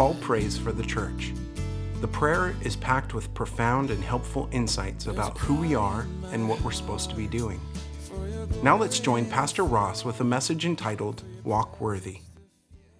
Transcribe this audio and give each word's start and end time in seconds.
Paul 0.00 0.14
prays 0.22 0.56
for 0.56 0.72
the 0.72 0.82
church. 0.82 1.34
The 2.00 2.08
prayer 2.08 2.54
is 2.62 2.74
packed 2.74 3.12
with 3.12 3.34
profound 3.34 3.90
and 3.90 4.02
helpful 4.02 4.48
insights 4.50 5.08
about 5.08 5.36
who 5.36 5.54
we 5.56 5.74
are 5.74 6.06
and 6.32 6.48
what 6.48 6.58
we're 6.62 6.70
supposed 6.70 7.10
to 7.10 7.16
be 7.16 7.26
doing. 7.26 7.60
Now 8.62 8.78
let's 8.78 8.98
join 8.98 9.26
Pastor 9.26 9.62
Ross 9.62 10.02
with 10.02 10.18
a 10.22 10.24
message 10.24 10.64
entitled 10.64 11.22
Walk 11.44 11.82
Worthy. 11.82 12.20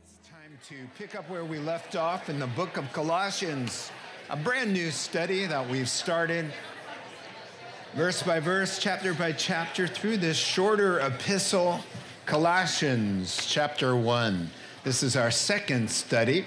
It's 0.04 0.28
time 0.28 0.58
to 0.68 0.74
pick 0.98 1.14
up 1.14 1.30
where 1.30 1.42
we 1.42 1.58
left 1.58 1.96
off 1.96 2.28
in 2.28 2.38
the 2.38 2.48
book 2.48 2.76
of 2.76 2.92
Colossians, 2.92 3.90
a 4.28 4.36
brand 4.36 4.70
new 4.70 4.90
study 4.90 5.46
that 5.46 5.66
we've 5.70 5.88
started 5.88 6.52
verse 7.94 8.22
by 8.22 8.40
verse, 8.40 8.78
chapter 8.78 9.14
by 9.14 9.32
chapter 9.32 9.88
through 9.88 10.18
this 10.18 10.36
shorter 10.36 11.00
epistle, 11.00 11.80
Colossians 12.26 13.46
chapter 13.46 13.96
1. 13.96 14.50
This 14.84 15.02
is 15.02 15.16
our 15.16 15.30
second 15.30 15.90
study. 15.90 16.44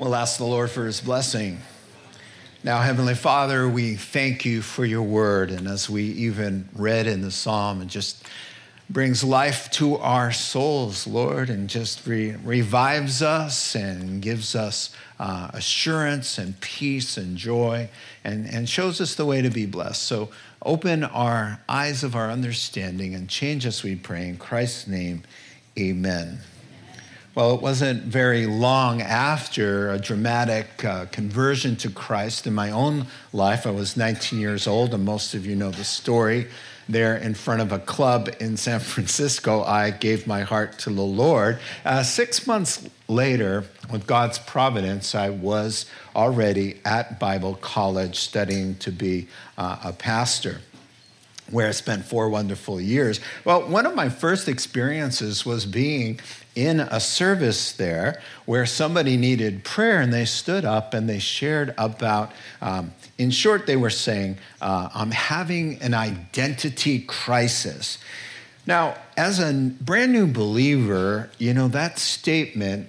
We'll 0.00 0.14
ask 0.14 0.38
the 0.38 0.46
Lord 0.46 0.70
for 0.70 0.86
his 0.86 1.02
blessing. 1.02 1.58
Now, 2.64 2.80
Heavenly 2.80 3.14
Father, 3.14 3.68
we 3.68 3.96
thank 3.96 4.46
you 4.46 4.62
for 4.62 4.86
your 4.86 5.02
word. 5.02 5.50
And 5.50 5.68
as 5.68 5.90
we 5.90 6.04
even 6.04 6.70
read 6.74 7.06
in 7.06 7.20
the 7.20 7.30
psalm, 7.30 7.82
it 7.82 7.88
just 7.88 8.24
brings 8.88 9.22
life 9.22 9.70
to 9.72 9.98
our 9.98 10.32
souls, 10.32 11.06
Lord, 11.06 11.50
and 11.50 11.68
just 11.68 12.06
re- 12.06 12.34
revives 12.42 13.20
us 13.20 13.74
and 13.74 14.22
gives 14.22 14.56
us 14.56 14.96
uh, 15.18 15.50
assurance 15.52 16.38
and 16.38 16.58
peace 16.62 17.18
and 17.18 17.36
joy 17.36 17.90
and, 18.24 18.46
and 18.46 18.70
shows 18.70 19.02
us 19.02 19.16
the 19.16 19.26
way 19.26 19.42
to 19.42 19.50
be 19.50 19.66
blessed. 19.66 20.02
So 20.02 20.30
open 20.62 21.04
our 21.04 21.60
eyes 21.68 22.02
of 22.02 22.16
our 22.16 22.30
understanding 22.30 23.14
and 23.14 23.28
change 23.28 23.66
us, 23.66 23.82
we 23.82 23.96
pray. 23.96 24.30
In 24.30 24.38
Christ's 24.38 24.86
name, 24.86 25.24
amen. 25.78 26.40
Well, 27.32 27.54
it 27.54 27.62
wasn't 27.62 28.02
very 28.02 28.46
long 28.46 29.00
after 29.00 29.92
a 29.92 30.00
dramatic 30.00 30.84
uh, 30.84 31.06
conversion 31.06 31.76
to 31.76 31.88
Christ 31.88 32.44
in 32.44 32.54
my 32.54 32.72
own 32.72 33.06
life. 33.32 33.68
I 33.68 33.70
was 33.70 33.96
19 33.96 34.40
years 34.40 34.66
old, 34.66 34.92
and 34.92 35.04
most 35.04 35.32
of 35.34 35.46
you 35.46 35.54
know 35.54 35.70
the 35.70 35.84
story. 35.84 36.48
There 36.88 37.16
in 37.16 37.34
front 37.34 37.60
of 37.60 37.70
a 37.70 37.78
club 37.78 38.30
in 38.40 38.56
San 38.56 38.80
Francisco, 38.80 39.62
I 39.62 39.92
gave 39.92 40.26
my 40.26 40.40
heart 40.40 40.80
to 40.80 40.90
the 40.90 41.02
Lord. 41.02 41.60
Uh, 41.84 42.02
six 42.02 42.48
months 42.48 42.88
later, 43.06 43.62
with 43.92 44.08
God's 44.08 44.40
providence, 44.40 45.14
I 45.14 45.30
was 45.30 45.86
already 46.16 46.80
at 46.84 47.20
Bible 47.20 47.54
college 47.54 48.16
studying 48.16 48.74
to 48.78 48.90
be 48.90 49.28
uh, 49.56 49.78
a 49.84 49.92
pastor 49.92 50.62
where 51.50 51.68
I 51.68 51.72
spent 51.72 52.04
four 52.04 52.28
wonderful 52.28 52.80
years. 52.80 53.20
Well, 53.44 53.62
one 53.68 53.86
of 53.86 53.94
my 53.94 54.08
first 54.08 54.48
experiences 54.48 55.44
was 55.44 55.66
being 55.66 56.20
in 56.54 56.80
a 56.80 57.00
service 57.00 57.72
there 57.72 58.20
where 58.44 58.66
somebody 58.66 59.16
needed 59.16 59.64
prayer 59.64 60.00
and 60.00 60.12
they 60.12 60.24
stood 60.24 60.64
up 60.64 60.94
and 60.94 61.08
they 61.08 61.18
shared 61.18 61.74
about, 61.78 62.32
um, 62.60 62.92
in 63.18 63.30
short, 63.30 63.66
they 63.66 63.76
were 63.76 63.90
saying, 63.90 64.36
uh, 64.60 64.88
I'm 64.94 65.10
having 65.10 65.80
an 65.80 65.94
identity 65.94 67.00
crisis. 67.00 67.98
Now, 68.66 68.96
as 69.16 69.38
a 69.38 69.52
brand 69.80 70.12
new 70.12 70.26
believer, 70.26 71.30
you 71.38 71.54
know, 71.54 71.68
that 71.68 71.98
statement 71.98 72.88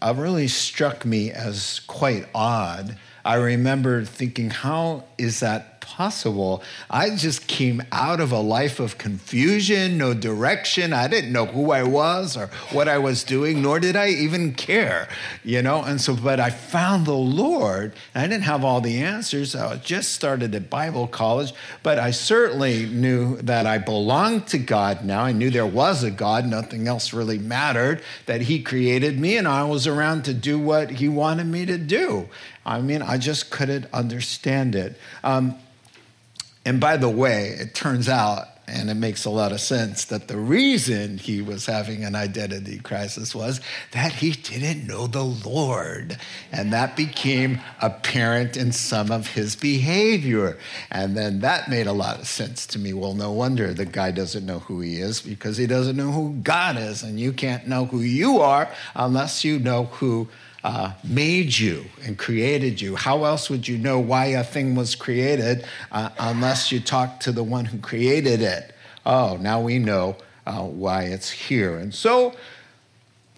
uh, 0.00 0.14
really 0.16 0.48
struck 0.48 1.04
me 1.04 1.30
as 1.30 1.80
quite 1.86 2.26
odd. 2.34 2.96
I 3.24 3.34
remember 3.34 4.04
thinking, 4.04 4.50
how 4.50 5.04
is 5.18 5.40
that 5.40 5.79
possible? 5.90 6.62
I 6.88 7.10
just 7.16 7.48
came 7.48 7.82
out 7.90 8.20
of 8.20 8.30
a 8.30 8.38
life 8.38 8.78
of 8.78 8.96
confusion, 8.96 9.98
no 9.98 10.14
direction. 10.14 10.92
I 10.92 11.08
didn't 11.08 11.32
know 11.32 11.46
who 11.46 11.72
I 11.72 11.82
was 11.82 12.36
or 12.36 12.46
what 12.70 12.88
I 12.88 12.98
was 12.98 13.24
doing, 13.24 13.60
nor 13.60 13.80
did 13.80 13.96
I 13.96 14.08
even 14.08 14.54
care, 14.54 15.08
you 15.42 15.62
know? 15.62 15.82
And 15.82 16.00
so, 16.00 16.14
but 16.14 16.38
I 16.38 16.50
found 16.50 17.06
the 17.06 17.12
Lord. 17.12 17.92
I 18.14 18.22
didn't 18.22 18.44
have 18.44 18.64
all 18.64 18.80
the 18.80 19.02
answers. 19.02 19.56
I 19.56 19.76
just 19.78 20.12
started 20.12 20.54
at 20.54 20.70
Bible 20.70 21.08
college, 21.08 21.52
but 21.82 21.98
I 21.98 22.12
certainly 22.12 22.86
knew 22.86 23.36
that 23.38 23.66
I 23.66 23.78
belonged 23.78 24.46
to 24.48 24.58
God 24.58 25.04
now. 25.04 25.24
I 25.24 25.32
knew 25.32 25.50
there 25.50 25.66
was 25.66 26.04
a 26.04 26.10
God, 26.10 26.46
nothing 26.46 26.86
else 26.86 27.12
really 27.12 27.38
mattered, 27.38 28.02
that 28.26 28.42
He 28.42 28.62
created 28.62 29.18
me, 29.18 29.36
and 29.36 29.48
I 29.48 29.64
was 29.64 29.86
around 29.88 30.24
to 30.26 30.34
do 30.34 30.58
what 30.58 30.90
He 30.90 31.08
wanted 31.08 31.46
me 31.46 31.66
to 31.66 31.78
do. 31.78 32.28
I 32.64 32.80
mean, 32.80 33.02
I 33.02 33.18
just 33.18 33.50
couldn't 33.50 33.86
understand 33.92 34.74
it. 34.74 34.96
Um, 35.24 35.56
and 36.64 36.80
by 36.80 36.96
the 36.96 37.08
way, 37.08 37.56
it 37.58 37.74
turns 37.74 38.08
out, 38.08 38.46
and 38.66 38.88
it 38.88 38.94
makes 38.94 39.24
a 39.24 39.30
lot 39.30 39.50
of 39.50 39.60
sense, 39.60 40.04
that 40.04 40.28
the 40.28 40.36
reason 40.36 41.18
he 41.18 41.42
was 41.42 41.66
having 41.66 42.04
an 42.04 42.14
identity 42.14 42.78
crisis 42.78 43.34
was 43.34 43.60
that 43.92 44.12
he 44.12 44.30
didn't 44.30 44.86
know 44.86 45.08
the 45.08 45.24
Lord. 45.24 46.18
And 46.52 46.72
that 46.72 46.96
became 46.96 47.60
apparent 47.80 48.56
in 48.56 48.70
some 48.70 49.10
of 49.10 49.26
his 49.26 49.56
behavior. 49.56 50.56
And 50.90 51.16
then 51.16 51.40
that 51.40 51.68
made 51.68 51.88
a 51.88 51.92
lot 51.92 52.20
of 52.20 52.28
sense 52.28 52.64
to 52.68 52.78
me. 52.78 52.92
Well, 52.92 53.14
no 53.14 53.32
wonder 53.32 53.74
the 53.74 53.86
guy 53.86 54.12
doesn't 54.12 54.46
know 54.46 54.60
who 54.60 54.80
he 54.80 54.98
is 54.98 55.20
because 55.20 55.56
he 55.56 55.66
doesn't 55.66 55.96
know 55.96 56.12
who 56.12 56.34
God 56.42 56.76
is. 56.76 57.02
And 57.02 57.18
you 57.18 57.32
can't 57.32 57.66
know 57.66 57.86
who 57.86 58.00
you 58.00 58.38
are 58.38 58.68
unless 58.94 59.42
you 59.44 59.58
know 59.58 59.86
who 59.86 60.28
uh, 60.62 60.92
made 61.04 61.58
you 61.58 61.86
and 62.04 62.18
created 62.18 62.80
you. 62.80 62.96
How 62.96 63.24
else 63.24 63.48
would 63.48 63.66
you 63.66 63.78
know 63.78 63.98
why 63.98 64.26
a 64.26 64.44
thing 64.44 64.74
was 64.74 64.94
created 64.94 65.64
uh, 65.90 66.10
unless 66.18 66.70
you 66.70 66.80
talk 66.80 67.20
to 67.20 67.32
the 67.32 67.44
one 67.44 67.64
who 67.64 67.78
created 67.78 68.42
it? 68.42 68.74
Oh, 69.06 69.38
now 69.40 69.60
we 69.60 69.78
know 69.78 70.16
uh, 70.46 70.62
why 70.62 71.04
it's 71.04 71.30
here. 71.30 71.78
And 71.78 71.94
so 71.94 72.34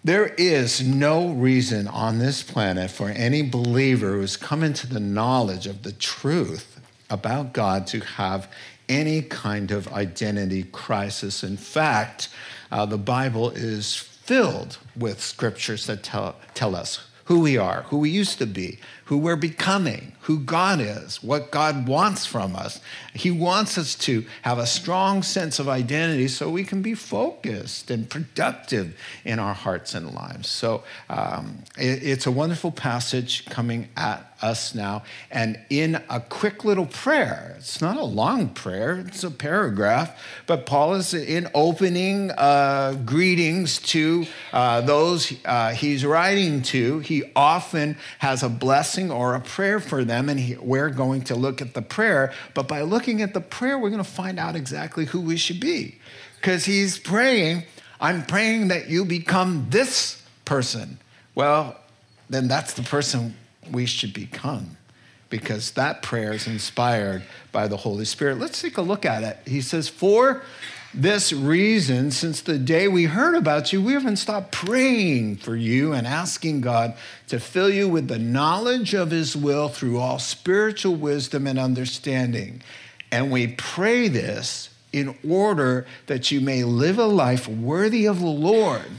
there 0.03 0.27
is 0.37 0.85
no 0.85 1.29
reason 1.29 1.87
on 1.87 2.19
this 2.19 2.43
planet 2.43 2.91
for 2.91 3.09
any 3.09 3.41
believer 3.41 4.13
who's 4.13 4.35
come 4.35 4.63
into 4.63 4.85
the 4.85 4.99
knowledge 4.99 5.65
of 5.65 5.83
the 5.83 5.93
truth 5.93 6.81
about 7.09 7.53
God 7.53 7.87
to 7.87 7.99
have 8.01 8.51
any 8.89 9.21
kind 9.21 9.71
of 9.71 9.87
identity 9.93 10.63
crisis. 10.63 11.41
In 11.43 11.55
fact, 11.55 12.27
uh, 12.69 12.85
the 12.85 12.97
Bible 12.97 13.51
is 13.51 13.95
filled 13.95 14.77
with 14.95 15.21
scriptures 15.21 15.85
that 15.85 16.03
tell, 16.03 16.35
tell 16.53 16.75
us 16.75 17.07
who 17.25 17.39
we 17.39 17.57
are, 17.57 17.83
who 17.83 17.97
we 17.97 18.09
used 18.09 18.37
to 18.39 18.45
be, 18.45 18.79
who 19.05 19.17
we're 19.17 19.35
becoming, 19.35 20.13
who 20.21 20.39
God 20.39 20.79
is, 20.79 21.21
what 21.21 21.51
God 21.51 21.87
wants 21.87 22.25
from 22.25 22.55
us. 22.55 22.79
He 23.13 23.31
wants 23.31 23.77
us 23.77 23.95
to 23.95 24.25
have 24.43 24.57
a 24.57 24.65
strong 24.65 25.23
sense 25.23 25.59
of 25.59 25.67
identity 25.67 26.27
so 26.29 26.49
we 26.49 26.63
can 26.63 26.81
be 26.81 26.93
focused 26.93 27.91
and 27.91 28.09
productive 28.09 28.97
in 29.25 29.39
our 29.39 29.53
hearts 29.53 29.93
and 29.93 30.13
lives. 30.13 30.47
So 30.47 30.83
um, 31.09 31.63
it, 31.77 32.03
it's 32.03 32.25
a 32.25 32.31
wonderful 32.31 32.71
passage 32.71 33.45
coming 33.45 33.89
at 33.97 34.33
us 34.41 34.75
now. 34.75 35.03
And 35.31 35.59
in 35.69 36.01
a 36.09 36.19
quick 36.19 36.65
little 36.65 36.85
prayer, 36.85 37.55
it's 37.57 37.81
not 37.81 37.97
a 37.97 38.03
long 38.03 38.49
prayer, 38.49 39.03
it's 39.07 39.23
a 39.23 39.31
paragraph, 39.31 40.21
but 40.47 40.65
Paul 40.65 40.95
is 40.95 41.13
in 41.13 41.47
opening 41.53 42.31
uh, 42.31 43.01
greetings 43.05 43.79
to 43.79 44.25
uh, 44.51 44.81
those 44.81 45.33
uh, 45.45 45.71
he's 45.71 46.05
writing 46.05 46.61
to. 46.63 46.99
He 46.99 47.23
often 47.35 47.97
has 48.19 48.43
a 48.43 48.49
blessing 48.49 48.92
or 48.97 49.35
a 49.35 49.39
prayer 49.39 49.79
for 49.79 50.03
them, 50.03 50.29
and 50.29 50.57
we're 50.59 50.89
going 50.89 51.21
to 51.23 51.35
look 51.35 51.61
at 51.61 51.73
the 51.73 51.81
prayer. 51.81 52.33
But 52.53 52.67
by 52.67 52.81
looking 52.81 53.21
at 53.21 53.33
the 53.33 53.41
prayer, 53.41 53.77
we're 53.77 53.89
going 53.89 54.03
to 54.03 54.09
find 54.09 54.39
out 54.39 54.55
exactly 54.55 55.05
who 55.05 55.21
we 55.21 55.37
should 55.37 55.59
be. 55.59 55.97
Because 56.35 56.65
he's 56.65 56.97
praying, 56.97 57.63
I'm 57.99 58.25
praying 58.25 58.67
that 58.69 58.89
you 58.89 59.05
become 59.05 59.67
this 59.69 60.21
person. 60.45 60.99
Well, 61.35 61.77
then 62.29 62.47
that's 62.47 62.73
the 62.73 62.83
person 62.83 63.35
we 63.71 63.85
should 63.85 64.13
become 64.13 64.77
because 65.29 65.71
that 65.71 66.03
prayer 66.03 66.33
is 66.33 66.45
inspired 66.45 67.23
by 67.51 67.67
the 67.67 67.77
Holy 67.77 68.05
Spirit. 68.05 68.37
Let's 68.37 68.61
take 68.61 68.77
a 68.77 68.83
look 68.83 69.03
at 69.03 69.23
it. 69.23 69.39
He 69.47 69.61
says, 69.61 69.89
For 69.89 70.43
this 70.93 71.33
reason, 71.33 72.11
since 72.11 72.41
the 72.41 72.57
day 72.57 72.87
we 72.87 73.05
heard 73.05 73.35
about 73.35 73.73
you, 73.73 73.81
we 73.81 73.93
haven't 73.93 74.17
stopped 74.17 74.51
praying 74.51 75.37
for 75.37 75.55
you 75.55 75.93
and 75.93 76.05
asking 76.05 76.61
God 76.61 76.95
to 77.27 77.39
fill 77.39 77.69
you 77.69 77.89
with 77.89 78.07
the 78.07 78.19
knowledge 78.19 78.93
of 78.93 79.11
His 79.11 79.35
will 79.35 79.69
through 79.69 79.99
all 79.99 80.19
spiritual 80.19 80.95
wisdom 80.95 81.47
and 81.47 81.57
understanding. 81.57 82.61
And 83.11 83.31
we 83.31 83.47
pray 83.47 84.07
this 84.07 84.69
in 84.91 85.17
order 85.27 85.87
that 86.05 86.31
you 86.31 86.39
may 86.39 86.63
live 86.63 86.99
a 86.99 87.05
life 87.05 87.47
worthy 87.47 88.05
of 88.05 88.19
the 88.19 88.25
Lord 88.27 88.91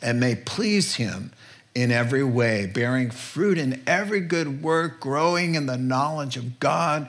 and 0.00 0.18
may 0.18 0.34
please 0.34 0.94
Him 0.94 1.32
in 1.74 1.92
every 1.92 2.24
way, 2.24 2.66
bearing 2.66 3.10
fruit 3.10 3.56
in 3.56 3.82
every 3.86 4.20
good 4.20 4.62
work, 4.62 4.98
growing 5.00 5.54
in 5.54 5.66
the 5.66 5.76
knowledge 5.76 6.36
of 6.36 6.58
God, 6.58 7.08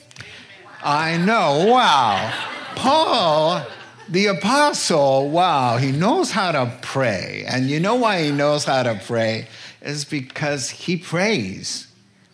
I 0.83 1.17
know, 1.17 1.65
wow. 1.67 2.33
Paul, 2.75 3.65
the 4.09 4.27
apostle, 4.27 5.29
wow, 5.29 5.77
he 5.77 5.91
knows 5.91 6.31
how 6.31 6.51
to 6.51 6.75
pray. 6.81 7.45
And 7.47 7.69
you 7.69 7.79
know 7.79 7.95
why 7.95 8.23
he 8.23 8.31
knows 8.31 8.65
how 8.65 8.83
to 8.83 8.99
pray? 9.05 9.47
Is 9.81 10.05
because 10.05 10.69
he 10.69 10.97
prays. 10.97 11.87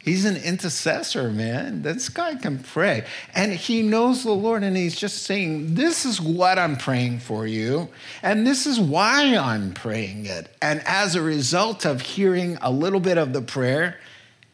He's 0.07 0.23
an 0.23 0.38
intercessor, 0.38 1.29
man. 1.31 1.81
This 1.81 2.07
guy 2.07 2.35
can 2.35 2.59
pray. 2.59 3.03
And 3.35 3.51
he 3.51 3.83
knows 3.83 4.23
the 4.23 4.31
Lord, 4.31 4.63
and 4.63 4.77
he's 4.77 4.95
just 4.95 5.23
saying, 5.23 5.75
This 5.75 6.05
is 6.05 6.21
what 6.21 6.57
I'm 6.57 6.77
praying 6.77 7.19
for 7.19 7.45
you, 7.45 7.89
and 8.23 8.47
this 8.47 8.65
is 8.65 8.79
why 8.79 9.35
I'm 9.35 9.73
praying 9.73 10.25
it. 10.25 10.50
And 10.61 10.81
as 10.85 11.15
a 11.15 11.21
result 11.21 11.85
of 11.85 12.00
hearing 12.00 12.57
a 12.61 12.71
little 12.71 13.01
bit 13.01 13.17
of 13.17 13.33
the 13.33 13.41
prayer 13.41 13.97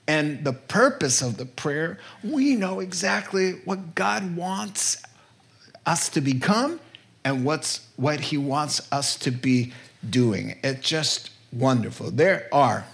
and 0.08 0.44
the 0.44 0.54
purpose 0.54 1.22
of 1.22 1.38
the 1.38 1.46
prayer, 1.46 1.98
we 2.24 2.56
know 2.56 2.80
exactly 2.80 3.54
what 3.66 3.96
God 3.96 4.36
wants 4.36 5.02
us 5.86 6.10
to 6.10 6.22
become 6.22 6.80
and 7.24 7.46
what's 7.46 7.88
what 7.96 8.20
he 8.20 8.38
wants 8.38 8.92
us 8.92 9.16
to 9.20 9.32
be 9.32 9.74
doing. 10.08 10.58
It's 10.64 10.88
just 10.88 11.30
wonderful. 11.52 12.12
There 12.12 12.48
are 12.52 12.86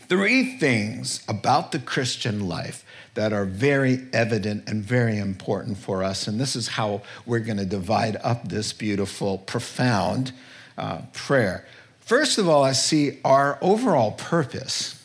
three 0.00 0.58
things 0.58 1.24
about 1.28 1.72
the 1.72 1.78
Christian 1.78 2.46
life 2.46 2.84
that 3.14 3.32
are 3.32 3.46
very 3.46 4.06
evident 4.12 4.68
and 4.68 4.84
very 4.84 5.18
important 5.18 5.78
for 5.78 6.04
us. 6.04 6.28
And 6.28 6.38
this 6.38 6.54
is 6.54 6.68
how 6.68 7.02
we're 7.24 7.40
going 7.40 7.56
to 7.56 7.64
divide 7.64 8.16
up 8.22 8.48
this 8.48 8.74
beautiful, 8.74 9.38
profound 9.38 10.32
uh, 10.76 11.00
prayer. 11.14 11.66
First 12.00 12.36
of 12.36 12.48
all, 12.48 12.62
I 12.62 12.72
see 12.72 13.18
our 13.24 13.58
overall 13.62 14.12
purpose 14.12 15.02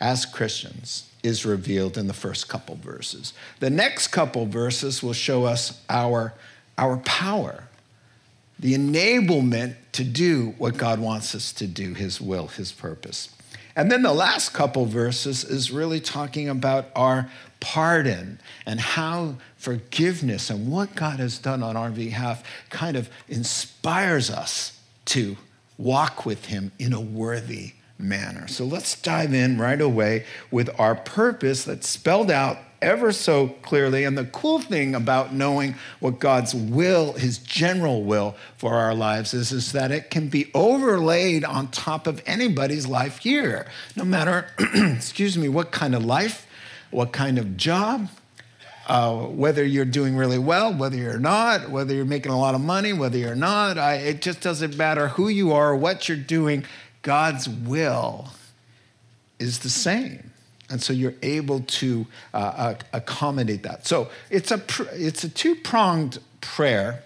as 0.00 0.26
Christians 0.26 1.10
is 1.22 1.44
revealed 1.44 1.96
in 1.98 2.06
the 2.06 2.14
first 2.14 2.48
couple 2.48 2.76
verses. 2.76 3.32
The 3.60 3.70
next 3.70 4.08
couple 4.08 4.46
verses 4.46 5.02
will 5.02 5.12
show 5.12 5.44
us 5.44 5.82
our, 5.88 6.34
our 6.78 6.98
power, 6.98 7.64
the 8.58 8.74
enablement 8.74 9.74
to 9.92 10.04
do 10.04 10.54
what 10.58 10.76
God 10.76 11.00
wants 11.00 11.34
us 11.34 11.52
to 11.54 11.66
do, 11.66 11.94
His 11.94 12.20
will, 12.20 12.48
His 12.48 12.72
purpose. 12.72 13.30
And 13.74 13.92
then 13.92 14.02
the 14.02 14.14
last 14.14 14.54
couple 14.54 14.86
verses 14.86 15.44
is 15.44 15.70
really 15.70 16.00
talking 16.00 16.48
about 16.48 16.86
our 16.94 17.30
pardon 17.60 18.40
and 18.64 18.80
how 18.80 19.36
forgiveness 19.56 20.48
and 20.48 20.70
what 20.70 20.94
God 20.94 21.18
has 21.18 21.38
done 21.38 21.62
on 21.62 21.76
our 21.76 21.90
behalf 21.90 22.42
kind 22.70 22.96
of 22.96 23.10
inspires 23.28 24.30
us 24.30 24.80
to 25.06 25.36
walk 25.76 26.24
with 26.24 26.46
Him 26.46 26.72
in 26.78 26.92
a 26.92 27.00
worthy 27.00 27.72
manner. 27.98 28.46
So 28.48 28.64
let's 28.64 29.00
dive 29.00 29.32
in 29.32 29.58
right 29.58 29.80
away 29.80 30.24
with 30.50 30.68
our 30.78 30.94
purpose 30.94 31.64
that's 31.64 31.88
spelled 31.88 32.30
out 32.30 32.58
ever 32.82 33.12
so 33.12 33.48
clearly. 33.62 34.04
And 34.04 34.16
the 34.16 34.24
cool 34.24 34.58
thing 34.58 34.94
about 34.94 35.32
knowing 35.34 35.74
what 36.00 36.18
God's 36.18 36.54
will, 36.54 37.14
his 37.14 37.38
general 37.38 38.02
will 38.04 38.36
for 38.56 38.74
our 38.74 38.94
lives 38.94 39.34
is, 39.34 39.52
is 39.52 39.72
that 39.72 39.90
it 39.90 40.10
can 40.10 40.28
be 40.28 40.50
overlaid 40.54 41.44
on 41.44 41.68
top 41.68 42.06
of 42.06 42.22
anybody's 42.26 42.86
life 42.86 43.18
here, 43.18 43.66
no 43.94 44.04
matter, 44.04 44.48
excuse 44.74 45.36
me, 45.36 45.48
what 45.48 45.70
kind 45.72 45.94
of 45.94 46.04
life, 46.04 46.46
what 46.90 47.12
kind 47.12 47.38
of 47.38 47.56
job. 47.56 48.08
Uh, 48.88 49.24
whether 49.26 49.64
you're 49.64 49.84
doing 49.84 50.16
really 50.16 50.38
well, 50.38 50.72
whether 50.72 50.96
you're 50.96 51.18
not, 51.18 51.68
whether 51.70 51.92
you're 51.92 52.04
making 52.04 52.30
a 52.30 52.38
lot 52.38 52.54
of 52.54 52.60
money, 52.60 52.92
whether 52.92 53.18
you're 53.18 53.34
not, 53.34 53.76
I, 53.76 53.94
it 53.94 54.22
just 54.22 54.40
doesn't 54.40 54.76
matter 54.76 55.08
who 55.08 55.26
you 55.26 55.52
are, 55.52 55.74
what 55.74 56.08
you're 56.08 56.16
doing. 56.16 56.64
God's 57.06 57.48
will 57.48 58.30
is 59.38 59.60
the 59.60 59.70
same. 59.70 60.32
And 60.68 60.82
so 60.82 60.92
you're 60.92 61.14
able 61.22 61.60
to 61.60 62.04
uh, 62.34 62.74
accommodate 62.92 63.62
that. 63.62 63.86
So 63.86 64.08
it's 64.28 64.50
a, 64.50 64.60
it's 64.92 65.22
a 65.22 65.28
two 65.28 65.54
pronged 65.54 66.18
prayer 66.40 67.04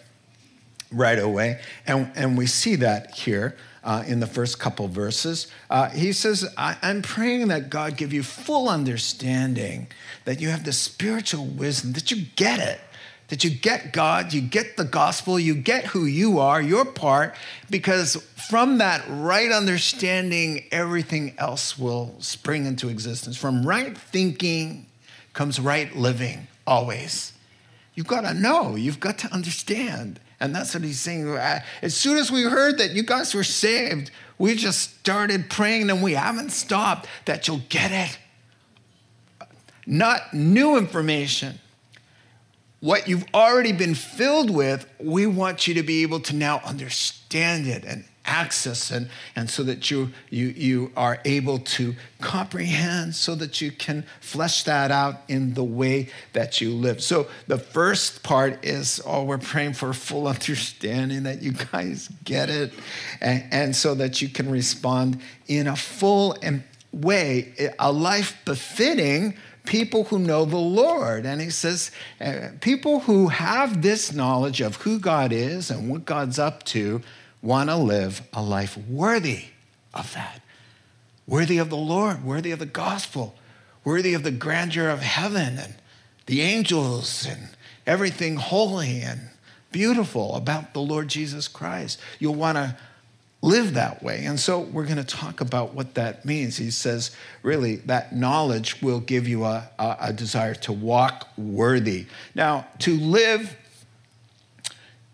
right 0.90 1.18
away. 1.18 1.60
And, 1.86 2.10
and 2.14 2.38
we 2.38 2.46
see 2.46 2.76
that 2.76 3.14
here 3.14 3.58
uh, 3.84 4.02
in 4.06 4.20
the 4.20 4.26
first 4.26 4.58
couple 4.58 4.88
verses. 4.88 5.48
Uh, 5.68 5.90
he 5.90 6.14
says, 6.14 6.48
I'm 6.56 7.02
praying 7.02 7.48
that 7.48 7.68
God 7.68 7.98
give 7.98 8.14
you 8.14 8.22
full 8.22 8.70
understanding, 8.70 9.88
that 10.24 10.40
you 10.40 10.48
have 10.48 10.64
the 10.64 10.72
spiritual 10.72 11.44
wisdom, 11.44 11.92
that 11.92 12.10
you 12.10 12.24
get 12.36 12.58
it 12.58 12.80
that 13.30 13.44
you 13.44 13.50
get 13.50 13.92
God, 13.92 14.32
you 14.32 14.40
get 14.40 14.76
the 14.76 14.84
gospel, 14.84 15.38
you 15.38 15.54
get 15.54 15.86
who 15.86 16.04
you 16.04 16.40
are, 16.40 16.60
your 16.60 16.84
part, 16.84 17.34
because 17.70 18.16
from 18.48 18.78
that 18.78 19.04
right 19.08 19.50
understanding, 19.52 20.64
everything 20.72 21.34
else 21.38 21.78
will 21.78 22.14
spring 22.18 22.66
into 22.66 22.88
existence. 22.88 23.36
From 23.36 23.64
right 23.64 23.96
thinking 23.96 24.86
comes 25.32 25.60
right 25.60 25.94
living, 25.96 26.48
always. 26.66 27.32
You've 27.94 28.08
got 28.08 28.22
to 28.22 28.34
know, 28.34 28.74
you've 28.74 29.00
got 29.00 29.18
to 29.18 29.32
understand. 29.32 30.18
And 30.40 30.54
that's 30.54 30.74
what 30.74 30.82
he's 30.82 31.00
saying. 31.00 31.28
As 31.82 31.94
soon 31.94 32.16
as 32.16 32.32
we 32.32 32.42
heard 32.42 32.78
that 32.78 32.90
you 32.90 33.04
guys 33.04 33.32
were 33.32 33.44
saved, 33.44 34.10
we 34.38 34.56
just 34.56 34.98
started 34.98 35.48
praying 35.48 35.88
and 35.88 36.02
we 36.02 36.14
haven't 36.14 36.50
stopped 36.50 37.06
that 37.26 37.46
you'll 37.46 37.62
get 37.68 37.92
it. 37.92 38.18
Not 39.86 40.34
new 40.34 40.76
information 40.76 41.60
what 42.80 43.06
you've 43.08 43.26
already 43.34 43.72
been 43.72 43.94
filled 43.94 44.50
with, 44.50 44.86
we 44.98 45.26
want 45.26 45.68
you 45.68 45.74
to 45.74 45.82
be 45.82 46.02
able 46.02 46.20
to 46.20 46.34
now 46.34 46.60
understand 46.64 47.66
it 47.66 47.84
and 47.84 48.04
access 48.24 48.90
and, 48.90 49.08
and 49.34 49.50
so 49.50 49.62
that 49.62 49.90
you, 49.90 50.10
you, 50.30 50.46
you 50.48 50.92
are 50.96 51.18
able 51.24 51.58
to 51.58 51.94
comprehend 52.20 53.14
so 53.14 53.34
that 53.34 53.60
you 53.60 53.72
can 53.72 54.04
flesh 54.20 54.62
that 54.64 54.90
out 54.90 55.16
in 55.28 55.54
the 55.54 55.64
way 55.64 56.08
that 56.32 56.60
you 56.60 56.70
live. 56.70 57.02
So 57.02 57.26
the 57.48 57.58
first 57.58 58.22
part 58.22 58.64
is, 58.64 59.00
oh, 59.04 59.24
we're 59.24 59.38
praying 59.38 59.74
for 59.74 59.92
full 59.92 60.28
understanding 60.28 61.24
that 61.24 61.42
you 61.42 61.52
guys 61.52 62.08
get 62.24 62.48
it 62.48 62.72
and, 63.20 63.44
and 63.50 63.76
so 63.76 63.94
that 63.96 64.22
you 64.22 64.28
can 64.28 64.50
respond 64.50 65.20
in 65.48 65.66
a 65.66 65.76
full 65.76 66.36
and 66.42 66.62
way, 66.92 67.72
a 67.78 67.92
life 67.92 68.36
befitting 68.44 69.34
people 69.64 70.04
who 70.04 70.18
know 70.18 70.44
the 70.44 70.56
Lord. 70.56 71.26
And 71.26 71.40
he 71.40 71.50
says, 71.50 71.90
uh, 72.20 72.48
people 72.60 73.00
who 73.00 73.28
have 73.28 73.82
this 73.82 74.12
knowledge 74.12 74.60
of 74.60 74.76
who 74.76 74.98
God 74.98 75.32
is 75.32 75.70
and 75.70 75.90
what 75.90 76.04
God's 76.04 76.38
up 76.38 76.64
to 76.64 77.02
want 77.42 77.70
to 77.70 77.76
live 77.76 78.22
a 78.32 78.42
life 78.42 78.76
worthy 78.76 79.44
of 79.94 80.12
that, 80.14 80.42
worthy 81.26 81.58
of 81.58 81.70
the 81.70 81.76
Lord, 81.76 82.24
worthy 82.24 82.50
of 82.50 82.58
the 82.58 82.66
gospel, 82.66 83.34
worthy 83.84 84.14
of 84.14 84.22
the 84.22 84.30
grandeur 84.30 84.88
of 84.88 85.00
heaven 85.00 85.58
and 85.58 85.74
the 86.26 86.42
angels 86.42 87.26
and 87.26 87.50
everything 87.86 88.36
holy 88.36 89.00
and 89.00 89.30
beautiful 89.72 90.34
about 90.34 90.74
the 90.74 90.80
Lord 90.80 91.08
Jesus 91.08 91.48
Christ. 91.48 91.98
You'll 92.18 92.34
want 92.34 92.56
to 92.56 92.76
live 93.42 93.74
that 93.74 94.02
way. 94.02 94.24
And 94.24 94.38
so 94.38 94.60
we're 94.60 94.84
going 94.84 94.96
to 94.96 95.04
talk 95.04 95.40
about 95.40 95.74
what 95.74 95.94
that 95.94 96.24
means. 96.24 96.58
He 96.58 96.70
says, 96.70 97.10
really, 97.42 97.76
that 97.76 98.14
knowledge 98.14 98.82
will 98.82 99.00
give 99.00 99.26
you 99.26 99.44
a, 99.44 99.68
a, 99.78 99.96
a 100.00 100.12
desire 100.12 100.54
to 100.56 100.72
walk 100.72 101.28
worthy. 101.38 102.06
Now, 102.34 102.66
to 102.80 102.96
live, 102.98 103.56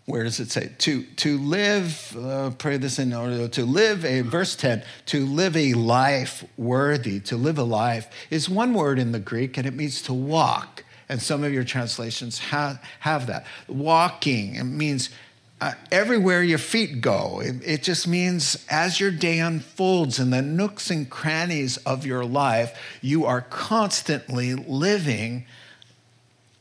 where 0.05 0.23
does 0.23 0.39
it 0.41 0.51
say? 0.51 0.71
To, 0.79 1.03
to 1.03 1.37
live, 1.37 2.15
uh, 2.17 2.49
pray 2.51 2.77
this 2.77 2.99
in 2.99 3.13
order, 3.13 3.47
to 3.47 3.65
live 3.65 4.03
a, 4.03 4.21
verse 4.21 4.55
10, 4.57 4.83
to 5.07 5.25
live 5.25 5.55
a 5.55 5.73
life 5.73 6.43
worthy, 6.57 7.21
to 7.21 7.37
live 7.37 7.57
a 7.57 7.63
life 7.63 8.09
is 8.29 8.49
one 8.49 8.73
word 8.73 8.99
in 8.99 9.13
the 9.13 9.19
Greek 9.19 9.57
and 9.57 9.65
it 9.65 9.73
means 9.73 10.01
to 10.01 10.13
walk. 10.13 10.83
And 11.09 11.21
some 11.21 11.45
of 11.45 11.53
your 11.53 11.63
translations 11.63 12.39
have, 12.39 12.83
have 12.99 13.27
that. 13.27 13.45
Walking, 13.69 14.55
it 14.55 14.65
means 14.65 15.09
uh, 15.59 15.73
everywhere 15.91 16.43
your 16.43 16.59
feet 16.59 17.01
go. 17.01 17.41
It, 17.43 17.55
it, 17.65 17.83
just 17.83 18.07
means 18.07 18.63
as 18.69 18.99
your 18.99 19.11
day 19.11 19.39
unfolds 19.39 20.19
in 20.19 20.29
the 20.29 20.41
nooks 20.41 20.91
and 20.91 21.09
crannies 21.09 21.77
of 21.77 22.05
your 22.05 22.23
life, 22.25 22.77
you 23.01 23.25
are 23.25 23.41
constantly 23.41 24.53
living 24.53 25.45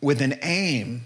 with 0.01 0.23
an 0.23 0.39
aim 0.43 1.03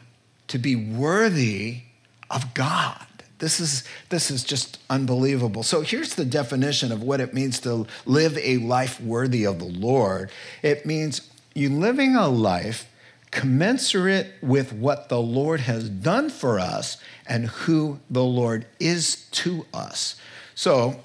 to 0.49 0.59
be 0.59 0.77
worthy 0.77 1.83
of 2.31 2.55
God. 2.55 3.07
This 3.39 3.59
is, 3.59 3.85
this 4.11 4.31
is 4.31 4.45
just 4.45 4.79
unbelievable. 4.91 5.63
So 5.63 5.81
here's 5.81 6.15
the 6.15 6.27
definition 6.27 6.93
of 6.93 7.03
what 7.03 7.21
it 7.21 7.33
means 7.33 7.59
to 7.61 7.87
live 8.05 8.37
a 8.39 8.59
life 8.59 9.01
worthy 9.01 9.45
of 9.45 9.59
the 9.59 9.65
Lord 9.65 10.31
it 10.63 10.85
means 10.85 11.29
you 11.55 11.71
living 11.71 12.15
a 12.15 12.29
life 12.29 12.90
commensurate 13.31 14.35
with 14.43 14.73
what 14.73 15.09
the 15.09 15.21
Lord 15.21 15.61
has 15.61 15.89
done 15.89 16.31
for 16.31 16.59
us 16.59 16.97
and 17.27 17.47
who 17.47 18.01
the 18.11 18.25
Lord 18.25 18.67
is 18.81 19.27
to 19.33 19.67
us. 19.73 20.17
So 20.55 21.01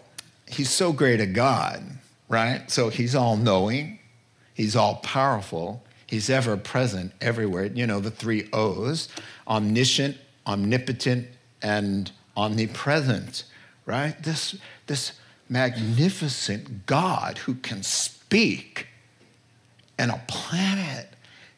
he's 0.48 0.70
so 0.70 0.91
great 0.91 1.22
a 1.22 1.25
God, 1.25 1.84
right? 2.27 2.70
So 2.70 2.89
he's 2.89 3.15
all 3.15 3.38
knowing, 3.38 4.00
he's 4.53 4.75
all 4.75 4.96
powerful, 4.98 5.84
he's 6.08 6.29
ever 6.29 6.58
present 6.58 7.13
everywhere. 7.22 7.65
You 7.65 7.86
know, 7.86 8.00
the 8.00 8.12
three 8.12 8.50
O's 8.51 9.08
omniscient, 9.48 10.17
omnipotent, 10.48 11.27
and 11.62 12.12
omnipresent, 12.36 13.44
right? 13.86 14.22
This, 14.24 14.58
this 14.88 15.13
magnificent 15.48 16.86
God 16.86 17.38
who 17.39 17.55
can 17.55 17.84
speak 17.84 18.88
and 19.98 20.12
a 20.12 20.22
planet. 20.27 21.14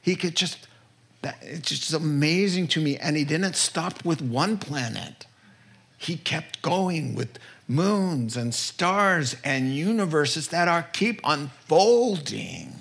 He 0.07 0.15
could 0.15 0.37
just, 0.37 0.69
it's 1.41 1.67
just 1.67 1.93
amazing 1.93 2.67
to 2.69 2.79
me. 2.79 2.95
And 2.95 3.17
he 3.17 3.25
didn't 3.25 3.57
stop 3.57 4.05
with 4.05 4.21
one 4.21 4.57
planet, 4.57 5.27
he 5.97 6.15
kept 6.15 6.61
going 6.61 7.13
with 7.13 7.37
moons 7.67 8.37
and 8.37 8.55
stars 8.55 9.35
and 9.43 9.75
universes 9.75 10.47
that 10.47 10.69
are 10.69 10.83
keep 10.93 11.19
unfolding. 11.25 12.73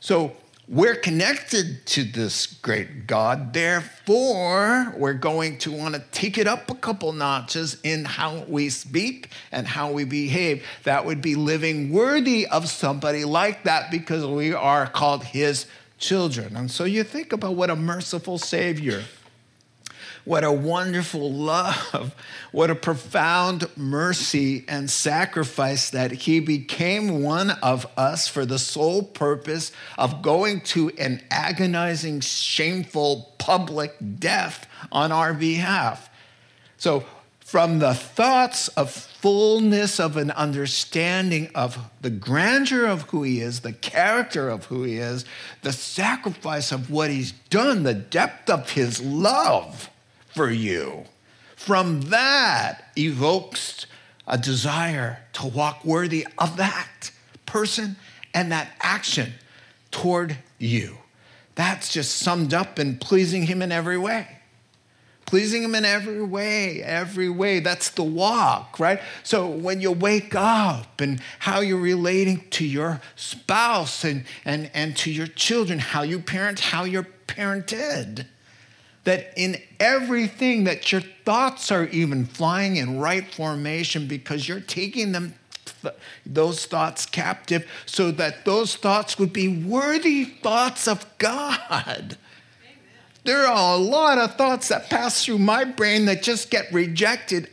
So 0.00 0.32
we're 0.66 0.96
connected 0.96 1.86
to 1.86 2.02
this 2.02 2.46
great 2.46 3.06
God. 3.06 3.52
Therefore, 3.52 4.92
we're 4.96 5.12
going 5.12 5.58
to 5.58 5.70
want 5.70 5.94
to 5.94 6.02
take 6.10 6.36
it 6.36 6.48
up 6.48 6.68
a 6.68 6.74
couple 6.74 7.12
notches 7.12 7.76
in 7.84 8.04
how 8.06 8.44
we 8.48 8.70
speak 8.70 9.28
and 9.52 9.68
how 9.68 9.92
we 9.92 10.02
behave. 10.02 10.66
That 10.82 11.04
would 11.04 11.22
be 11.22 11.36
living 11.36 11.92
worthy 11.92 12.48
of 12.48 12.68
somebody 12.68 13.24
like 13.24 13.62
that 13.62 13.92
because 13.92 14.26
we 14.26 14.52
are 14.52 14.88
called 14.88 15.22
his 15.22 15.66
children. 16.04 16.56
And 16.56 16.70
so 16.70 16.84
you 16.84 17.04
think 17.04 17.32
about 17.32 17.54
what 17.54 17.70
a 17.70 17.76
merciful 17.76 18.38
Savior 18.38 19.04
what 20.24 20.42
a 20.42 20.52
wonderful 20.52 21.32
love. 21.32 22.14
What 22.50 22.70
a 22.70 22.74
profound 22.76 23.68
mercy 23.76 24.64
and 24.68 24.88
sacrifice 24.88 25.90
that 25.90 26.12
he 26.12 26.38
became 26.38 27.20
one 27.22 27.50
of 27.50 27.84
us 27.96 28.28
for 28.28 28.46
the 28.46 28.60
sole 28.60 29.02
purpose 29.02 29.72
of 29.98 30.22
going 30.22 30.60
to 30.60 30.90
an 30.90 31.20
agonizing, 31.30 32.20
shameful 32.20 33.34
public 33.38 33.96
death 34.18 34.68
on 34.92 35.10
our 35.10 35.34
behalf. 35.34 36.08
So, 36.76 37.04
from 37.54 37.78
the 37.78 37.94
thoughts 37.94 38.66
of 38.66 38.90
fullness 38.90 40.00
of 40.00 40.16
an 40.16 40.32
understanding 40.32 41.48
of 41.54 41.78
the 42.00 42.10
grandeur 42.10 42.84
of 42.84 43.02
who 43.02 43.22
he 43.22 43.40
is, 43.40 43.60
the 43.60 43.72
character 43.72 44.48
of 44.48 44.64
who 44.64 44.82
he 44.82 44.96
is, 44.96 45.24
the 45.62 45.72
sacrifice 45.72 46.72
of 46.72 46.90
what 46.90 47.12
he's 47.12 47.30
done, 47.50 47.84
the 47.84 47.94
depth 47.94 48.50
of 48.50 48.70
his 48.70 49.00
love 49.00 49.88
for 50.26 50.50
you. 50.50 51.04
From 51.54 52.00
that 52.10 52.90
evokes 52.98 53.86
a 54.26 54.36
desire 54.36 55.20
to 55.34 55.46
walk 55.46 55.84
worthy 55.84 56.26
of 56.36 56.56
that 56.56 57.12
person 57.46 57.94
and 58.34 58.50
that 58.50 58.72
action 58.80 59.34
toward 59.92 60.38
you. 60.58 60.98
That's 61.54 61.92
just 61.92 62.16
summed 62.16 62.52
up 62.52 62.80
in 62.80 62.98
pleasing 62.98 63.44
Him 63.44 63.62
in 63.62 63.70
every 63.70 63.96
way. 63.96 64.33
Pleasing 65.26 65.62
Him 65.62 65.74
in 65.74 65.84
every 65.84 66.22
way, 66.22 66.82
every 66.82 67.28
way. 67.28 67.60
That's 67.60 67.90
the 67.90 68.04
walk, 68.04 68.78
right? 68.78 69.00
So 69.22 69.48
when 69.48 69.80
you 69.80 69.92
wake 69.92 70.34
up 70.34 71.00
and 71.00 71.20
how 71.40 71.60
you're 71.60 71.78
relating 71.78 72.48
to 72.50 72.66
your 72.66 73.00
spouse 73.16 74.04
and, 74.04 74.24
and, 74.44 74.70
and 74.74 74.96
to 74.98 75.10
your 75.10 75.26
children, 75.26 75.78
how 75.78 76.02
you 76.02 76.20
parent, 76.20 76.60
how 76.60 76.84
you're 76.84 77.08
parented 77.26 78.26
that 79.04 79.32
in 79.36 79.56
everything 79.78 80.64
that 80.64 80.90
your 80.90 81.02
thoughts 81.24 81.70
are 81.70 81.84
even 81.86 82.24
flying 82.24 82.76
in 82.76 82.98
right 82.98 83.32
formation 83.32 84.06
because 84.06 84.48
you're 84.48 84.60
taking 84.60 85.12
them 85.12 85.34
those 86.24 86.64
thoughts 86.66 87.06
captive 87.06 87.68
so 87.86 88.10
that 88.10 88.44
those 88.44 88.76
thoughts 88.76 89.18
would 89.18 89.32
be 89.32 89.48
worthy 89.48 90.24
thoughts 90.24 90.88
of 90.88 91.06
God. 91.18 92.16
There 93.24 93.46
are 93.46 93.74
a 93.74 93.78
lot 93.78 94.18
of 94.18 94.36
thoughts 94.36 94.68
that 94.68 94.90
pass 94.90 95.24
through 95.24 95.38
my 95.38 95.64
brain 95.64 96.04
that 96.06 96.22
just 96.22 96.50
get 96.50 96.72
rejected 96.72 97.48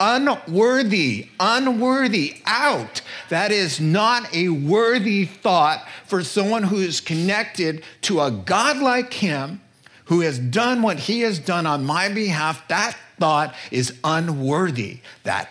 unworthy, 0.00 1.28
unworthy, 1.40 2.40
out. 2.46 3.02
That 3.28 3.50
is 3.50 3.80
not 3.80 4.32
a 4.32 4.48
worthy 4.48 5.24
thought 5.24 5.84
for 6.06 6.22
someone 6.22 6.62
who 6.62 6.76
is 6.76 7.00
connected 7.00 7.82
to 8.02 8.20
a 8.20 8.30
God 8.30 8.78
like 8.78 9.12
Him 9.12 9.60
who 10.08 10.20
has 10.20 10.38
done 10.38 10.80
what 10.82 10.98
he 10.98 11.20
has 11.20 11.38
done 11.38 11.66
on 11.66 11.84
my 11.84 12.08
behalf, 12.08 12.66
that 12.68 12.96
thought 13.18 13.54
is 13.70 13.92
unworthy. 14.02 15.00
That 15.24 15.50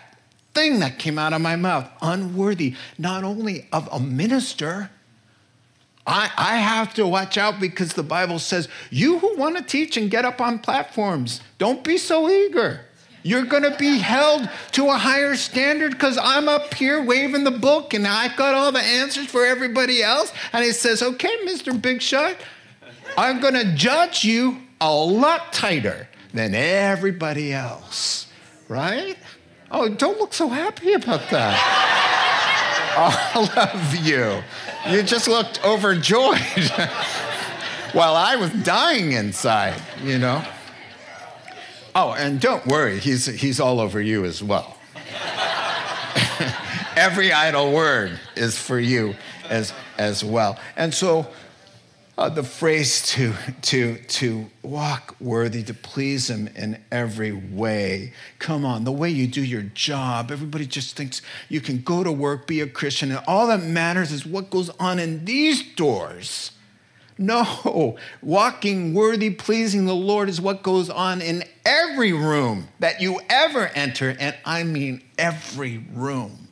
thing 0.52 0.80
that 0.80 0.98
came 0.98 1.16
out 1.18 1.32
of 1.32 1.40
my 1.40 1.54
mouth, 1.54 1.88
unworthy, 2.02 2.74
not 2.98 3.22
only 3.22 3.68
of 3.72 3.88
a 3.92 4.00
minister. 4.00 4.90
I, 6.08 6.30
I 6.38 6.56
have 6.56 6.94
to 6.94 7.06
watch 7.06 7.36
out 7.36 7.60
because 7.60 7.92
the 7.92 8.02
Bible 8.02 8.38
says, 8.38 8.66
you 8.90 9.18
who 9.18 9.36
want 9.36 9.58
to 9.58 9.62
teach 9.62 9.98
and 9.98 10.10
get 10.10 10.24
up 10.24 10.40
on 10.40 10.58
platforms, 10.58 11.42
don't 11.58 11.84
be 11.84 11.98
so 11.98 12.30
eager. 12.30 12.80
You're 13.22 13.44
going 13.44 13.64
to 13.64 13.76
be 13.76 13.98
held 13.98 14.48
to 14.72 14.86
a 14.86 14.96
higher 14.96 15.36
standard 15.36 15.92
because 15.92 16.16
I'm 16.16 16.48
up 16.48 16.72
here 16.72 17.02
waving 17.02 17.44
the 17.44 17.50
book 17.50 17.92
and 17.92 18.06
I've 18.06 18.36
got 18.36 18.54
all 18.54 18.72
the 18.72 18.80
answers 18.80 19.26
for 19.26 19.44
everybody 19.44 20.02
else. 20.02 20.32
And 20.54 20.64
he 20.64 20.72
says, 20.72 21.02
okay, 21.02 21.36
Mr. 21.44 21.80
Big 21.80 22.00
Shot, 22.00 22.36
I'm 23.18 23.40
going 23.40 23.54
to 23.54 23.74
judge 23.74 24.24
you 24.24 24.62
a 24.80 24.90
lot 24.90 25.52
tighter 25.52 26.08
than 26.32 26.54
everybody 26.54 27.52
else, 27.52 28.28
right? 28.66 29.18
Oh, 29.70 29.90
don't 29.90 30.18
look 30.18 30.32
so 30.32 30.48
happy 30.48 30.94
about 30.94 31.28
that. 31.28 32.14
I 32.98 33.38
love 33.54 33.94
you. 33.96 34.42
You 34.86 35.02
just 35.02 35.28
looked 35.28 35.64
overjoyed 35.64 36.38
while 37.92 38.14
I 38.14 38.36
was 38.36 38.50
dying 38.62 39.12
inside, 39.12 39.80
you 40.02 40.18
know? 40.18 40.44
Oh, 41.94 42.12
and 42.12 42.40
don't 42.40 42.64
worry, 42.66 42.98
he's, 42.98 43.26
he's 43.26 43.60
all 43.60 43.80
over 43.80 44.00
you 44.00 44.24
as 44.24 44.42
well. 44.42 44.76
Every 46.96 47.32
idle 47.32 47.72
word 47.72 48.18
is 48.36 48.56
for 48.56 48.78
you 48.78 49.14
as, 49.48 49.72
as 49.98 50.22
well. 50.22 50.58
And 50.76 50.94
so 50.94 51.26
uh, 52.18 52.28
the 52.28 52.42
phrase 52.42 53.06
to, 53.06 53.32
to, 53.62 53.96
to 54.08 54.50
walk 54.62 55.14
worthy, 55.20 55.62
to 55.62 55.72
please 55.72 56.28
Him 56.28 56.48
in 56.56 56.82
every 56.90 57.30
way. 57.30 58.12
Come 58.40 58.64
on, 58.64 58.82
the 58.82 58.90
way 58.90 59.08
you 59.08 59.28
do 59.28 59.42
your 59.42 59.62
job. 59.62 60.32
Everybody 60.32 60.66
just 60.66 60.96
thinks 60.96 61.22
you 61.48 61.60
can 61.60 61.80
go 61.80 62.02
to 62.02 62.10
work, 62.10 62.48
be 62.48 62.60
a 62.60 62.66
Christian, 62.66 63.12
and 63.12 63.22
all 63.28 63.46
that 63.46 63.62
matters 63.62 64.10
is 64.10 64.26
what 64.26 64.50
goes 64.50 64.68
on 64.80 64.98
in 64.98 65.24
these 65.26 65.62
doors. 65.74 66.50
No, 67.16 67.96
walking 68.20 68.94
worthy, 68.94 69.30
pleasing 69.30 69.86
the 69.86 69.94
Lord 69.94 70.28
is 70.28 70.40
what 70.40 70.64
goes 70.64 70.90
on 70.90 71.22
in 71.22 71.44
every 71.64 72.12
room 72.12 72.68
that 72.80 73.00
you 73.00 73.20
ever 73.30 73.68
enter, 73.68 74.16
and 74.18 74.36
I 74.44 74.64
mean 74.64 75.02
every 75.16 75.78
room. 75.92 76.48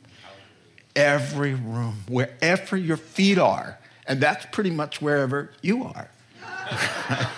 Every 0.95 1.53
room, 1.53 2.03
wherever 2.07 2.75
your 2.75 2.97
feet 2.97 3.37
are 3.37 3.76
and 4.07 4.21
that's 4.21 4.45
pretty 4.47 4.71
much 4.71 5.01
wherever 5.01 5.51
you 5.61 5.83
are. 5.83 6.09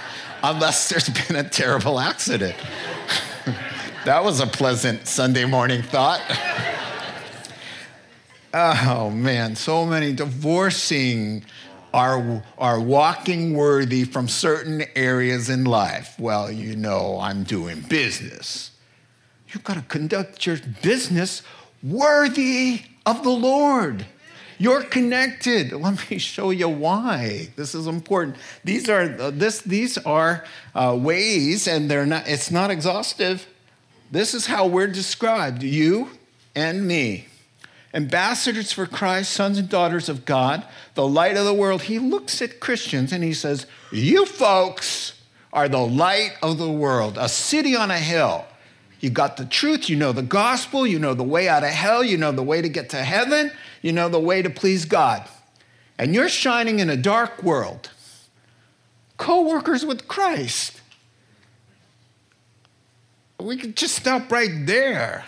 Unless 0.43 0.89
there's 0.89 1.09
been 1.09 1.35
a 1.35 1.47
terrible 1.47 1.99
accident. 1.99 2.55
that 4.05 4.23
was 4.23 4.39
a 4.39 4.47
pleasant 4.47 5.07
Sunday 5.07 5.45
morning 5.45 5.81
thought. 5.81 6.21
oh 8.53 9.09
man, 9.09 9.55
so 9.55 9.85
many 9.85 10.13
divorcing 10.13 11.43
are, 11.93 12.43
are 12.57 12.79
walking 12.79 13.55
worthy 13.55 14.03
from 14.03 14.27
certain 14.27 14.83
areas 14.95 15.49
in 15.49 15.65
life. 15.65 16.15
Well, 16.19 16.51
you 16.51 16.75
know, 16.75 17.19
I'm 17.19 17.43
doing 17.43 17.81
business. 17.81 18.71
You've 19.49 19.63
got 19.63 19.75
to 19.75 19.81
conduct 19.81 20.45
your 20.45 20.57
business 20.81 21.41
worthy 21.81 22.81
of 23.05 23.23
the 23.23 23.31
Lord. 23.31 24.05
You're 24.61 24.83
connected. 24.83 25.71
Let 25.71 26.11
me 26.11 26.17
show 26.17 26.49
you 26.51 26.67
why. 26.67 27.47
This 27.55 27.73
is 27.73 27.87
important. 27.87 28.35
These 28.65 28.89
are 28.89 29.07
this 29.07 29.61
these 29.61 29.97
are 29.99 30.43
uh, 30.75 30.97
ways, 30.99 31.65
and 31.65 31.89
they're 31.89 32.05
not. 32.05 32.27
It's 32.27 32.51
not 32.51 32.69
exhaustive. 32.69 33.47
This 34.11 34.33
is 34.33 34.47
how 34.47 34.67
we're 34.67 34.87
described. 34.87 35.63
You 35.63 36.09
and 36.55 36.85
me, 36.85 37.27
ambassadors 37.93 38.73
for 38.73 38.85
Christ, 38.85 39.31
sons 39.31 39.57
and 39.57 39.69
daughters 39.69 40.09
of 40.09 40.25
God, 40.25 40.65
the 40.93 41.07
light 41.07 41.37
of 41.37 41.45
the 41.45 41.53
world. 41.53 41.83
He 41.83 41.97
looks 41.97 42.41
at 42.41 42.59
Christians 42.59 43.13
and 43.13 43.23
he 43.23 43.33
says, 43.33 43.65
"You 43.93 44.25
folks 44.25 45.13
are 45.53 45.69
the 45.69 45.79
light 45.79 46.33
of 46.43 46.57
the 46.57 46.69
world, 46.69 47.17
a 47.17 47.29
city 47.29 47.77
on 47.77 47.91
a 47.91 47.99
hill." 47.99 48.45
You 48.99 49.09
got 49.09 49.37
the 49.37 49.45
truth, 49.45 49.89
you 49.89 49.95
know 49.95 50.11
the 50.11 50.21
gospel, 50.21 50.85
you 50.85 50.99
know 50.99 51.13
the 51.13 51.23
way 51.23 51.47
out 51.47 51.63
of 51.63 51.69
hell, 51.69 52.03
you 52.03 52.17
know 52.17 52.33
the 52.33 52.43
way 52.43 52.61
to 52.61 52.67
get 52.67 52.89
to 52.89 52.97
heaven, 52.97 53.49
you 53.81 53.91
know 53.91 54.09
the 54.09 54.19
way 54.19 54.41
to 54.41 54.49
please 54.49 54.85
God. 54.85 55.27
And 55.97 56.13
you're 56.13 56.29
shining 56.29 56.79
in 56.79 56.89
a 56.89 56.97
dark 56.97 57.43
world. 57.43 57.89
Co 59.17 59.41
workers 59.41 59.85
with 59.85 60.07
Christ. 60.07 60.79
We 63.39 63.57
could 63.57 63.75
just 63.75 63.95
stop 63.95 64.31
right 64.31 64.65
there. 64.65 65.25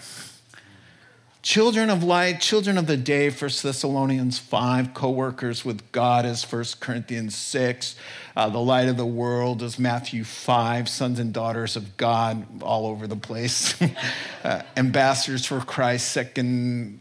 Children 1.42 1.90
of 1.90 2.04
light, 2.04 2.40
children 2.40 2.78
of 2.78 2.86
the 2.86 2.98
day, 2.98 3.30
1 3.32 3.36
Thessalonians 3.64 4.38
5, 4.38 4.94
co 4.94 5.10
workers 5.10 5.66
with 5.66 5.92
God 5.92 6.24
is 6.24 6.44
1 6.44 6.66
Corinthians 6.80 7.36
6. 7.36 7.96
Uh, 8.36 8.50
the 8.50 8.60
light 8.60 8.88
of 8.88 8.96
the 8.96 9.08
world 9.08 9.64
is 9.64 9.80
Matthew 9.80 10.24
5, 10.24 10.88
sons 10.88 11.18
and 11.18 11.34
daughters 11.34 11.76
of 11.76 11.98
God, 11.98 12.46
all 12.62 12.86
over 12.86 13.08
the 13.08 13.16
place. 13.16 13.76
uh, 14.44 14.62
ambassadors 14.78 15.46
for 15.46 15.60
Christ, 15.62 16.16
2 16.16 17.00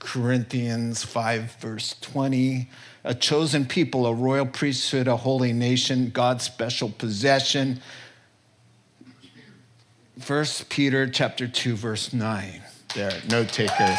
Corinthians 0.00 1.04
5, 1.04 1.56
verse 1.60 1.94
20. 2.00 2.68
A 3.04 3.14
chosen 3.14 3.64
people, 3.64 4.06
a 4.06 4.12
royal 4.12 4.46
priesthood, 4.46 5.06
a 5.06 5.16
holy 5.16 5.52
nation, 5.52 6.10
God's 6.10 6.44
special 6.44 6.90
possession. 6.90 7.80
1 10.26 10.44
Peter 10.68 11.08
chapter 11.08 11.46
2, 11.46 11.76
verse 11.76 12.12
9 12.12 12.62
there, 12.94 13.12
note 13.28 13.48
takers. 13.50 13.98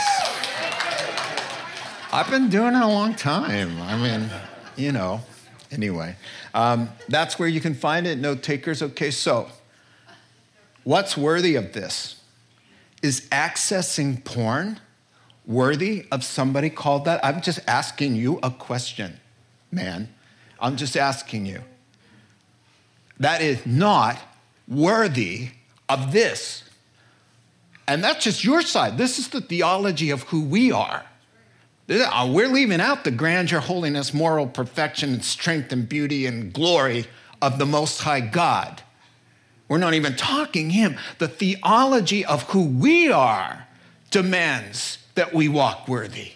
I've 2.13 2.29
been 2.29 2.49
doing 2.49 2.75
it 2.75 2.81
a 2.81 2.87
long 2.87 3.15
time. 3.15 3.81
I 3.81 3.97
mean, 3.97 4.29
you 4.75 4.91
know, 4.91 5.21
anyway. 5.71 6.17
Um, 6.53 6.89
that's 7.07 7.39
where 7.39 7.47
you 7.47 7.61
can 7.61 7.73
find 7.73 8.05
it, 8.05 8.17
note 8.17 8.43
takers. 8.43 8.81
Okay, 8.81 9.11
so 9.11 9.47
what's 10.83 11.15
worthy 11.15 11.55
of 11.55 11.73
this? 11.73 12.21
Is 13.01 13.21
accessing 13.29 14.23
porn 14.23 14.79
worthy 15.45 16.05
of 16.11 16.23
somebody 16.23 16.69
called 16.69 17.05
that? 17.05 17.23
I'm 17.23 17.41
just 17.41 17.59
asking 17.67 18.15
you 18.15 18.39
a 18.43 18.51
question, 18.51 19.19
man. 19.71 20.13
I'm 20.59 20.75
just 20.75 20.95
asking 20.95 21.45
you. 21.45 21.61
That 23.19 23.41
is 23.41 23.65
not 23.65 24.17
worthy 24.67 25.49
of 25.89 26.11
this. 26.11 26.63
And 27.87 28.03
that's 28.03 28.23
just 28.23 28.43
your 28.43 28.61
side. 28.61 28.97
This 28.97 29.19
is 29.19 29.29
the 29.29 29.41
theology 29.41 30.11
of 30.11 30.23
who 30.23 30.43
we 30.43 30.71
are. 30.71 31.03
Uh, 31.89 32.31
we're 32.33 32.47
leaving 32.47 32.79
out 32.79 33.03
the 33.03 33.11
grandeur, 33.11 33.59
holiness, 33.59 34.13
moral 34.13 34.47
perfection, 34.47 35.13
and 35.13 35.25
strength 35.25 35.73
and 35.73 35.89
beauty 35.89 36.25
and 36.25 36.53
glory 36.53 37.05
of 37.41 37.59
the 37.59 37.65
Most 37.65 38.01
High 38.01 38.21
God. 38.21 38.81
We're 39.67 39.77
not 39.77 39.93
even 39.93 40.15
talking 40.15 40.69
Him. 40.69 40.97
The 41.17 41.27
theology 41.27 42.23
of 42.23 42.43
who 42.43 42.65
we 42.65 43.11
are 43.11 43.67
demands 44.09 44.99
that 45.15 45.33
we 45.33 45.47
walk 45.47 45.87
worthy 45.87 46.31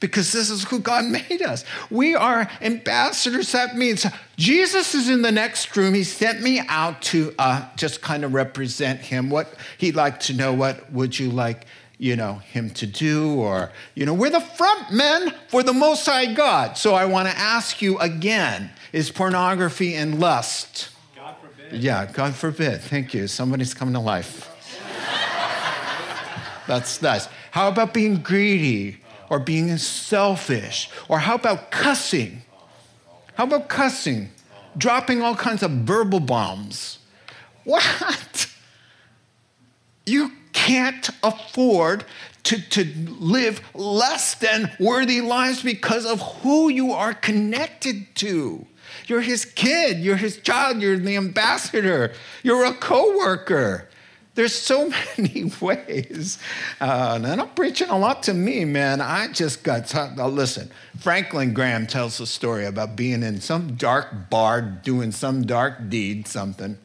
because 0.00 0.32
this 0.32 0.50
is 0.50 0.64
who 0.64 0.78
God 0.78 1.04
made 1.28 1.42
us. 1.42 1.64
We 1.90 2.14
are 2.14 2.48
ambassadors. 2.60 3.52
That 3.52 3.76
means 3.76 4.06
Jesus 4.36 4.94
is 4.94 5.08
in 5.08 5.22
the 5.22 5.32
next 5.32 5.76
room. 5.76 5.94
He 5.94 6.04
sent 6.04 6.42
me 6.42 6.60
out 6.68 7.02
to 7.02 7.34
uh, 7.38 7.68
just 7.76 8.02
kind 8.02 8.24
of 8.24 8.34
represent 8.34 9.00
him. 9.00 9.30
What 9.30 9.54
he'd 9.78 9.96
like 9.96 10.20
to 10.20 10.34
know, 10.34 10.52
what 10.52 10.92
would 10.92 11.18
you 11.18 11.30
like, 11.30 11.66
you 11.98 12.16
know, 12.16 12.34
him 12.34 12.70
to 12.70 12.86
do? 12.86 13.34
Or, 13.34 13.70
you 13.94 14.06
know, 14.06 14.14
we're 14.14 14.30
the 14.30 14.40
front 14.40 14.92
men 14.92 15.34
for 15.48 15.62
the 15.62 15.72
Most 15.72 16.06
High 16.06 16.32
God. 16.32 16.76
So 16.78 16.94
I 16.94 17.06
want 17.06 17.28
to 17.28 17.36
ask 17.36 17.82
you 17.82 17.98
again 17.98 18.70
is 18.90 19.10
pornography 19.10 19.94
and 19.94 20.18
lust? 20.18 20.90
God 21.14 21.36
forbid. 21.42 21.82
Yeah, 21.82 22.06
God 22.10 22.34
forbid. 22.34 22.80
Thank 22.80 23.12
you. 23.12 23.26
Somebody's 23.26 23.74
coming 23.74 23.92
to 23.92 24.00
life. 24.00 24.50
That's 26.66 27.02
nice. 27.02 27.28
How 27.58 27.66
about 27.66 27.92
being 27.92 28.22
greedy? 28.22 28.98
or 29.30 29.38
being 29.38 29.76
selfish? 29.76 30.88
Or 31.08 31.18
how 31.18 31.34
about 31.34 31.70
cussing? 31.70 32.42
How 33.34 33.44
about 33.44 33.68
cussing? 33.68 34.30
Dropping 34.76 35.22
all 35.22 35.34
kinds 35.34 35.62
of 35.62 35.70
verbal 35.70 36.20
bombs. 36.20 36.98
What? 37.64 38.48
You 40.06 40.32
can't 40.52 41.10
afford 41.22 42.04
to, 42.44 42.60
to 42.70 42.84
live 43.18 43.60
less 43.74 44.34
than 44.34 44.70
worthy 44.80 45.20
lives 45.20 45.62
because 45.62 46.06
of 46.06 46.20
who 46.20 46.68
you 46.70 46.92
are 46.92 47.12
connected 47.12 48.14
to. 48.14 48.64
You're 49.06 49.20
his 49.20 49.44
kid, 49.44 49.98
you're 49.98 50.16
his 50.16 50.38
child, 50.38 50.80
you're 50.80 50.96
the 50.96 51.16
ambassador, 51.16 52.12
you're 52.42 52.64
a 52.64 52.72
coworker. 52.72 53.88
There's 54.38 54.54
so 54.54 54.88
many 55.18 55.50
ways. 55.60 56.38
Uh, 56.80 57.18
and 57.20 57.40
I'm 57.40 57.48
preaching 57.56 57.88
a 57.88 57.98
lot 57.98 58.22
to 58.22 58.34
me, 58.34 58.64
man. 58.64 59.00
I 59.00 59.32
just 59.32 59.64
got, 59.64 59.88
to, 59.88 60.14
uh, 60.16 60.28
listen, 60.28 60.70
Franklin 61.00 61.52
Graham 61.52 61.88
tells 61.88 62.20
a 62.20 62.26
story 62.26 62.64
about 62.64 62.94
being 62.94 63.24
in 63.24 63.40
some 63.40 63.74
dark 63.74 64.30
bar 64.30 64.62
doing 64.62 65.10
some 65.10 65.44
dark 65.44 65.88
deed, 65.88 66.28
something. 66.28 66.78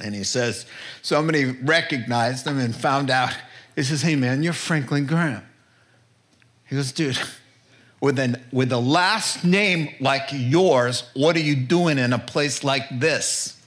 And 0.00 0.14
he 0.14 0.22
says, 0.22 0.66
somebody 1.02 1.46
recognized 1.46 2.46
him 2.46 2.60
and 2.60 2.72
found 2.72 3.10
out. 3.10 3.34
He 3.74 3.82
says, 3.82 4.02
hey, 4.02 4.14
man, 4.14 4.44
you're 4.44 4.52
Franklin 4.52 5.04
Graham. 5.04 5.42
He 6.68 6.76
goes, 6.76 6.92
dude, 6.92 7.18
with, 8.00 8.20
an, 8.20 8.40
with 8.52 8.70
a 8.70 8.78
last 8.78 9.44
name 9.44 9.96
like 9.98 10.28
yours, 10.30 11.10
what 11.14 11.34
are 11.34 11.40
you 11.40 11.56
doing 11.56 11.98
in 11.98 12.12
a 12.12 12.20
place 12.20 12.62
like 12.62 12.84
this? 13.00 13.57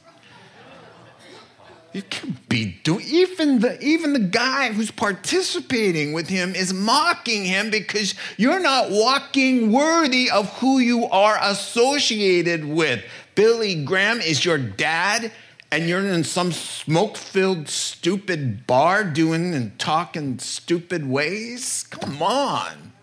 You 1.94 2.04
can't 2.04 2.48
be 2.48 2.78
doing 2.84 3.06
even 3.06 3.60
the 3.60 3.78
even 3.84 4.14
the 4.14 4.20
guy 4.20 4.72
who's 4.72 4.92
participating 4.92 6.14
with 6.14 6.30
him 6.30 6.56
is 6.56 6.74
mocking 6.74 7.44
him 7.44 7.70
because 7.70 8.16
you're 8.38 8.62
not 8.62 8.92
walking 8.92 9.74
worthy 9.74 10.30
of 10.32 10.48
who 10.60 10.80
you 10.80 11.06
are 11.08 11.38
associated 11.42 12.64
with. 12.64 13.04
Billy 13.36 13.84
Graham 13.84 14.22
is 14.22 14.46
your 14.46 14.58
dad, 14.58 15.34
and 15.70 15.90
you're 15.90 16.06
in 16.06 16.24
some 16.24 16.52
smoke-filled, 16.54 17.68
stupid 17.68 18.68
bar 18.68 19.04
doing 19.04 19.54
and 19.54 19.78
talking 19.78 20.40
stupid 20.40 21.10
ways. 21.10 21.84
Come 21.90 22.22
on. 22.22 22.94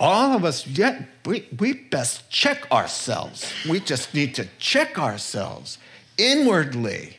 All 0.00 0.32
of 0.32 0.44
us, 0.44 0.66
yeah, 0.66 1.04
we, 1.24 1.48
we 1.58 1.72
best 1.74 2.28
check 2.28 2.70
ourselves. 2.72 3.52
We 3.68 3.80
just 3.80 4.12
need 4.12 4.34
to 4.34 4.48
check 4.58 4.98
ourselves 4.98 5.78
inwardly, 6.16 7.16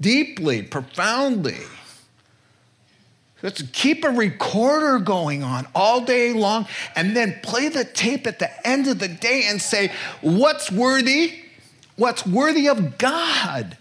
deeply, 0.00 0.62
profoundly. 0.62 1.58
Let's 3.42 3.62
keep 3.72 4.04
a 4.04 4.10
recorder 4.10 5.00
going 5.00 5.42
on 5.42 5.66
all 5.74 6.02
day 6.04 6.32
long 6.32 6.68
and 6.94 7.16
then 7.16 7.40
play 7.42 7.68
the 7.68 7.84
tape 7.84 8.26
at 8.26 8.38
the 8.38 8.66
end 8.66 8.86
of 8.86 9.00
the 9.00 9.08
day 9.08 9.44
and 9.48 9.60
say, 9.60 9.90
what's 10.20 10.70
worthy? 10.70 11.40
What's 11.96 12.24
worthy 12.24 12.68
of 12.68 12.98
God? 12.98 13.76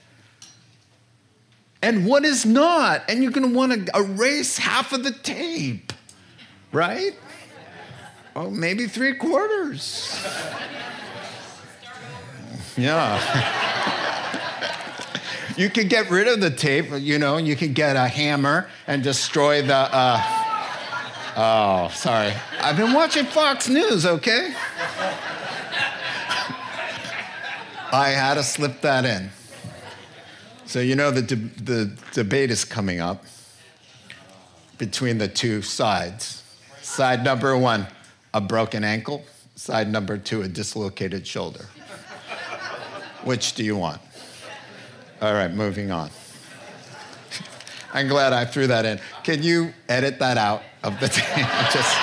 And 1.83 2.05
what 2.07 2.25
is 2.25 2.45
not? 2.45 3.03
And 3.07 3.21
you're 3.21 3.31
going 3.31 3.47
to 3.47 3.55
want 3.55 3.87
to 3.87 3.97
erase 3.97 4.57
half 4.57 4.93
of 4.93 5.03
the 5.03 5.11
tape, 5.11 5.93
right? 6.71 7.15
Oh, 8.35 8.49
maybe 8.49 8.87
three 8.87 9.13
quarters. 9.15 10.25
Yeah. 12.77 13.97
You 15.61 15.69
can 15.69 15.87
get 15.87 16.09
rid 16.09 16.27
of 16.27 16.41
the 16.41 16.49
tape, 16.49 16.87
you 16.91 17.19
know, 17.19 17.37
you 17.37 17.55
can 17.55 17.73
get 17.73 17.95
a 17.95 18.07
hammer 18.07 18.67
and 18.87 19.03
destroy 19.03 19.61
the. 19.61 19.75
Uh... 19.75 20.19
Oh, 21.37 21.91
sorry. 21.93 22.33
I've 22.59 22.77
been 22.77 22.93
watching 22.93 23.25
Fox 23.25 23.69
News, 23.69 24.03
okay? 24.03 24.55
I 27.93 28.09
had 28.09 28.33
to 28.33 28.43
slip 28.43 28.81
that 28.81 29.05
in. 29.05 29.29
So, 30.65 30.79
you 30.79 30.95
know, 30.95 31.11
the, 31.11 31.21
de- 31.21 31.35
the 31.35 31.95
debate 32.11 32.49
is 32.49 32.65
coming 32.65 32.99
up 32.99 33.23
between 34.79 35.19
the 35.19 35.27
two 35.27 35.61
sides. 35.61 36.43
Side 36.81 37.23
number 37.23 37.55
one, 37.55 37.85
a 38.33 38.41
broken 38.41 38.83
ankle. 38.83 39.25
Side 39.53 39.91
number 39.91 40.17
two, 40.17 40.41
a 40.41 40.47
dislocated 40.47 41.27
shoulder. 41.27 41.67
Which 43.23 43.53
do 43.53 43.63
you 43.63 43.77
want? 43.77 44.01
All 45.21 45.33
right, 45.33 45.53
moving 45.53 45.91
on. 45.91 46.09
I'm 47.93 48.07
glad 48.07 48.33
I 48.33 48.43
threw 48.43 48.65
that 48.67 48.85
in. 48.85 48.99
Can 49.23 49.43
you 49.43 49.71
edit 49.87 50.17
that 50.17 50.39
out 50.39 50.63
of 50.83 50.99
the 50.99 51.09
tape? 51.09 51.25
Just, 51.71 51.95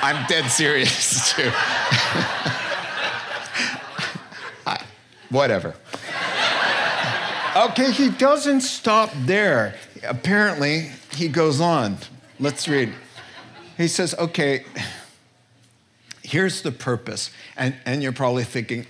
I'm 0.00 0.24
dead 0.28 0.48
serious 0.48 1.32
too. 1.36 1.50
I, 4.64 4.80
whatever. 5.30 5.74
Okay, 7.56 7.90
he 7.90 8.10
doesn't 8.10 8.60
stop 8.60 9.10
there. 9.24 9.74
Apparently, 10.04 10.92
he 11.16 11.26
goes 11.26 11.60
on. 11.60 11.96
Let's 12.38 12.68
read. 12.68 12.92
He 13.76 13.88
says, 13.88 14.14
okay, 14.14 14.64
here's 16.22 16.62
the 16.62 16.70
purpose. 16.70 17.32
And, 17.56 17.74
and 17.84 18.04
you're 18.04 18.12
probably 18.12 18.44
thinking, 18.44 18.86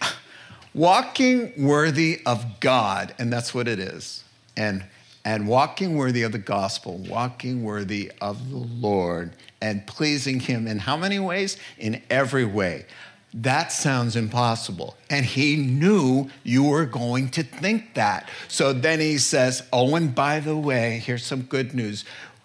walking 0.76 1.52
worthy 1.56 2.20
of 2.26 2.60
God, 2.60 3.14
and 3.18 3.32
that's 3.32 3.54
what 3.54 3.66
it 3.66 3.80
is. 3.80 4.22
And 4.56 4.84
and 5.24 5.48
walking 5.48 5.96
worthy 5.96 6.22
of 6.22 6.30
the 6.30 6.38
gospel, 6.38 6.98
walking 6.98 7.64
worthy 7.64 8.12
of 8.20 8.48
the 8.48 8.58
Lord, 8.58 9.32
and 9.60 9.84
pleasing 9.84 10.38
Him 10.38 10.68
in 10.68 10.78
how 10.78 10.96
many 10.96 11.18
ways? 11.18 11.56
In 11.78 12.00
every 12.08 12.44
way. 12.44 12.86
That 13.34 13.72
sounds 13.72 14.14
impossible. 14.14 14.96
And 15.10 15.26
he 15.26 15.56
knew 15.56 16.30
you 16.44 16.62
were 16.62 16.86
going 16.86 17.30
to 17.30 17.42
think 17.42 17.94
that. 17.94 18.30
So 18.48 18.72
then 18.72 19.00
he 19.00 19.18
says, 19.18 19.62
Oh, 19.72 19.94
and 19.96 20.14
by 20.14 20.40
the 20.40 20.56
way, 20.56 21.02
here's 21.04 21.26
some 21.26 21.42
good 21.42 21.74
news 21.74 22.04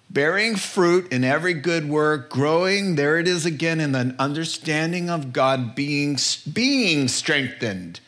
bearing 0.10 0.56
fruit 0.58 1.10
in 1.13 1.24
every 1.24 1.54
good 1.54 1.88
work, 1.88 2.30
growing, 2.30 2.96
there 2.96 3.17
it 3.20 3.28
is 3.28 3.46
again, 3.46 3.80
in 3.80 3.94
the 3.94 4.13
understanding 4.20 5.10
of 5.10 5.32
God, 5.32 5.76
being, 5.76 6.17
being 6.52 7.08
strengthened. 7.08 8.02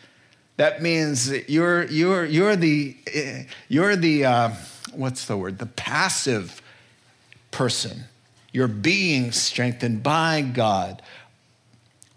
That 0.58 0.82
means 0.82 1.32
you're, 1.50 1.86
you're, 1.86 2.26
you're 2.26 2.56
the, 2.56 2.96
you're 3.68 3.96
the 3.96 4.26
uh, 4.26 4.50
what's 4.94 5.26
the 5.26 5.38
word? 5.38 5.60
The 5.60 5.66
passive 5.66 6.62
person. 7.52 8.06
You're 8.52 8.68
being 8.68 9.32
strengthened 9.32 10.04
by 10.04 10.42
God 10.42 11.02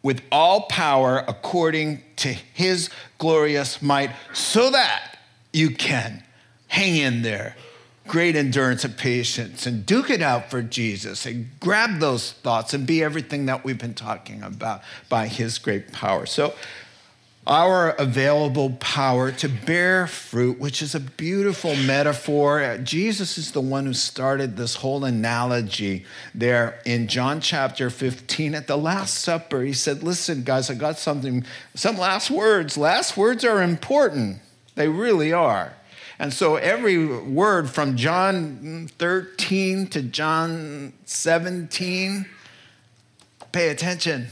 with 0.02 0.22
all 0.30 0.62
power 0.62 1.24
according 1.26 2.02
to 2.16 2.28
his 2.28 2.90
glorious 3.18 3.82
might, 3.82 4.10
so 4.32 4.70
that 4.70 5.18
you 5.52 5.70
can 5.70 6.22
hang 6.68 6.96
in 6.96 7.22
there. 7.22 7.56
Great 8.06 8.36
endurance 8.36 8.84
and 8.84 8.96
patience 8.96 9.66
and 9.66 9.84
duke 9.84 10.10
it 10.10 10.22
out 10.22 10.48
for 10.48 10.62
Jesus 10.62 11.26
and 11.26 11.48
grab 11.58 11.98
those 11.98 12.30
thoughts 12.30 12.72
and 12.72 12.86
be 12.86 13.02
everything 13.02 13.46
that 13.46 13.64
we've 13.64 13.78
been 13.78 13.94
talking 13.94 14.44
about 14.44 14.82
by 15.08 15.26
his 15.26 15.58
great 15.58 15.90
power. 15.92 16.24
So, 16.24 16.54
our 17.46 17.90
available 17.90 18.70
power 18.80 19.30
to 19.30 19.48
bear 19.48 20.08
fruit, 20.08 20.58
which 20.58 20.82
is 20.82 20.94
a 20.96 21.00
beautiful 21.00 21.76
metaphor. 21.76 22.78
Jesus 22.82 23.38
is 23.38 23.52
the 23.52 23.60
one 23.60 23.86
who 23.86 23.94
started 23.94 24.56
this 24.56 24.76
whole 24.76 25.04
analogy 25.04 26.04
there 26.34 26.80
in 26.84 27.06
John 27.06 27.40
chapter 27.40 27.88
15 27.88 28.54
at 28.54 28.66
the 28.66 28.76
Last 28.76 29.18
Supper. 29.18 29.62
He 29.62 29.72
said, 29.72 30.02
Listen, 30.02 30.42
guys, 30.42 30.70
I 30.70 30.74
got 30.74 30.98
something, 30.98 31.44
some 31.74 31.96
last 31.96 32.30
words. 32.30 32.76
Last 32.76 33.16
words 33.16 33.44
are 33.44 33.62
important, 33.62 34.40
they 34.74 34.88
really 34.88 35.32
are. 35.32 35.72
And 36.18 36.32
so 36.32 36.56
every 36.56 37.06
word 37.06 37.70
from 37.70 37.96
John 37.96 38.88
13 38.98 39.86
to 39.88 40.02
John 40.02 40.94
17, 41.04 42.26
pay 43.52 43.68
attention. 43.68 44.28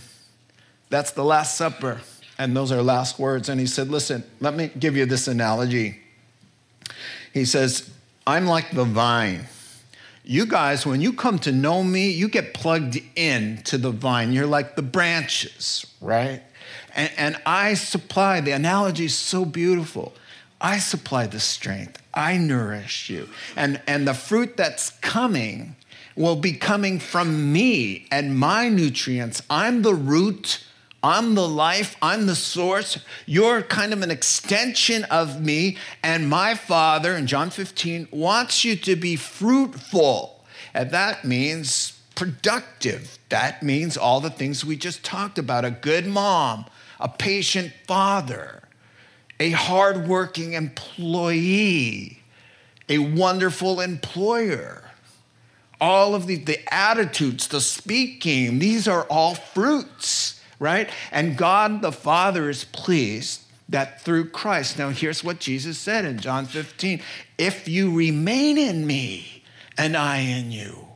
That's 0.88 1.10
the 1.12 1.24
Last 1.24 1.56
Supper. 1.56 2.00
And 2.38 2.56
those 2.56 2.72
are 2.72 2.82
last 2.82 3.18
words. 3.18 3.48
And 3.48 3.60
he 3.60 3.66
said, 3.66 3.88
Listen, 3.88 4.24
let 4.40 4.54
me 4.54 4.70
give 4.78 4.96
you 4.96 5.06
this 5.06 5.28
analogy. 5.28 6.00
He 7.32 7.44
says, 7.44 7.90
I'm 8.26 8.46
like 8.46 8.70
the 8.70 8.84
vine. 8.84 9.46
You 10.24 10.46
guys, 10.46 10.86
when 10.86 11.02
you 11.02 11.12
come 11.12 11.38
to 11.40 11.52
know 11.52 11.84
me, 11.84 12.10
you 12.10 12.28
get 12.28 12.54
plugged 12.54 12.98
in 13.14 13.58
to 13.64 13.76
the 13.76 13.90
vine. 13.90 14.32
You're 14.32 14.46
like 14.46 14.74
the 14.74 14.82
branches, 14.82 15.84
right? 16.00 16.42
And, 16.94 17.10
and 17.18 17.42
I 17.44 17.74
supply, 17.74 18.40
the 18.40 18.52
analogy 18.52 19.04
is 19.04 19.14
so 19.14 19.44
beautiful. 19.44 20.14
I 20.60 20.78
supply 20.78 21.26
the 21.26 21.40
strength, 21.40 22.02
I 22.14 22.38
nourish 22.38 23.10
you. 23.10 23.28
And, 23.54 23.82
and 23.86 24.08
the 24.08 24.14
fruit 24.14 24.56
that's 24.56 24.90
coming 25.00 25.76
will 26.16 26.36
be 26.36 26.52
coming 26.52 26.98
from 26.98 27.52
me 27.52 28.06
and 28.10 28.38
my 28.38 28.68
nutrients. 28.68 29.42
I'm 29.50 29.82
the 29.82 29.94
root 29.94 30.63
I'm 31.04 31.34
the 31.34 31.46
life, 31.46 31.96
I'm 32.00 32.24
the 32.24 32.34
source. 32.34 32.98
You're 33.26 33.60
kind 33.60 33.92
of 33.92 34.00
an 34.00 34.10
extension 34.10 35.04
of 35.04 35.38
me. 35.38 35.76
And 36.02 36.30
my 36.30 36.54
Father, 36.54 37.14
in 37.14 37.26
John 37.26 37.50
15, 37.50 38.08
wants 38.10 38.64
you 38.64 38.74
to 38.76 38.96
be 38.96 39.14
fruitful. 39.14 40.42
And 40.72 40.90
that 40.92 41.22
means 41.22 42.00
productive. 42.14 43.18
That 43.28 43.62
means 43.62 43.98
all 43.98 44.20
the 44.20 44.30
things 44.30 44.64
we 44.64 44.76
just 44.76 45.04
talked 45.04 45.38
about 45.38 45.66
a 45.66 45.70
good 45.70 46.06
mom, 46.06 46.64
a 46.98 47.10
patient 47.10 47.74
father, 47.86 48.62
a 49.38 49.50
hardworking 49.50 50.54
employee, 50.54 52.22
a 52.88 52.96
wonderful 52.96 53.82
employer. 53.82 54.90
All 55.82 56.14
of 56.14 56.26
the, 56.26 56.36
the 56.36 56.60
attitudes, 56.72 57.48
the 57.48 57.60
speaking, 57.60 58.58
these 58.58 58.88
are 58.88 59.02
all 59.02 59.34
fruits 59.34 60.40
right? 60.58 60.88
And 61.10 61.36
God 61.36 61.82
the 61.82 61.92
Father 61.92 62.48
is 62.48 62.64
pleased 62.64 63.42
that 63.68 64.02
through 64.02 64.30
Christ. 64.30 64.78
Now, 64.78 64.90
here's 64.90 65.24
what 65.24 65.40
Jesus 65.40 65.78
said 65.78 66.04
in 66.04 66.18
John 66.18 66.46
15 66.46 67.00
if 67.38 67.66
you 67.68 67.94
remain 67.94 68.58
in 68.58 68.86
me 68.86 69.42
and 69.76 69.96
I 69.96 70.18
in 70.18 70.52
you. 70.52 70.86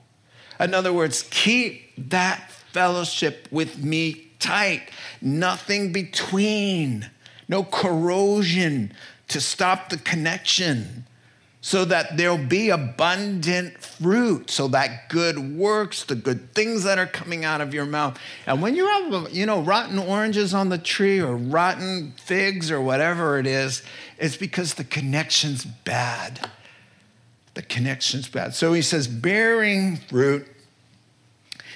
In 0.60 0.74
other 0.74 0.92
words, 0.92 1.26
keep 1.30 2.10
that 2.10 2.50
fellowship 2.50 3.48
with 3.50 3.82
me 3.82 4.28
tight, 4.38 4.90
nothing 5.20 5.92
between, 5.92 7.10
no 7.48 7.64
corrosion 7.64 8.92
to 9.28 9.40
stop 9.40 9.88
the 9.88 9.98
connection 9.98 11.06
so 11.68 11.84
that 11.84 12.16
there'll 12.16 12.38
be 12.38 12.70
abundant 12.70 13.76
fruit 13.84 14.50
so 14.50 14.68
that 14.68 15.10
good 15.10 15.54
works 15.54 16.02
the 16.04 16.14
good 16.14 16.54
things 16.54 16.84
that 16.84 16.98
are 16.98 17.06
coming 17.06 17.44
out 17.44 17.60
of 17.60 17.74
your 17.74 17.84
mouth. 17.84 18.18
And 18.46 18.62
when 18.62 18.74
you 18.74 18.86
have 18.86 19.30
you 19.34 19.44
know 19.44 19.60
rotten 19.60 19.98
oranges 19.98 20.54
on 20.54 20.70
the 20.70 20.78
tree 20.78 21.20
or 21.20 21.36
rotten 21.36 22.14
figs 22.24 22.70
or 22.70 22.80
whatever 22.80 23.38
it 23.38 23.46
is 23.46 23.82
it's 24.16 24.38
because 24.38 24.74
the 24.74 24.84
connection's 24.84 25.66
bad. 25.66 26.48
The 27.52 27.60
connection's 27.60 28.30
bad. 28.30 28.54
So 28.54 28.72
he 28.72 28.80
says 28.80 29.06
bearing 29.06 29.98
fruit 29.98 30.48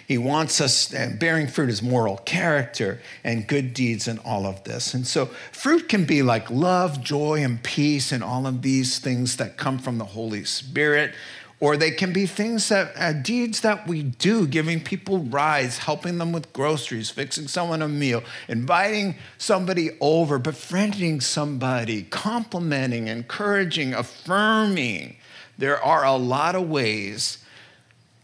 he 0.06 0.18
wants 0.18 0.60
us, 0.60 0.92
and 0.92 1.18
bearing 1.18 1.46
fruit 1.46 1.70
is 1.70 1.82
moral 1.82 2.18
character 2.18 3.00
and 3.24 3.46
good 3.46 3.72
deeds 3.74 4.08
and 4.08 4.18
all 4.20 4.46
of 4.46 4.64
this. 4.64 4.94
And 4.94 5.06
so 5.06 5.26
fruit 5.52 5.88
can 5.88 6.04
be 6.04 6.22
like 6.22 6.50
love, 6.50 7.02
joy, 7.02 7.42
and 7.42 7.62
peace 7.62 8.12
and 8.12 8.22
all 8.22 8.46
of 8.46 8.62
these 8.62 8.98
things 8.98 9.36
that 9.36 9.56
come 9.56 9.78
from 9.78 9.98
the 9.98 10.04
Holy 10.04 10.44
Spirit. 10.44 11.14
Or 11.60 11.76
they 11.76 11.92
can 11.92 12.12
be 12.12 12.26
things 12.26 12.68
that, 12.70 12.92
uh, 12.96 13.12
deeds 13.12 13.60
that 13.60 13.86
we 13.86 14.02
do, 14.02 14.48
giving 14.48 14.80
people 14.80 15.18
rides, 15.18 15.78
helping 15.78 16.18
them 16.18 16.32
with 16.32 16.52
groceries, 16.52 17.10
fixing 17.10 17.46
someone 17.46 17.82
a 17.82 17.88
meal, 17.88 18.24
inviting 18.48 19.14
somebody 19.38 19.96
over, 20.00 20.40
befriending 20.40 21.20
somebody, 21.20 22.02
complimenting, 22.02 23.06
encouraging, 23.06 23.94
affirming. 23.94 25.14
There 25.56 25.80
are 25.80 26.04
a 26.04 26.16
lot 26.16 26.56
of 26.56 26.68
ways 26.68 27.38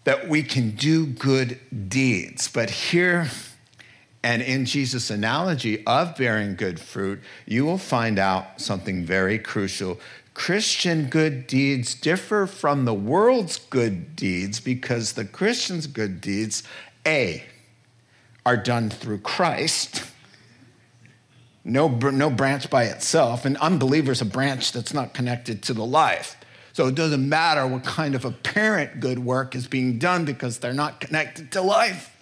that 0.09 0.27
we 0.27 0.43
can 0.43 0.71
do 0.71 1.05
good 1.05 1.61
deeds. 1.91 2.49
But 2.49 2.71
here, 2.71 3.29
and 4.23 4.41
in 4.41 4.65
Jesus' 4.65 5.11
analogy 5.11 5.85
of 5.85 6.17
bearing 6.17 6.55
good 6.55 6.81
fruit, 6.81 7.21
you 7.45 7.67
will 7.67 7.77
find 7.77 8.19
out 8.19 8.59
something 8.59 9.05
very 9.05 9.39
crucial. 9.39 10.01
Christian 10.33 11.11
good 11.11 11.47
deeds 11.47 11.95
differ 11.95 12.47
from 12.47 12.87
the 12.87 12.95
world's 12.95 13.59
good 13.59 14.17
deeds 14.17 14.61
because 14.61 15.13
the 15.13 15.27
Christian's 15.27 15.87
good 15.87 16.23
deeds, 16.23 16.63
A, 17.07 17.45
are 18.47 18.57
done 18.57 18.89
through 18.89 19.19
Christ. 19.19 20.05
No, 21.65 21.87
no 21.87 22.31
branch 22.31 22.71
by 22.71 22.85
itself. 22.85 23.45
An 23.45 23.59
unbeliever 23.59 24.13
is 24.13 24.23
a 24.23 24.25
branch 24.25 24.73
that's 24.73 24.95
not 24.95 25.13
connected 25.13 25.63
to 25.65 25.75
the 25.75 25.85
life. 25.85 26.38
So 26.79 26.87
it 26.87 26.95
doesn't 26.95 27.29
matter 27.29 27.67
what 27.67 27.83
kind 27.83 28.15
of 28.15 28.25
apparent 28.25 29.01
good 29.01 29.19
work 29.19 29.57
is 29.57 29.67
being 29.67 29.99
done 29.99 30.25
because 30.25 30.59
they're 30.59 30.73
not 30.73 31.01
connected 31.01 31.51
to 31.51 31.61
life. 31.61 32.17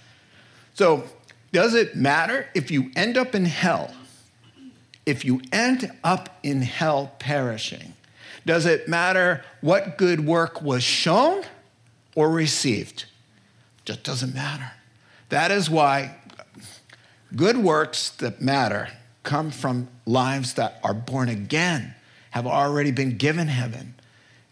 So, 0.73 1.05
does 1.53 1.75
it 1.75 1.95
matter 1.95 2.47
if 2.55 2.71
you 2.71 2.91
end 2.97 3.19
up 3.19 3.35
in 3.35 3.45
hell? 3.45 3.95
If 5.05 5.27
you 5.27 5.43
end 5.53 5.93
up 6.03 6.39
in 6.43 6.63
hell 6.63 7.13
perishing, 7.19 7.93
does 8.47 8.65
it 8.65 8.89
matter 8.89 9.45
what 9.61 9.99
good 9.99 10.25
work 10.25 10.63
was 10.63 10.83
shown 10.83 11.45
or 12.15 12.31
received? 12.31 13.05
Just 13.85 14.05
doesn't 14.05 14.35
matter. 14.35 14.73
That 15.29 15.51
is 15.51 15.69
why 15.69 16.17
good 17.37 17.59
works 17.59 18.09
that 18.09 18.41
matter 18.41 18.89
come 19.23 19.51
from 19.51 19.89
lives 20.07 20.55
that 20.55 20.81
are 20.83 20.95
born 20.95 21.29
again, 21.29 21.95
have 22.31 22.47
already 22.47 22.91
been 22.91 23.19
given 23.19 23.49
heaven 23.49 23.96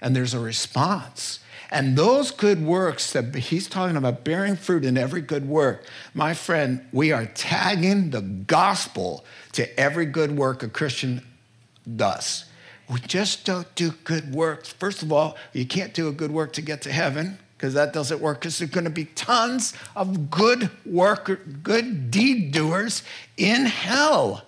and 0.05 0.15
there's 0.15 0.35
a 0.35 0.39
response. 0.39 1.41
And 1.71 1.97
those 1.97 2.31
good 2.31 2.63
works 2.63 3.13
that 3.15 3.35
he's 3.35 3.67
talking 3.67 3.97
about, 3.97 4.23
bearing 4.23 4.55
fruit 4.55 4.85
in 4.85 4.99
every 4.99 5.23
good 5.23 5.49
work, 5.49 5.87
my 6.13 6.35
friend, 6.35 6.87
we 6.93 7.11
are 7.11 7.25
tagging 7.25 8.11
the 8.11 8.21
gospel 8.21 9.25
to 9.53 9.81
every 9.81 10.05
good 10.05 10.37
work 10.37 10.63
a 10.63 10.69
Christian 10.69 11.23
does. 11.97 12.45
We 12.89 13.01
just 13.01 13.47
don't 13.47 13.75
do 13.75 13.93
good 14.05 14.35
works. 14.35 14.69
First 14.75 15.03
of 15.03 15.11
all, 15.11 15.37
you 15.55 15.67
can't 15.67 15.95
do 15.95 16.07
a 16.07 16.13
good 16.13 16.31
work 16.31 16.53
to 16.53 16.63
get 16.63 16.83
to 16.83 16.93
heaven 16.93 17.39
because 17.57 17.73
that 17.73 17.95
doesn't 17.95 18.21
work 18.21 18.41
because 18.41 18.59
there's 18.59 18.71
going 18.71 18.85
to 18.85 18.91
be 18.91 19.07
tons 19.07 19.73
of 19.97 20.31
good 20.31 20.71
work, 20.85 21.41
good 21.63 22.11
deed 22.11 22.53
doers 22.53 23.03
in 23.39 23.65
hell. 23.65 24.43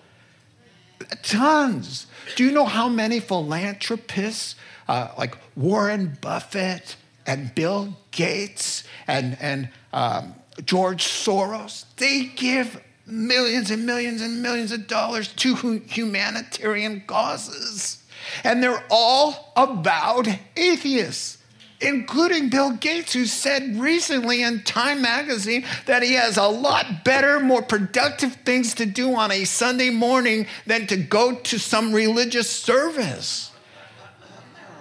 Tons. 1.23 2.09
Do 2.35 2.45
you 2.45 2.53
know 2.53 2.67
how 2.67 2.91
many 2.91 3.21
philanthropists, 3.21 4.55
uh, 4.89 5.09
like 5.19 5.37
Warren 5.57 6.17
Buffett 6.21 6.97
and 7.27 7.55
Bill 7.55 7.97
Gates 8.11 8.85
and, 9.07 9.37
and 9.41 9.69
um, 9.93 10.35
George 10.65 11.05
Soros, 11.05 11.85
they 11.97 12.25
give 12.25 12.83
millions 13.07 13.71
and 13.71 13.87
millions 13.87 14.23
and 14.23 14.43
millions 14.43 14.73
of 14.73 14.87
dollars 14.87 15.29
to 15.29 15.55
humanitarian 15.87 17.03
causes. 17.07 18.03
And 18.43 18.63
they're 18.63 18.85
all 18.91 19.53
about 19.57 20.27
atheists 20.57 21.37
including 21.81 22.49
Bill 22.49 22.73
Gates, 22.73 23.13
who 23.13 23.27
said 23.27 23.77
recently 23.77 24.43
in 24.43 24.63
Time 24.63 25.03
magazine 25.03 25.65
that 25.87 26.03
he 26.03 26.15
has 26.15 26.37
a 26.37 26.47
lot 26.47 27.05
better, 27.05 27.41
more 27.41 27.63
productive 27.63 28.35
things 28.37 28.75
to 28.75 28.87
do 28.87 29.15
on 29.15 29.31
a 29.31 29.45
Sunday 29.45 29.91
morning 29.91 30.47
than 30.67 30.87
to 30.87 30.97
go 30.97 31.35
to 31.35 31.59
some 31.59 31.93
religious 31.93 32.51
service. 32.51 33.51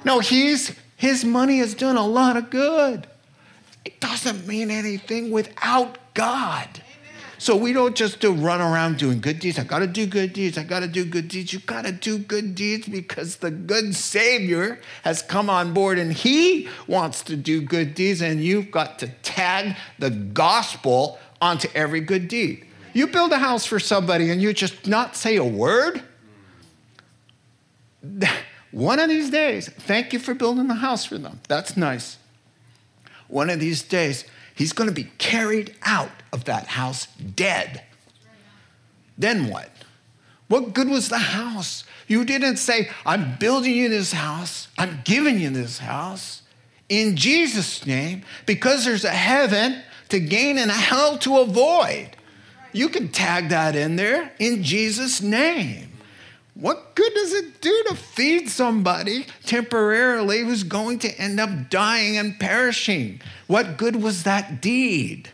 No, 0.06 0.20
he's, 0.20 0.74
his 0.96 1.26
money 1.26 1.58
has 1.58 1.74
done 1.74 1.98
a 1.98 2.06
lot 2.06 2.38
of 2.38 2.50
good. 2.50 3.08
It 3.84 4.00
doesn't 4.00 4.48
mean 4.48 4.72
anything 4.72 5.32
without 5.32 5.98
God. 6.14 6.70
So 7.38 7.56
we 7.56 7.74
don't 7.74 7.96
just 7.96 8.22
do 8.22 8.32
run 8.32 8.62
around 8.62 8.98
doing 8.98 9.20
good 9.20 9.40
deeds. 9.40 9.60
I 9.60 9.66
got 9.66 9.80
to 9.80 9.88
do 9.88 10.06
good 10.06 10.32
deeds. 10.32 10.58
I 10.58 10.64
got 10.64 10.80
to 10.80 10.88
do 10.88 11.04
good 11.04 11.28
deeds. 11.28 11.52
You 11.52 11.60
got 11.60 11.86
to 11.86 11.92
do 11.92 12.18
good 12.18 12.56
deeds 12.56 12.88
because 12.88 13.38
the 13.38 13.52
good 13.52 13.94
Savior 13.94 14.80
has 15.04 15.22
come 15.22 15.50
on 15.50 15.74
board 15.74 16.00
and 16.00 16.14
He 16.14 16.70
wants 16.88 17.22
to 17.24 17.36
do 17.36 17.62
good 17.62 17.94
deeds, 17.94 18.22
and 18.22 18.42
you've 18.42 18.72
got 18.72 19.00
to 19.00 19.08
tag 19.22 19.76
the 20.00 20.10
gospel 20.10 21.20
onto 21.42 21.68
every 21.76 22.00
good 22.00 22.28
deed. 22.28 22.66
You 22.94 23.08
build 23.08 23.34
a 23.34 23.40
house 23.40 23.66
for 23.66 23.80
somebody 23.80 24.32
and 24.32 24.42
you 24.42 24.54
just 24.54 24.88
not 24.88 25.18
say 25.18 25.36
a 25.36 25.44
word. 25.44 26.02
One 28.76 29.00
of 29.00 29.08
these 29.08 29.30
days, 29.30 29.70
thank 29.70 30.12
you 30.12 30.20
for 30.20 30.34
building 30.34 30.68
the 30.68 30.74
house 30.74 31.06
for 31.06 31.18
them. 31.18 31.40
That's 31.48 31.78
nice. 31.78 32.18
One 33.30 33.50
of 33.50 33.62
these 33.62 33.82
days, 33.82 34.26
he's 34.54 34.74
going 34.74 34.90
to 34.90 34.94
be 34.94 35.12
carried 35.18 35.74
out 35.84 36.12
of 36.34 36.44
that 36.44 36.68
house 36.68 37.06
dead. 37.06 37.84
Then 39.18 39.48
what? 39.48 39.70
What 40.50 40.74
good 40.74 40.90
was 40.90 41.08
the 41.08 41.20
house? 41.20 41.86
You 42.10 42.26
didn't 42.26 42.58
say, 42.58 42.90
I'm 43.06 43.38
building 43.38 43.72
you 43.74 43.88
this 43.88 44.12
house, 44.12 44.68
I'm 44.78 45.00
giving 45.06 45.40
you 45.40 45.52
this 45.52 45.78
house 45.78 46.42
in 46.90 47.16
Jesus' 47.16 47.86
name 47.86 48.24
because 48.46 48.84
there's 48.84 49.06
a 49.06 49.10
heaven 49.10 49.84
to 50.10 50.20
gain 50.20 50.58
and 50.58 50.70
a 50.70 50.74
hell 50.74 51.18
to 51.20 51.38
avoid. 51.38 52.10
You 52.74 52.90
can 52.90 53.08
tag 53.08 53.48
that 53.50 53.78
in 53.78 53.96
there 53.96 54.34
in 54.38 54.64
Jesus' 54.64 55.22
name. 55.22 55.94
What 56.56 56.96
good 56.96 57.14
does 57.14 57.34
it 57.34 57.60
do 57.60 57.84
to 57.90 57.96
feed 57.96 58.50
somebody 58.50 59.26
temporarily 59.46 60.40
who's 60.40 60.64
going 60.64 61.00
to 61.00 61.12
end 61.20 61.40
up 61.40 61.70
dying 61.70 62.18
and 62.18 62.40
perishing? 62.40 63.22
What 63.48 63.78
good 63.78 63.98
was 63.98 64.24
that 64.24 64.62
deed? 64.62 65.30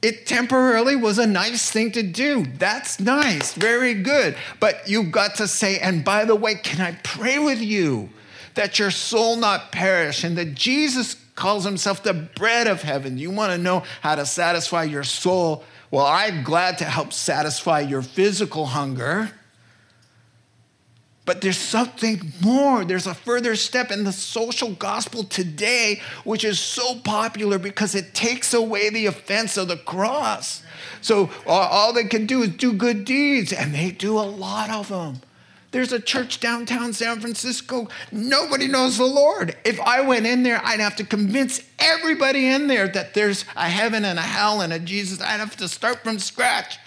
It 0.00 0.24
temporarily 0.26 0.96
was 0.96 1.18
a 1.18 1.26
nice 1.26 1.70
thing 1.70 1.92
to 1.92 2.02
do. 2.02 2.46
That's 2.56 3.00
nice, 3.00 3.52
very 3.52 3.92
good. 3.92 4.34
But 4.58 4.88
you've 4.88 5.12
got 5.12 5.34
to 5.36 5.46
say, 5.46 5.78
and 5.78 6.02
by 6.02 6.24
the 6.24 6.34
way, 6.34 6.54
can 6.54 6.80
I 6.80 6.98
pray 7.02 7.38
with 7.38 7.60
you 7.60 8.08
that 8.54 8.78
your 8.78 8.90
soul 8.90 9.36
not 9.36 9.72
perish 9.72 10.24
and 10.24 10.38
that 10.38 10.54
Jesus 10.54 11.16
calls 11.34 11.64
himself 11.64 12.02
the 12.02 12.14
bread 12.14 12.66
of 12.66 12.80
heaven? 12.80 13.18
You 13.18 13.30
want 13.30 13.52
to 13.52 13.58
know 13.58 13.82
how 14.00 14.14
to 14.14 14.24
satisfy 14.24 14.84
your 14.84 15.04
soul? 15.04 15.64
Well, 15.90 16.06
I'm 16.06 16.44
glad 16.44 16.78
to 16.78 16.84
help 16.84 17.12
satisfy 17.12 17.80
your 17.80 18.00
physical 18.00 18.64
hunger. 18.64 19.32
But 21.30 21.42
there's 21.42 21.58
something 21.58 22.32
more. 22.40 22.84
There's 22.84 23.06
a 23.06 23.14
further 23.14 23.54
step 23.54 23.92
in 23.92 24.02
the 24.02 24.10
social 24.10 24.72
gospel 24.72 25.22
today, 25.22 26.00
which 26.24 26.42
is 26.42 26.58
so 26.58 26.96
popular 26.96 27.56
because 27.56 27.94
it 27.94 28.14
takes 28.14 28.52
away 28.52 28.90
the 28.90 29.06
offense 29.06 29.56
of 29.56 29.68
the 29.68 29.76
cross. 29.76 30.64
So 31.00 31.30
all 31.46 31.92
they 31.92 32.02
can 32.02 32.26
do 32.26 32.42
is 32.42 32.48
do 32.56 32.72
good 32.72 33.04
deeds, 33.04 33.52
and 33.52 33.72
they 33.72 33.92
do 33.92 34.18
a 34.18 34.26
lot 34.26 34.70
of 34.70 34.88
them. 34.88 35.20
There's 35.70 35.92
a 35.92 36.00
church 36.00 36.40
downtown 36.40 36.92
San 36.94 37.20
Francisco. 37.20 37.86
Nobody 38.10 38.66
knows 38.66 38.98
the 38.98 39.04
Lord. 39.04 39.56
If 39.64 39.78
I 39.78 40.00
went 40.00 40.26
in 40.26 40.42
there, 40.42 40.60
I'd 40.64 40.80
have 40.80 40.96
to 40.96 41.04
convince 41.04 41.62
everybody 41.78 42.48
in 42.48 42.66
there 42.66 42.88
that 42.88 43.14
there's 43.14 43.44
a 43.54 43.68
heaven 43.68 44.04
and 44.04 44.18
a 44.18 44.22
hell 44.22 44.62
and 44.62 44.72
a 44.72 44.80
Jesus. 44.80 45.20
I'd 45.20 45.38
have 45.38 45.56
to 45.58 45.68
start 45.68 46.02
from 46.02 46.18
scratch. 46.18 46.80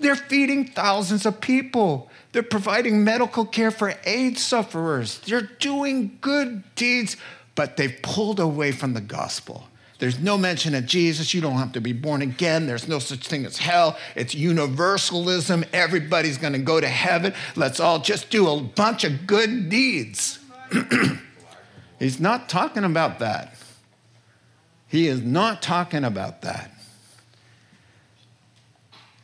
They're 0.00 0.16
feeding 0.16 0.66
thousands 0.66 1.26
of 1.26 1.40
people. 1.40 2.10
They're 2.32 2.42
providing 2.42 3.04
medical 3.04 3.44
care 3.44 3.70
for 3.70 3.94
AIDS 4.04 4.42
sufferers. 4.42 5.18
They're 5.20 5.42
doing 5.42 6.18
good 6.20 6.62
deeds, 6.74 7.16
but 7.54 7.76
they've 7.76 7.96
pulled 8.02 8.38
away 8.38 8.72
from 8.72 8.94
the 8.94 9.00
gospel. 9.00 9.68
There's 9.98 10.20
no 10.20 10.38
mention 10.38 10.74
of 10.74 10.86
Jesus. 10.86 11.34
You 11.34 11.40
don't 11.40 11.56
have 11.56 11.72
to 11.72 11.80
be 11.80 11.92
born 11.92 12.22
again. 12.22 12.66
There's 12.66 12.86
no 12.86 13.00
such 13.00 13.26
thing 13.26 13.44
as 13.44 13.58
hell. 13.58 13.98
It's 14.14 14.34
universalism. 14.34 15.64
Everybody's 15.72 16.38
going 16.38 16.52
to 16.52 16.60
go 16.60 16.80
to 16.80 16.86
heaven. 16.86 17.34
Let's 17.56 17.80
all 17.80 17.98
just 17.98 18.30
do 18.30 18.48
a 18.48 18.60
bunch 18.60 19.02
of 19.02 19.26
good 19.26 19.68
deeds. 19.68 20.38
He's 21.98 22.20
not 22.20 22.48
talking 22.48 22.84
about 22.84 23.18
that. 23.18 23.56
He 24.86 25.08
is 25.08 25.20
not 25.20 25.62
talking 25.62 26.04
about 26.04 26.42
that. 26.42 26.70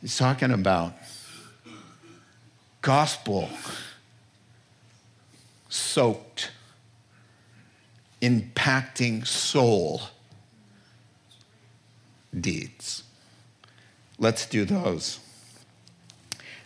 He's 0.01 0.17
talking 0.17 0.51
about 0.51 0.93
gospel 2.85 3.49
soaked, 5.69 6.51
impacting 8.21 9.25
soul 9.25 10.01
deeds. 12.39 13.01
Let's 14.19 14.45
do 14.45 14.65
those. 14.65 15.19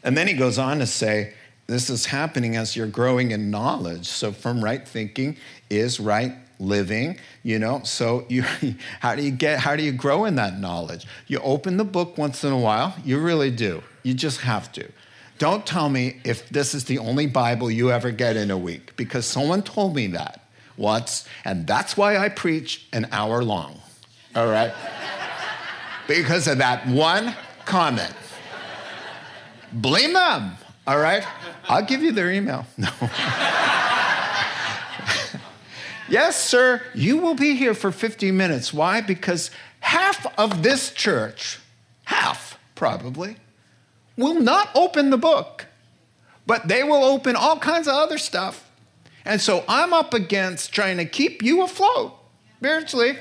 And 0.04 0.18
then 0.18 0.28
he 0.28 0.34
goes 0.34 0.60
on 0.60 0.80
to 0.80 0.86
say, 0.86 1.36
this 1.68 1.90
is 1.90 2.08
happening 2.08 2.58
as 2.58 2.76
you're 2.76 2.88
growing 2.88 3.32
in 3.32 3.50
knowledge. 3.50 4.06
So, 4.06 4.34
from 4.34 4.62
right 4.62 4.86
thinking 4.86 5.38
is 5.70 6.02
right 6.02 6.34
living, 6.60 7.18
you 7.44 7.60
know. 7.60 7.82
So, 7.86 8.26
you, 8.28 8.42
how 9.00 9.16
do 9.16 9.24
you 9.24 9.32
get, 9.32 9.60
how 9.60 9.78
do 9.78 9.84
you 9.84 9.94
grow 9.94 10.26
in 10.26 10.36
that 10.36 10.60
knowledge? 10.60 11.08
You 11.28 11.40
open 11.40 11.78
the 11.78 11.86
book 11.86 12.18
once 12.18 12.44
in 12.44 12.52
a 12.52 12.60
while. 12.60 12.94
You 13.06 13.20
really 13.20 13.52
do. 13.52 13.84
You 14.04 14.14
just 14.14 14.42
have 14.42 14.70
to. 14.74 14.92
Don't 15.40 15.66
tell 15.66 15.88
me 15.90 16.20
if 16.26 16.50
this 16.50 16.76
is 16.76 16.84
the 16.84 17.00
only 17.00 17.26
Bible 17.26 17.72
you 17.72 17.92
ever 17.92 18.12
get 18.12 18.36
in 18.36 18.52
a 18.52 18.58
week, 18.58 18.94
because 18.98 19.26
someone 19.26 19.64
told 19.64 19.96
me 19.96 20.08
that 20.08 20.46
once, 20.76 21.26
and 21.46 21.66
that's 21.66 21.96
why 21.96 22.18
I 22.18 22.28
preach 22.28 22.88
an 22.92 23.08
hour 23.14 23.42
long, 23.42 23.80
all 24.36 24.48
right? 24.48 24.74
because 26.10 26.48
of 26.48 26.58
that 26.58 26.86
one 26.88 27.34
comment. 27.66 28.14
Blame 29.72 30.12
them, 30.12 30.58
all 30.86 31.00
right? 31.00 31.26
I'll 31.70 31.86
give 31.86 32.04
you 32.04 32.12
their 32.12 32.32
email. 32.32 32.66
No. 32.78 32.90
yes, 36.10 36.44
sir, 36.44 36.82
you 36.94 37.18
will 37.18 37.36
be 37.36 37.56
here 37.56 37.76
for 37.76 37.92
50 37.92 38.32
minutes. 38.32 38.74
Why? 38.74 39.00
Because 39.00 39.52
half 39.80 40.26
of 40.38 40.64
this 40.64 40.92
church, 40.92 41.60
half 42.06 42.58
probably, 42.74 43.38
will 44.20 44.40
not 44.40 44.70
open 44.76 45.10
the 45.10 45.18
book, 45.18 45.66
but 46.46 46.68
they 46.68 46.84
will 46.84 47.04
open 47.04 47.36
all 47.36 47.58
kinds 47.58 47.88
of 47.88 47.96
other 47.96 48.18
stuff. 48.18 48.70
And 49.24 49.40
so 49.40 49.64
I'm 49.68 49.94
up 49.94 50.14
against 50.14 50.74
trying 50.74 50.98
to 50.98 51.06
keep 51.06 51.42
you 51.42 51.64
afloat 51.64 52.14
spiritually, 52.58 53.18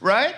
right? 0.00 0.34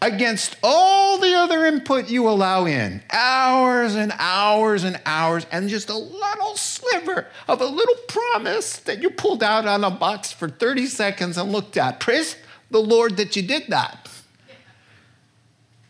Against 0.00 0.56
all 0.62 1.18
the 1.18 1.34
other 1.34 1.66
input 1.66 2.08
you 2.08 2.28
allow 2.28 2.66
in, 2.66 3.02
hours 3.10 3.96
and 3.96 4.12
hours 4.16 4.84
and 4.84 5.00
hours, 5.04 5.44
and 5.50 5.68
just 5.68 5.90
a 5.90 5.98
little 5.98 6.56
sliver 6.56 7.26
of 7.48 7.60
a 7.60 7.66
little 7.66 7.96
promise 8.06 8.76
that 8.80 9.02
you 9.02 9.10
pulled 9.10 9.42
out 9.42 9.66
on 9.66 9.82
a 9.82 9.90
box 9.90 10.30
for 10.30 10.48
30 10.48 10.86
seconds 10.86 11.36
and 11.36 11.50
looked 11.50 11.76
at. 11.76 11.98
Praise 11.98 12.36
the 12.70 12.78
Lord 12.78 13.16
that 13.16 13.34
you 13.34 13.42
did 13.42 13.64
that 13.68 14.07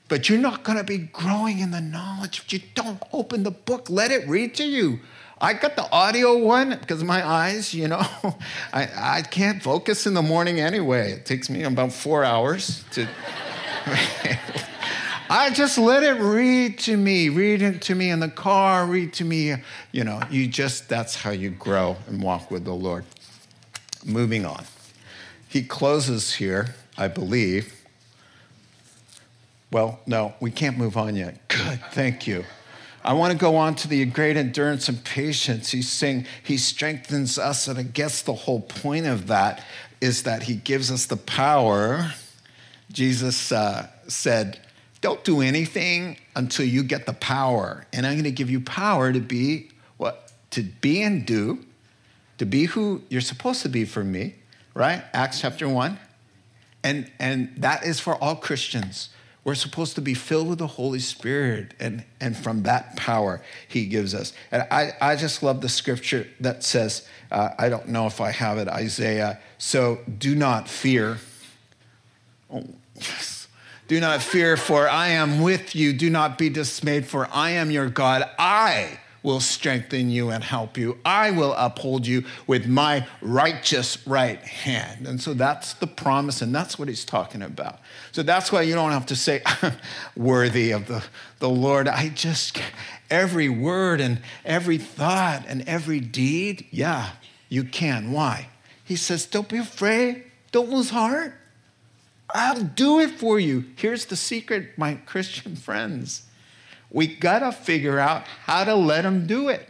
but 0.09 0.29
you're 0.29 0.39
not 0.39 0.65
going 0.65 0.79
to 0.79 0.85
be 0.85 0.99
growing 0.99 1.61
in 1.61 1.71
the 1.71 1.81
knowledge 1.81 2.41
if 2.41 2.53
you 2.53 2.61
don't 2.75 3.03
open 3.13 3.43
the 3.43 3.51
book. 3.51 3.91
Let 3.91 4.11
it 4.11 4.27
read 4.29 4.55
to 4.57 4.65
you. 4.65 5.01
I 5.41 5.53
got 5.53 5.77
the 5.77 5.89
audio 5.93 6.37
one 6.37 6.71
because 6.71 7.05
my 7.05 7.27
eyes, 7.27 7.73
you 7.73 7.87
know, 7.87 8.01
I, 8.73 8.89
I 8.97 9.23
can't 9.23 9.63
focus 9.63 10.07
in 10.07 10.15
the 10.15 10.23
morning 10.23 10.59
anyway. 10.59 11.13
It 11.13 11.27
takes 11.27 11.49
me 11.49 11.63
about 11.63 11.93
four 11.93 12.25
hours 12.25 12.85
to. 12.93 13.07
I 15.31 15.51
just 15.51 15.77
let 15.77 16.03
it 16.03 16.21
read 16.23 16.79
to 16.81 16.97
me, 16.97 17.29
read 17.29 17.61
it 17.61 17.83
to 17.83 17.95
me 17.95 18.09
in 18.09 18.21
the 18.21 18.31
car, 18.31 18.87
read 18.87 19.13
to 19.15 19.25
me. 19.25 19.55
You 19.93 20.05
know, 20.05 20.23
you 20.31 20.47
just, 20.49 20.89
that's 20.89 21.17
how 21.17 21.31
you 21.31 21.51
grow 21.51 21.97
and 22.07 22.23
walk 22.23 22.51
with 22.51 22.65
the 22.65 22.73
Lord. 22.73 23.05
Moving 24.07 24.47
on. 24.47 24.65
He 25.47 25.63
closes 25.63 26.35
here, 26.35 26.75
I 26.97 27.09
believe, 27.09 27.78
well, 29.71 30.01
no, 30.07 30.35
we 30.41 30.51
can't 30.51 30.79
move 30.79 30.97
on 30.97 31.17
yet. 31.17 31.47
Good, 31.49 31.81
thank 31.91 32.27
you. 32.27 32.45
I 33.05 33.13
want 33.13 33.33
to 33.33 33.39
go 33.39 33.57
on 33.57 33.75
to 33.77 33.89
the 33.89 34.05
great 34.07 34.37
endurance 34.37 34.89
and 34.89 35.03
patience. 35.03 35.71
He's 35.71 35.89
saying 35.89 36.27
he 36.43 36.57
strengthens 36.57 37.39
us, 37.39 37.69
and 37.69 37.79
I 37.79 37.83
guess 37.83 38.23
the 38.23 38.35
whole 38.35 38.61
point 38.61 39.07
of 39.07 39.29
that 39.29 39.65
is 40.01 40.25
that 40.25 40.45
he 40.45 40.55
gives 40.55 40.91
us 40.91 41.07
the 41.07 41.17
power. 41.17 42.13
Jesus 42.93 43.53
uh, 43.53 43.89
said, 44.09 44.61
Don't 45.01 45.23
do 45.25 45.41
anything 45.41 46.19
until 46.35 46.67
you 46.67 46.83
get 46.83 47.07
the 47.07 47.13
power. 47.13 47.87
And 47.93 48.07
I'm 48.07 48.15
going 48.15 48.25
to 48.25 48.31
give 48.31 48.51
you 48.51 48.61
power 48.61 49.13
to 49.13 49.21
be 49.21 49.71
what? 49.97 50.33
To 50.53 50.63
be 50.63 51.03
and 51.03 51.27
do, 51.27 51.65
to 52.39 52.47
be 52.47 52.65
who 52.65 53.03
you're 53.09 53.21
supposed 53.21 53.63
to 53.63 53.69
be 53.69 53.85
for 53.85 54.03
me, 54.03 54.37
right? 54.75 55.05
Acts 55.13 55.41
chapter 55.41 55.69
1. 55.69 55.99
And, 56.83 57.11
and 57.19 57.53
that 57.59 57.85
is 57.85 58.01
for 58.01 58.15
all 58.15 58.37
Christians. 58.37 59.11
We're 59.49 59.55
supposed 59.55 59.95
to 59.95 60.03
be 60.03 60.13
filled 60.13 60.47
with 60.47 60.59
the 60.59 60.67
Holy 60.67 60.99
Spirit, 60.99 61.73
and, 61.81 62.05
and 62.21 62.37
from 62.37 62.65
that 62.65 62.97
power 62.97 63.41
He 63.67 63.87
gives 63.87 64.15
us. 64.15 64.35
And 64.53 64.67
I, 64.71 64.93
I 65.01 65.17
just 65.17 65.43
love 65.43 65.63
the 65.63 65.71
scripture 65.71 66.27
that 66.41 66.63
says, 66.63 67.09
uh, 67.33 67.55
I 67.59 67.71
don't 67.71 67.89
know 67.89 68.07
if 68.07 68.21
I 68.21 68.31
have 68.31 68.59
it, 68.59 68.69
Isaiah, 68.69 69.41
so 69.57 70.01
do 70.19 70.35
not 70.35 70.69
fear. 70.69 71.17
Oh, 72.53 72.63
yes. 72.95 73.49
Do 73.87 73.99
not 74.01 74.21
fear, 74.21 74.59
for 74.59 74.87
I 74.87 75.09
am 75.09 75.41
with 75.41 75.75
you. 75.75 75.95
Do 75.95 76.11
not 76.11 76.37
be 76.37 76.51
dismayed, 76.51 77.07
for 77.07 77.27
I 77.33 77.53
am 77.53 77.71
your 77.71 77.89
God. 77.89 78.29
I 78.39 79.01
will 79.23 79.41
strengthen 79.41 80.11
you 80.11 80.31
and 80.31 80.45
help 80.45 80.79
you. 80.79 80.99
I 81.05 81.31
will 81.31 81.53
uphold 81.55 82.07
you 82.07 82.25
with 82.47 82.67
my 82.67 83.07
righteous 83.21 84.07
right 84.07 84.41
hand. 84.41 85.07
And 85.07 85.21
so 85.21 85.35
that's 85.35 85.75
the 85.75 85.87
promise, 85.87 86.41
and 86.43 86.55
that's 86.55 86.79
what 86.79 86.89
he's 86.89 87.05
talking 87.05 87.43
about. 87.43 87.81
So 88.13 88.23
that's 88.23 88.53
why 88.53 88.63
you 88.63 88.75
don't 88.75 88.93
have 88.93 89.07
to 89.07 89.17
say, 89.17 89.43
worthy 90.17 90.71
of 90.71 90.87
the, 90.87 91.05
the 91.41 91.49
Lord. 91.49 91.89
I 91.89 92.09
just, 92.09 92.61
every 93.11 93.49
word 93.49 94.01
and 94.01 94.21
every 94.45 94.79
thought 94.79 95.45
and 95.49 95.69
every 95.69 96.01
deed, 96.01 96.67
yeah, 96.71 97.11
you 97.49 97.65
can. 97.65 98.13
Why? 98.13 98.49
He 98.85 98.97
says, 98.97 99.27
don't 99.27 99.49
be 99.49 99.59
afraid, 99.59 100.25
don't 100.53 100.71
lose 100.71 100.91
heart. 100.91 101.35
I'll 102.35 102.63
do 102.63 103.01
it 103.01 103.11
for 103.13 103.41
you. 103.41 103.65
Here's 103.77 104.05
the 104.07 104.17
secret, 104.17 104.77
my 104.77 104.95
Christian 105.07 105.57
friends 105.57 106.28
we 106.91 107.07
got 107.07 107.41
to 107.41 107.53
figure 107.53 107.99
out 107.99 108.25
how 108.45 108.65
to 108.65 108.75
let 108.75 109.05
him 109.05 109.27
do 109.27 109.49
it. 109.49 109.69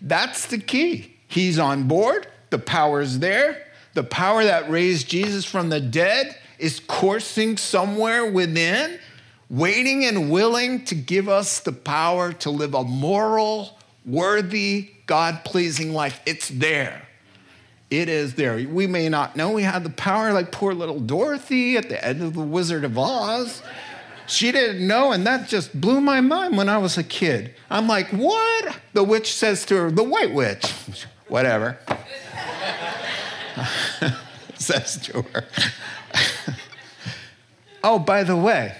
That's 0.00 0.46
the 0.46 0.58
key. 0.58 1.16
He's 1.28 1.58
on 1.58 1.86
board, 1.86 2.26
the 2.50 2.58
power's 2.58 3.18
there. 3.18 3.66
The 3.94 4.02
power 4.04 4.44
that 4.44 4.70
raised 4.70 5.08
Jesus 5.08 5.44
from 5.44 5.68
the 5.68 5.80
dead 5.80 6.36
is 6.58 6.80
coursing 6.80 7.56
somewhere 7.56 8.30
within, 8.30 8.98
waiting 9.48 10.04
and 10.04 10.30
willing 10.30 10.84
to 10.86 10.94
give 10.94 11.28
us 11.28 11.60
the 11.60 11.72
power 11.72 12.32
to 12.34 12.50
live 12.50 12.74
a 12.74 12.84
moral, 12.84 13.78
worthy, 14.04 14.90
God 15.06 15.44
pleasing 15.44 15.92
life. 15.92 16.20
It's 16.24 16.48
there. 16.48 17.02
It 17.90 18.08
is 18.08 18.34
there. 18.34 18.54
We 18.68 18.86
may 18.86 19.08
not 19.08 19.34
know 19.34 19.50
we 19.50 19.64
have 19.64 19.82
the 19.82 19.90
power 19.90 20.32
like 20.32 20.52
poor 20.52 20.72
little 20.72 21.00
Dorothy 21.00 21.76
at 21.76 21.88
the 21.88 22.04
end 22.04 22.22
of 22.22 22.34
The 22.34 22.40
Wizard 22.40 22.84
of 22.84 22.96
Oz. 22.96 23.62
She 24.30 24.52
didn't 24.52 24.86
know, 24.86 25.10
and 25.10 25.26
that 25.26 25.48
just 25.48 25.78
blew 25.78 26.00
my 26.00 26.20
mind 26.20 26.56
when 26.56 26.68
I 26.68 26.78
was 26.78 26.96
a 26.96 27.02
kid. 27.02 27.52
I'm 27.68 27.88
like, 27.88 28.10
what? 28.10 28.78
The 28.92 29.02
witch 29.02 29.34
says 29.34 29.64
to 29.66 29.76
her, 29.76 29.90
the 29.90 30.04
white 30.04 30.32
witch, 30.32 30.72
whatever, 31.28 31.76
says 34.54 35.00
to 35.02 35.22
her. 35.22 35.48
oh, 37.82 37.98
by 37.98 38.22
the 38.22 38.36
way, 38.36 38.76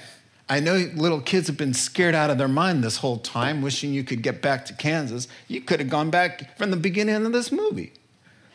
I 0.48 0.60
know 0.60 0.88
little 0.94 1.20
kids 1.20 1.48
have 1.48 1.56
been 1.56 1.74
scared 1.74 2.14
out 2.14 2.30
of 2.30 2.38
their 2.38 2.46
mind 2.46 2.84
this 2.84 2.98
whole 2.98 3.18
time, 3.18 3.60
wishing 3.60 3.92
you 3.92 4.04
could 4.04 4.22
get 4.22 4.40
back 4.40 4.64
to 4.66 4.74
Kansas. 4.74 5.26
You 5.48 5.60
could 5.62 5.80
have 5.80 5.90
gone 5.90 6.10
back 6.10 6.56
from 6.56 6.70
the 6.70 6.76
beginning 6.76 7.26
of 7.26 7.32
this 7.32 7.50
movie. 7.50 7.92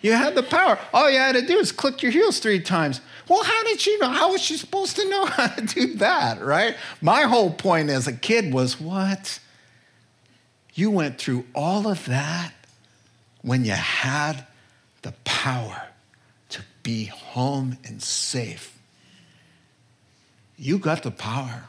You 0.02 0.14
had 0.14 0.36
the 0.36 0.44
power. 0.44 0.78
All 0.94 1.10
you 1.10 1.18
had 1.18 1.36
to 1.36 1.46
do 1.46 1.58
is 1.58 1.72
click 1.72 2.04
your 2.04 2.12
heels 2.12 2.40
three 2.40 2.60
times. 2.60 3.02
Well, 3.28 3.44
how 3.44 3.64
did 3.64 3.80
she 3.80 3.98
know? 3.98 4.10
How 4.10 4.32
was 4.32 4.42
she 4.42 4.58
supposed 4.58 4.96
to 4.98 5.10
know 5.10 5.26
how 5.26 5.48
to 5.48 5.62
do 5.62 5.96
that, 5.96 6.42
right? 6.42 6.76
My 7.02 7.24
whole 7.24 7.52
point 7.52 7.90
as 7.90 8.08
a 8.08 8.14
kid 8.14 8.54
was 8.54 8.80
what? 8.80 9.40
You 10.74 10.92
went 10.92 11.18
through 11.18 11.46
all 11.56 11.88
of 11.88 12.06
that 12.06 12.54
when 13.42 13.64
you 13.64 13.72
had 13.72 14.46
the 15.02 15.14
power 15.24 15.84
to 16.50 16.62
be 16.84 17.06
home 17.06 17.78
and 17.86 18.02
safe. 18.02 18.78
You 20.58 20.78
got 20.78 21.04
the 21.04 21.12
power. 21.12 21.66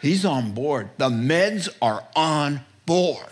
He's 0.00 0.24
on 0.24 0.52
board. 0.52 0.90
The 0.98 1.08
meds 1.08 1.68
are 1.80 2.04
on 2.14 2.60
board. 2.84 3.26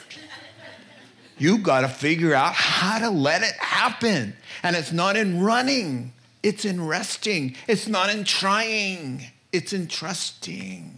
You 1.39 1.59
got 1.59 1.81
to 1.81 1.89
figure 1.89 2.35
out 2.35 2.55
how 2.55 2.99
to 2.99 3.11
let 3.11 3.43
it 3.43 3.55
happen. 3.55 4.35
And 4.63 4.77
it's 4.77 4.93
not 4.93 5.17
in 5.17 5.43
running, 5.43 6.13
it's 6.43 6.65
in 6.65 6.87
resting. 6.87 7.57
It's 7.67 7.89
not 7.89 8.15
in 8.15 8.25
trying, 8.25 9.25
it's 9.53 9.73
in 9.73 9.89
trusting. 9.89 10.93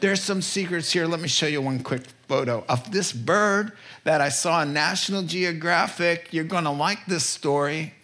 There's 0.00 0.22
some 0.22 0.42
secrets 0.42 0.92
here. 0.92 1.06
Let 1.06 1.20
me 1.20 1.28
show 1.28 1.46
you 1.46 1.62
one 1.62 1.82
quick 1.82 2.02
photo 2.28 2.64
of 2.68 2.92
this 2.92 3.12
bird 3.12 3.72
that 4.04 4.20
I 4.20 4.28
saw 4.28 4.62
in 4.62 4.72
National 4.72 5.22
Geographic. 5.22 6.28
You're 6.30 6.44
going 6.44 6.64
to 6.64 6.70
like 6.70 7.06
this 7.06 7.24
story. 7.24 7.94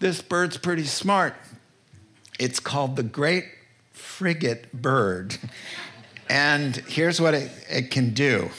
This 0.00 0.20
bird's 0.20 0.56
pretty 0.56 0.84
smart. 0.84 1.34
It's 2.38 2.60
called 2.60 2.96
the 2.96 3.02
great 3.02 3.44
frigate 3.92 4.72
bird. 4.72 5.36
And 6.28 6.76
here's 6.76 7.20
what 7.20 7.34
it, 7.34 7.50
it 7.70 7.90
can 7.90 8.12
do 8.12 8.50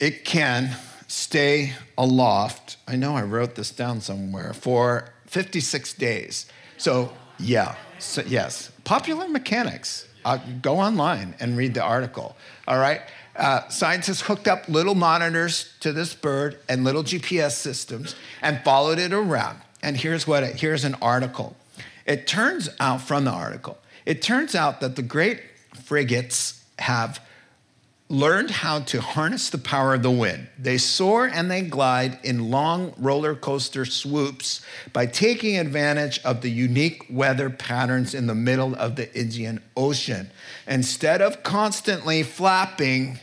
it 0.00 0.24
can 0.24 0.76
stay 1.08 1.72
aloft. 1.96 2.76
I 2.86 2.96
know 2.96 3.16
I 3.16 3.22
wrote 3.22 3.54
this 3.54 3.70
down 3.70 4.00
somewhere 4.00 4.52
for 4.52 5.10
56 5.26 5.94
days. 5.94 6.46
So, 6.76 7.12
yeah, 7.38 7.76
so, 7.98 8.22
yes, 8.26 8.70
popular 8.84 9.28
mechanics. 9.28 10.06
Uh, 10.24 10.38
go 10.60 10.78
online 10.78 11.34
and 11.38 11.56
read 11.56 11.74
the 11.74 11.82
article. 11.82 12.36
All 12.66 12.78
right. 12.78 13.00
Uh, 13.36 13.68
scientists 13.68 14.22
hooked 14.22 14.48
up 14.48 14.68
little 14.68 14.94
monitors 14.94 15.72
to 15.80 15.92
this 15.92 16.14
bird 16.14 16.58
and 16.68 16.84
little 16.84 17.04
GPS 17.04 17.52
systems 17.52 18.16
and 18.42 18.60
followed 18.64 18.98
it 18.98 19.12
around. 19.12 19.60
And 19.82 19.96
here's 19.96 20.26
what 20.26 20.42
it, 20.42 20.60
here's 20.60 20.84
an 20.84 20.96
article. 21.00 21.54
It 22.06 22.26
turns 22.26 22.68
out 22.80 23.02
from 23.02 23.24
the 23.24 23.30
article, 23.30 23.78
it 24.04 24.22
turns 24.22 24.54
out 24.54 24.80
that 24.80 24.96
the 24.96 25.02
great 25.02 25.42
frigates 25.74 26.64
have 26.78 27.20
learned 28.08 28.50
how 28.50 28.80
to 28.80 29.00
harness 29.00 29.50
the 29.50 29.58
power 29.58 29.94
of 29.94 30.02
the 30.02 30.10
wind. 30.10 30.46
They 30.58 30.78
soar 30.78 31.26
and 31.26 31.50
they 31.50 31.62
glide 31.62 32.18
in 32.22 32.50
long 32.50 32.94
roller 32.98 33.34
coaster 33.34 33.84
swoops 33.84 34.60
by 34.92 35.06
taking 35.06 35.58
advantage 35.58 36.20
of 36.20 36.40
the 36.40 36.50
unique 36.50 37.04
weather 37.10 37.50
patterns 37.50 38.14
in 38.14 38.26
the 38.26 38.34
middle 38.34 38.74
of 38.76 38.94
the 38.94 39.12
Indian 39.18 39.60
Ocean. 39.76 40.30
Instead 40.68 41.20
of 41.20 41.42
constantly 41.42 42.22
flapping, 42.22 43.18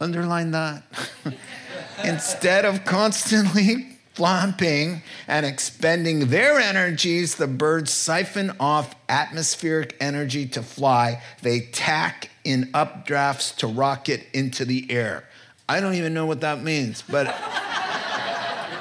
underline 0.00 0.52
that, 0.52 0.82
instead 2.04 2.64
of 2.64 2.84
constantly 2.86 3.96
flapping 4.14 5.02
and 5.28 5.44
expending 5.44 6.28
their 6.28 6.58
energies, 6.58 7.34
the 7.34 7.46
birds 7.46 7.92
siphon 7.92 8.50
off 8.58 8.94
atmospheric 9.10 9.94
energy 10.00 10.46
to 10.46 10.62
fly. 10.62 11.22
They 11.42 11.60
tack 11.60 12.30
in 12.46 12.66
updrafts 12.72 13.54
to 13.56 13.66
rocket 13.66 14.26
into 14.32 14.64
the 14.64 14.90
air. 14.90 15.24
I 15.68 15.80
don't 15.80 15.94
even 15.94 16.14
know 16.14 16.26
what 16.26 16.40
that 16.42 16.62
means, 16.62 17.02
but, 17.02 17.26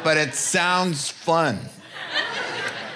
but 0.04 0.18
it 0.18 0.36
sounds 0.36 1.10
fun. 1.10 1.60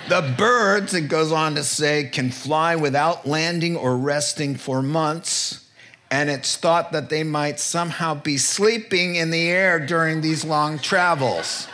The 0.08 0.34
birds, 0.38 0.94
it 0.94 1.08
goes 1.08 1.32
on 1.32 1.56
to 1.56 1.64
say, 1.64 2.06
can 2.06 2.32
fly 2.32 2.76
without 2.76 3.28
landing 3.28 3.76
or 3.76 3.98
resting 3.98 4.56
for 4.56 4.82
months 4.82 5.70
and 6.12 6.30
it's 6.30 6.56
thought 6.56 6.92
that 6.92 7.10
they 7.10 7.24
might 7.24 7.60
somehow 7.60 8.16
be 8.16 8.38
sleeping 8.38 9.16
in 9.16 9.30
the 9.30 9.48
air 9.48 9.80
during 9.80 10.22
these 10.22 10.44
long 10.44 10.80
travels. 10.80 11.68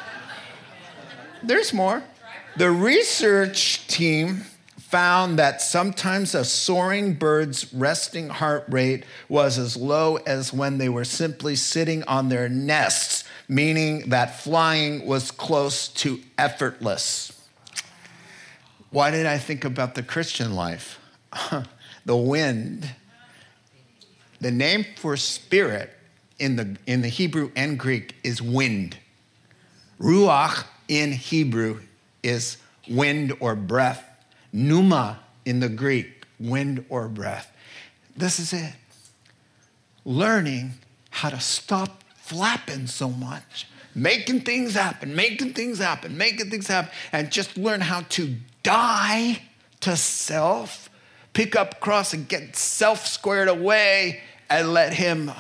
There's 1.42 1.74
more. 1.74 2.04
The 2.58 2.72
research 2.72 3.88
team 3.88 4.44
found 4.96 5.38
that 5.38 5.62
sometimes 5.62 6.34
a 6.34 6.46
soaring 6.46 7.14
bird's 7.14 7.74
resting 7.74 8.30
heart 8.30 8.64
rate 8.70 9.04
was 9.28 9.58
as 9.58 9.76
low 9.76 10.16
as 10.26 10.54
when 10.54 10.78
they 10.78 10.88
were 10.88 11.04
simply 11.04 11.54
sitting 11.54 12.02
on 12.04 12.30
their 12.30 12.48
nests, 12.48 13.26
meaning 13.50 14.10
that 14.10 14.40
flying 14.40 15.06
was 15.06 15.32
close 15.32 15.90
to 15.90 16.18
effortless. 16.38 17.38
Why 18.90 19.12
did 19.12 19.26
I 19.26 19.38
think 19.38 19.66
about 19.66 19.96
the 19.96 20.02
Christian 20.02 20.56
life? 20.56 20.98
the 22.06 22.16
wind. 22.16 22.90
The 24.40 24.52
name 24.52 24.86
for 24.96 25.18
spirit 25.18 25.94
in 26.40 26.56
the, 26.56 26.78
in 26.88 27.02
the 27.02 27.10
Hebrew 27.10 27.52
and 27.54 27.78
Greek 27.78 28.16
is 28.24 28.42
wind. 28.42 28.98
Ruach 30.00 30.64
in 30.88 31.12
Hebrew 31.12 31.82
is 32.24 32.56
wind 32.88 33.34
or 33.42 33.56
breath. 33.56 34.15
Pneuma 34.54 35.20
in 35.46 35.60
the 35.60 35.70
Greek, 35.70 36.26
wind 36.40 36.86
or 36.90 37.08
breath. 37.08 37.52
This 38.16 38.40
is 38.40 38.54
it. 38.54 38.74
learning 40.06 40.72
how 41.10 41.30
to 41.30 41.40
stop 41.40 42.04
flapping 42.16 42.88
so 42.88 43.10
much, 43.10 43.68
making 43.94 44.42
things 44.42 44.74
happen, 44.76 45.16
making 45.16 45.54
things 45.54 45.80
happen, 45.80 46.18
making 46.18 46.50
things 46.50 46.68
happen, 46.68 46.92
and 47.12 47.32
just 47.32 47.58
learn 47.58 47.82
how 47.82 48.02
to 48.10 48.36
die 48.64 49.42
to 49.82 49.96
self, 49.96 50.90
pick 51.34 51.56
up 51.56 51.80
cross 51.80 52.14
and 52.14 52.28
get 52.28 52.56
self 52.56 53.08
squared 53.08 53.48
away, 53.48 54.22
and 54.50 54.74
let 54.74 54.94
Him 54.94 55.32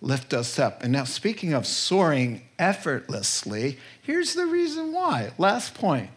lift 0.00 0.34
us 0.34 0.58
up. 0.58 0.82
And 0.82 0.92
now, 0.92 1.04
speaking 1.04 1.54
of 1.54 1.66
soaring 1.66 2.42
effortlessly, 2.58 3.78
here's 4.02 4.34
the 4.34 4.46
reason 4.46 4.92
why. 4.92 5.30
Last 5.38 5.74
point. 5.74 6.10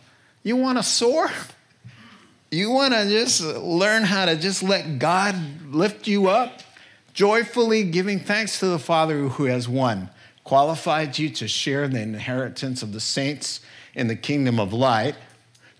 You 0.43 0.55
want 0.55 0.77
to 0.77 0.83
soar? 0.83 1.29
You 2.49 2.71
want 2.71 2.93
to 2.93 3.09
just 3.09 3.41
learn 3.41 4.03
how 4.03 4.25
to 4.25 4.37
just 4.37 4.63
let 4.63 4.99
God 4.99 5.35
lift 5.69 6.07
you 6.07 6.27
up? 6.27 6.61
Joyfully 7.13 7.83
giving 7.83 8.19
thanks 8.19 8.59
to 8.59 8.67
the 8.67 8.79
Father 8.79 9.27
who 9.27 9.45
has 9.45 9.67
won, 9.67 10.09
qualified 10.43 11.17
you 11.17 11.29
to 11.31 11.47
share 11.47 11.87
the 11.87 12.01
inheritance 12.01 12.81
of 12.83 12.93
the 12.93 12.99
saints 12.99 13.59
in 13.95 14.07
the 14.07 14.15
kingdom 14.15 14.59
of 14.59 14.71
light. 14.71 15.15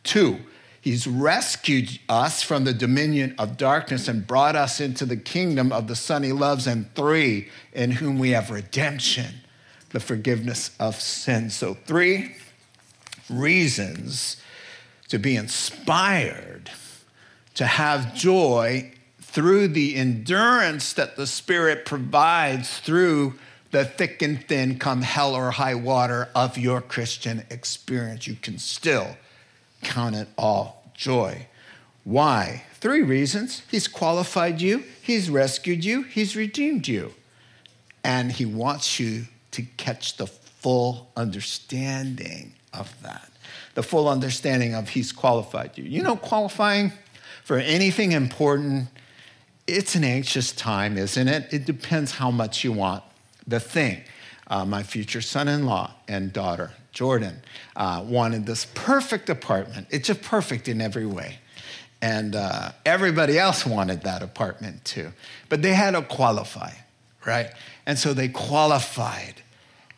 Two, 0.04 0.40
He's 0.88 1.06
rescued 1.06 2.00
us 2.08 2.42
from 2.42 2.64
the 2.64 2.72
dominion 2.72 3.36
of 3.38 3.58
darkness 3.58 4.08
and 4.08 4.26
brought 4.26 4.56
us 4.56 4.80
into 4.80 5.06
the 5.06 5.18
kingdom 5.18 5.74
of 5.74 5.88
the 5.88 5.98
Son 5.98 6.24
he 6.24 6.32
loves. 6.32 6.66
And 6.66 6.94
three, 6.96 7.50
in 7.74 7.92
whom 7.92 8.18
we 8.18 8.30
have 8.30 8.50
redemption, 8.50 9.42
the 9.90 10.00
forgiveness 10.00 10.72
of 10.80 10.96
sin. 10.96 11.50
So, 11.50 11.74
three 11.74 12.38
reasons 13.30 14.38
to 15.10 15.20
be 15.20 15.36
inspired, 15.36 16.57
to 17.58 17.66
have 17.66 18.14
joy 18.14 18.92
through 19.20 19.68
the 19.68 19.96
endurance 19.96 20.94
that 20.94 21.16
the 21.16 21.26
Spirit 21.26 21.86
provides 21.86 22.80
through 22.80 23.34
the 23.72 23.84
thick 23.84 24.22
and 24.22 24.46
thin, 24.48 24.78
come 24.78 25.02
hell 25.02 25.36
or 25.36 25.52
high 25.52 25.74
water 25.74 26.30
of 26.36 26.58
your 26.58 26.82
Christian 26.82 27.44
experience. 27.50 28.28
You 28.28 28.36
can 28.36 28.60
still 28.60 29.18
count 29.82 30.16
it 30.16 30.28
all 30.38 30.84
joy. 30.94 31.48
Why? 32.04 32.64
Three 32.76 33.02
reasons. 33.02 33.64
He's 33.70 33.88
qualified 33.88 34.62
you, 34.62 34.84
He's 35.02 35.30
rescued 35.30 35.84
you, 35.84 36.04
He's 36.04 36.36
redeemed 36.36 36.88
you. 36.88 37.14
And 38.04 38.32
He 38.32 38.46
wants 38.46 39.00
you 39.00 39.26
to 39.52 39.64
catch 39.78 40.18
the 40.18 40.28
full 40.28 41.10
understanding 41.18 42.54
of 42.72 42.94
that. 43.02 43.32
The 43.74 43.84
full 43.84 44.08
understanding 44.08 44.76
of 44.76 44.90
He's 44.90 45.12
qualified 45.12 45.72
you. 45.76 45.86
You 45.86 46.04
know, 46.04 46.16
qualifying 46.16 46.94
for 47.44 47.58
anything 47.58 48.12
important, 48.12 48.88
it's 49.66 49.96
an 49.96 50.04
anxious 50.04 50.52
time, 50.52 50.98
isn't 50.98 51.28
it? 51.28 51.54
It 51.54 51.66
depends 51.66 52.14
how 52.14 52.32
much 52.32 52.64
you 52.64 52.72
want 52.72 53.04
the 53.46 53.60
thing. 53.60 54.02
Uh, 54.48 54.66
my 54.66 54.84
future 54.84 55.22
son 55.22 55.48
in 55.48 55.66
law 55.66 55.92
and 56.08 56.32
daughter, 56.32 56.72
Jordan, 56.94 57.42
uh, 57.76 58.04
wanted 58.06 58.46
this 58.46 58.66
perfect 58.74 59.30
apartment. 59.30 59.88
It's 59.90 60.08
just 60.08 60.22
perfect 60.22 60.68
in 60.68 60.80
every 60.80 61.06
way. 61.06 61.40
And 62.02 62.36
uh, 62.36 62.72
everybody 62.86 63.38
else 63.40 63.66
wanted 63.66 64.04
that 64.04 64.22
apartment 64.22 64.86
too. 64.86 65.12
But 65.50 65.62
they 65.62 65.74
had 65.74 65.92
to 65.92 66.02
qualify, 66.02 66.72
right? 67.26 67.50
And 67.86 67.98
so 67.98 68.14
they 68.14 68.28
qualified. 68.30 69.42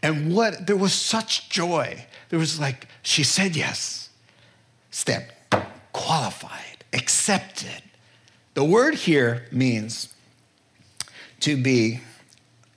And 0.01 0.33
what, 0.33 0.65
there 0.65 0.77
was 0.77 0.93
such 0.93 1.49
joy. 1.49 2.05
There 2.29 2.39
was 2.39 2.59
like, 2.59 2.87
she 3.01 3.23
said 3.23 3.55
yes. 3.55 4.09
Step, 4.91 5.31
qualified, 5.91 6.68
accepted. 6.93 7.83
The 8.53 8.63
word 8.63 8.95
here 8.95 9.45
means 9.51 10.13
to 11.41 11.55
be, 11.55 12.01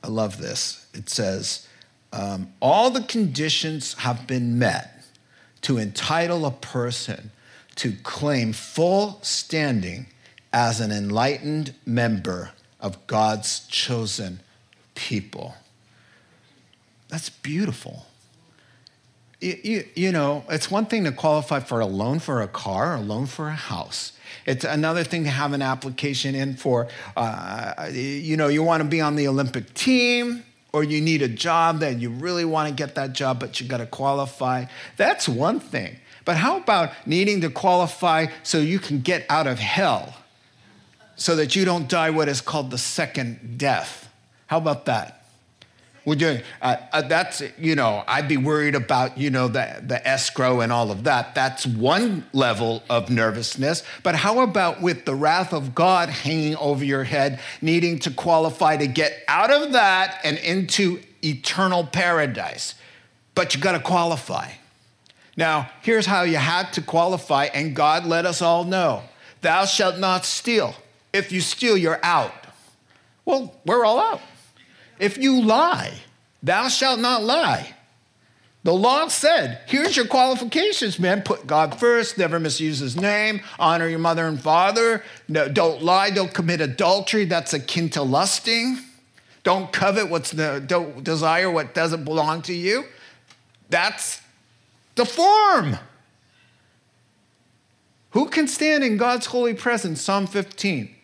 I 0.03 0.09
love 0.09 0.39
this. 0.39 0.87
It 0.95 1.09
says, 1.09 1.67
um, 2.13 2.53
all 2.61 2.91
the 2.91 3.03
conditions 3.03 3.95
have 3.95 4.27
been 4.27 4.59
met 4.59 5.05
to 5.63 5.79
entitle 5.79 6.45
a 6.45 6.51
person 6.51 7.31
to 7.77 7.93
claim 8.03 8.53
full 8.53 9.19
standing 9.23 10.07
as 10.53 10.81
an 10.81 10.93
enlightened 10.93 11.75
member 11.87 12.51
of 12.81 13.07
God's 13.07 13.67
chosen 13.69 14.41
people. 14.95 15.55
That's 17.09 17.31
beautiful. 17.31 18.07
You, 19.43 19.85
you, 19.97 20.13
know, 20.13 20.45
it's 20.49 20.71
one 20.71 20.87
thing 20.87 21.03
to 21.05 21.11
qualify 21.11 21.61
for 21.61 21.81
a 21.81 21.87
loan 21.87 22.21
for 22.21 22.43
a 22.43 22.49
car, 22.49 22.95
a 22.95 23.01
loan 23.01 23.27
for 23.27 23.49
a 23.49 23.55
house. 23.55 24.13
It's 24.47 24.65
another 24.65 25.03
thing 25.03 25.25
to 25.25 25.31
have 25.31 25.53
an 25.53 25.63
application 25.63 26.37
in 26.37 26.55
for, 26.55 26.87
uh, 27.17 27.89
you 27.93 28.37
know, 28.37 28.47
you 28.47 28.63
want 28.63 28.83
to 28.83 28.89
be 28.89 29.01
on 29.01 29.17
the 29.17 29.27
Olympic 29.27 29.75
team 29.75 30.45
or 30.73 30.85
you 30.85 31.01
need 31.01 31.23
a 31.23 31.29
job 31.29 31.81
that 31.81 31.99
you 31.99 32.11
really 32.11 32.45
want 32.45 32.69
to 32.69 32.75
get 32.75 32.95
that 32.95 33.15
job, 33.15 33.41
but 33.41 33.61
you 33.61 33.67
got 33.67 33.79
to 33.79 33.87
qualify. 33.87 34.67
That's 34.97 35.29
one 35.29 35.59
thing. 35.59 35.97
But 36.25 36.37
how 36.37 36.59
about 36.59 36.91
needing 37.05 37.41
to 37.41 37.51
qualify 37.51 38.27
so 38.43 38.59
you 38.59 38.79
can 38.79 39.01
get 39.01 39.27
out 39.29 39.47
of 39.47 39.59
hell 39.59 40.15
so 41.17 41.37
that 41.37 41.57
you 41.57 41.65
don't 41.65 41.89
die 41.89 42.11
what 42.11 42.29
is 42.29 42.41
called 42.41 42.71
the 42.71 42.79
second 42.79 43.59
death? 43.59 44.09
How 44.47 44.59
about 44.59 44.87
that? 44.87 45.22
We're 46.05 46.17
doing 46.17 46.43
uh, 46.61 46.77
uh, 46.93 47.03
that's 47.03 47.43
you 47.59 47.77
know 47.77 48.03
I'd 48.09 48.27
be 48.27 48.37
worried 48.37 48.75
about 48.75 49.19
you 49.19 49.31
know 49.31 49.47
the 49.47 49.83
the 49.87 50.07
escrow 50.07 50.61
and 50.61 50.73
all 50.73 50.91
of 50.91 51.05
that. 51.05 51.35
That's 51.35 51.65
one 51.65 52.27
level 52.33 52.83
of 52.91 53.09
nervousness. 53.09 53.85
But 54.03 54.17
how 54.17 54.41
about 54.41 54.83
with 54.83 55.05
the 55.05 55.15
wrath 55.15 55.53
of 55.53 55.75
God 55.75 56.09
hanging 56.09 56.57
over 56.57 56.85
your 56.85 57.05
head, 57.05 57.39
needing 57.61 58.01
to 58.01 58.11
qualify 58.11 58.77
to 58.79 58.87
get 58.89 59.23
out 59.29 59.53
of 59.53 59.73
that 59.73 60.19
and 60.25 60.39
into 60.39 61.01
eternal 61.23 61.85
paradise? 61.85 62.75
But 63.37 63.55
you 63.55 63.61
got 63.61 63.73
to 63.73 63.81
qualify. 63.81 64.51
Now 65.37 65.71
here's 65.83 66.07
how 66.07 66.23
you 66.23 66.37
had 66.37 66.73
to 66.73 66.83
qualify, 66.83 67.45
and 67.55 67.77
God 67.77 68.07
let 68.07 68.27
us 68.27 68.43
all 68.43 68.65
know: 68.65 69.05
Thou 69.41 69.67
shalt 69.67 69.99
not 69.99 70.25
steal. 70.25 70.75
If 71.13 71.31
you 71.31 71.41
steal, 71.41 71.77
you're 71.77 72.01
out. 72.03 72.33
Well, 73.25 73.55
we're 73.65 73.85
all 73.85 74.01
out. 74.01 74.21
If 75.03 75.19
you 75.19 75.43
lie, 75.43 75.95
thou 76.45 76.69
shalt 76.69 77.01
not 77.01 77.25
lie. 77.25 77.75
The 78.63 78.73
law 78.73 79.09
said, 79.09 79.59
here's 79.67 79.97
your 79.97 80.07
qualifications, 80.07 81.01
man. 81.01 81.23
Put 81.23 81.45
God 81.45 81.81
first, 81.81 82.19
never 82.19 82.39
misuse 82.39 82.79
his 82.79 82.97
name, 82.97 83.41
honor 83.59 83.89
your 83.89 83.99
mother 83.99 84.29
and 84.29 84.41
father, 84.41 85.03
no, 85.27 85.49
don't 85.49 85.83
lie, 85.83 86.11
don't 86.11 86.33
commit 86.33 86.61
adultery, 86.61 87.25
that's 87.25 87.53
akin 87.53 87.91
to 87.91 88.03
lusting. 88.05 88.79
Don't 89.43 89.73
covet 89.73 90.09
what's 90.09 90.31
the, 90.31 90.63
don't 90.65 91.03
desire 91.03 91.51
what 91.51 91.75
doesn't 91.75 92.05
belong 92.05 92.43
to 92.43 92.55
you. 92.55 92.85
That's 93.71 94.21
the 94.95 95.05
form. 95.05 95.79
Who 98.11 98.29
can 98.29 98.47
stand 98.47 98.85
in 98.85 98.99
God's 98.99 99.27
holy 99.27 99.55
presence? 99.55 100.01
Psalm 100.01 100.29
15. 100.29 100.95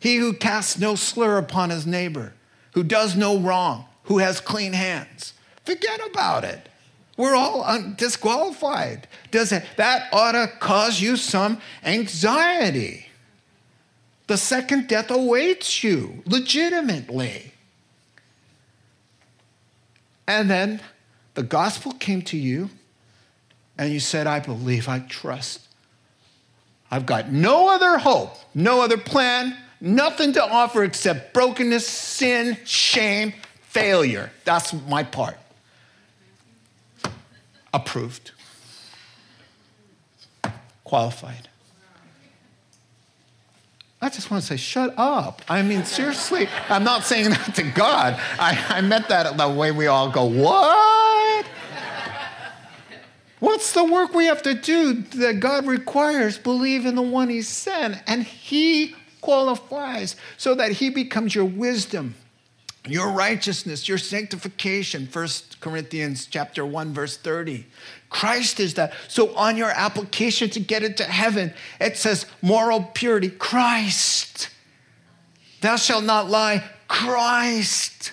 He 0.00 0.16
who 0.16 0.32
casts 0.32 0.78
no 0.78 0.94
slur 0.94 1.36
upon 1.36 1.68
his 1.68 1.86
neighbor 1.86 2.32
who 2.78 2.84
does 2.84 3.16
no 3.16 3.36
wrong, 3.36 3.86
who 4.04 4.18
has 4.18 4.40
clean 4.40 4.72
hands. 4.72 5.34
Forget 5.64 5.98
about 6.12 6.44
it. 6.44 6.68
We're 7.16 7.34
all 7.34 7.64
un- 7.64 7.96
disqualified. 7.98 9.08
Does 9.32 9.50
it, 9.50 9.64
that 9.78 10.08
ought 10.12 10.30
to 10.30 10.46
cause 10.60 11.00
you 11.00 11.16
some 11.16 11.60
anxiety. 11.82 13.06
The 14.28 14.36
second 14.36 14.86
death 14.86 15.10
awaits 15.10 15.82
you 15.82 16.22
legitimately. 16.24 17.52
And 20.28 20.48
then 20.48 20.80
the 21.34 21.42
gospel 21.42 21.90
came 21.94 22.22
to 22.22 22.36
you, 22.36 22.70
and 23.76 23.92
you 23.92 23.98
said, 23.98 24.28
I 24.28 24.38
believe, 24.38 24.88
I 24.88 25.00
trust. 25.00 25.66
I've 26.92 27.06
got 27.06 27.32
no 27.32 27.74
other 27.74 27.98
hope, 27.98 28.36
no 28.54 28.82
other 28.82 28.98
plan, 28.98 29.56
nothing 29.80 30.32
to 30.34 30.42
offer 30.42 30.84
except 30.84 31.32
brokenness, 31.34 31.86
sin, 31.86 32.56
shame, 32.64 33.32
failure. 33.62 34.30
That's 34.44 34.72
my 34.72 35.02
part. 35.02 35.36
Approved. 37.72 38.32
Qualified. 40.84 41.48
I 44.00 44.08
just 44.08 44.30
want 44.30 44.42
to 44.42 44.46
say, 44.46 44.56
shut 44.56 44.94
up. 44.96 45.42
I 45.48 45.62
mean, 45.62 45.84
seriously, 45.84 46.48
I'm 46.68 46.84
not 46.84 47.04
saying 47.04 47.30
that 47.30 47.54
to 47.56 47.64
God. 47.64 48.14
I, 48.38 48.64
I 48.68 48.80
meant 48.80 49.08
that 49.08 49.36
the 49.36 49.48
way 49.48 49.72
we 49.72 49.88
all 49.88 50.08
go, 50.08 50.24
what? 50.24 51.46
What's 53.40 53.72
the 53.72 53.84
work 53.84 54.14
we 54.14 54.26
have 54.26 54.42
to 54.42 54.54
do 54.54 54.94
that 54.94 55.40
God 55.40 55.66
requires? 55.66 56.38
Believe 56.38 56.86
in 56.86 56.94
the 56.94 57.02
one 57.02 57.28
He 57.28 57.42
sent, 57.42 57.96
and 58.06 58.22
He 58.22 58.94
qualifies 59.20 60.16
so 60.36 60.54
that 60.54 60.72
he 60.72 60.90
becomes 60.90 61.34
your 61.34 61.44
wisdom 61.44 62.14
your 62.86 63.10
righteousness 63.10 63.88
your 63.88 63.98
sanctification 63.98 65.08
1 65.12 65.28
corinthians 65.60 66.26
chapter 66.26 66.64
1 66.64 66.94
verse 66.94 67.16
30 67.16 67.66
christ 68.08 68.60
is 68.60 68.74
that 68.74 68.92
so 69.08 69.34
on 69.36 69.56
your 69.56 69.70
application 69.70 70.48
to 70.48 70.60
get 70.60 70.82
into 70.82 71.04
heaven 71.04 71.52
it 71.80 71.96
says 71.96 72.24
moral 72.40 72.82
purity 72.94 73.28
christ 73.28 74.48
thou 75.60 75.76
shalt 75.76 76.04
not 76.04 76.30
lie 76.30 76.64
Christ. 76.88 78.12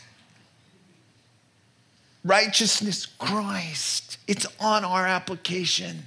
Righteousness, 2.24 3.06
Christ. 3.06 4.18
It's 4.28 4.45
on 4.60 4.84
our 4.84 5.08
application. 5.08 6.03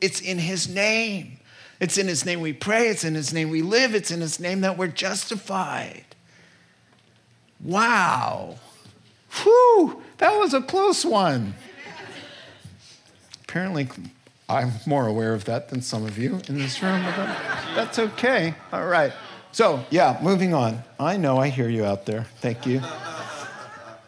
It's 0.00 0.20
in 0.20 0.38
his 0.38 0.68
name. 0.68 1.38
It's 1.78 1.98
in 1.98 2.08
his 2.08 2.24
name 2.24 2.40
we 2.40 2.52
pray. 2.52 2.88
It's 2.88 3.04
in 3.04 3.14
his 3.14 3.32
name 3.32 3.50
we 3.50 3.62
live. 3.62 3.94
It's 3.94 4.10
in 4.10 4.20
his 4.20 4.40
name 4.40 4.62
that 4.62 4.78
we're 4.78 4.86
justified. 4.88 6.04
Wow. 7.60 8.56
Whew, 9.42 10.02
that 10.18 10.36
was 10.36 10.54
a 10.54 10.62
close 10.62 11.04
one. 11.04 11.54
Apparently, 13.42 13.88
I'm 14.48 14.72
more 14.86 15.06
aware 15.06 15.34
of 15.34 15.44
that 15.46 15.68
than 15.68 15.82
some 15.82 16.04
of 16.04 16.18
you 16.18 16.40
in 16.48 16.58
this 16.58 16.82
room, 16.82 17.02
but 17.04 17.26
that's 17.74 17.98
okay. 17.98 18.54
All 18.72 18.86
right. 18.86 19.12
So, 19.52 19.84
yeah, 19.90 20.18
moving 20.22 20.54
on. 20.54 20.82
I 21.00 21.16
know, 21.16 21.38
I 21.38 21.48
hear 21.48 21.68
you 21.68 21.84
out 21.84 22.06
there. 22.06 22.24
Thank 22.40 22.66
you. 22.66 22.82